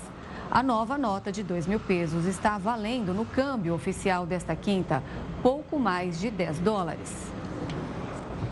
A 0.49 0.63
nova 0.63 0.97
nota 0.97 1.29
de 1.29 1.43
2 1.43 1.67
mil 1.67 1.81
pesos 1.81 2.23
está 2.23 2.57
valendo 2.57 3.13
no 3.13 3.25
câmbio 3.25 3.73
oficial 3.73 4.25
desta 4.25 4.55
quinta 4.55 5.03
pouco 5.43 5.77
mais 5.77 6.17
de 6.21 6.31
10 6.31 6.59
dólares. 6.59 7.36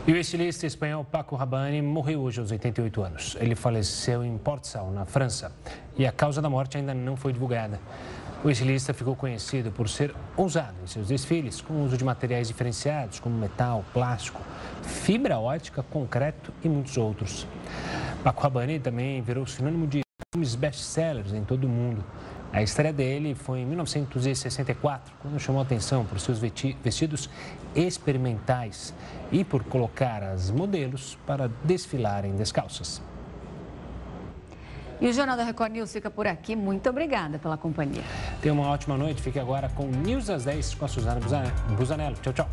E 0.07 0.13
o 0.13 0.17
estilista 0.17 0.67
espanhol 0.67 1.03
Paco 1.03 1.35
Rabanne 1.35 1.81
morreu 1.81 2.21
hoje 2.21 2.39
aos 2.39 2.51
88 2.51 3.01
anos. 3.01 3.35
Ele 3.39 3.55
faleceu 3.55 4.23
em 4.23 4.37
Portsal, 4.37 4.91
na 4.91 5.03
França, 5.03 5.51
e 5.97 6.05
a 6.05 6.11
causa 6.11 6.43
da 6.43 6.47
morte 6.47 6.77
ainda 6.77 6.93
não 6.93 7.17
foi 7.17 7.33
divulgada. 7.33 7.79
O 8.43 8.49
estilista 8.51 8.93
ficou 8.93 9.15
conhecido 9.15 9.71
por 9.71 9.89
ser 9.89 10.13
ousado 10.37 10.75
em 10.83 10.85
seus 10.85 11.07
desfiles, 11.07 11.59
com 11.59 11.73
o 11.73 11.85
uso 11.85 11.97
de 11.97 12.03
materiais 12.03 12.47
diferenciados, 12.47 13.19
como 13.19 13.35
metal, 13.35 13.83
plástico, 13.93 14.39
fibra 14.83 15.39
ótica, 15.39 15.81
concreto 15.81 16.53
e 16.63 16.69
muitos 16.69 16.95
outros. 16.97 17.47
Paco 18.23 18.43
Rabanne 18.43 18.79
também 18.79 19.23
virou 19.23 19.47
sinônimo 19.47 19.87
de 19.87 20.01
filmes 20.31 20.53
best-sellers 20.53 21.33
em 21.33 21.43
todo 21.43 21.63
o 21.63 21.69
mundo. 21.69 22.05
A 22.55 22.63
estreia 22.63 22.93
dele 22.93 23.35
foi 23.35 23.59
em 23.59 23.65
1964, 23.65 25.13
quando 25.21 25.37
chamou 25.37 25.61
atenção 25.61 26.05
por 26.05 26.17
seus 26.21 26.39
vestidos 26.39 27.29
experimentais 27.75 28.93
e 29.29 29.43
por 29.43 29.61
colocar 29.65 30.23
as 30.23 30.49
modelos 30.49 31.17
para 31.27 31.51
desfilarem 31.65 32.33
descalças. 32.33 33.01
E 35.01 35.07
o 35.09 35.11
Jornal 35.11 35.35
da 35.35 35.43
Record 35.43 35.73
News 35.73 35.91
fica 35.91 36.09
por 36.09 36.25
aqui. 36.27 36.55
Muito 36.55 36.89
obrigada 36.89 37.37
pela 37.37 37.57
companhia. 37.57 38.03
Tenha 38.41 38.53
uma 38.53 38.69
ótima 38.69 38.97
noite. 38.97 39.21
Fique 39.21 39.37
agora 39.37 39.67
com 39.67 39.87
News 39.87 40.29
às 40.29 40.45
10 40.45 40.75
com 40.75 40.85
a 40.85 40.87
Suzana 40.87 41.19
Busanello. 41.77 42.15
Tchau, 42.21 42.31
tchau. 42.31 42.49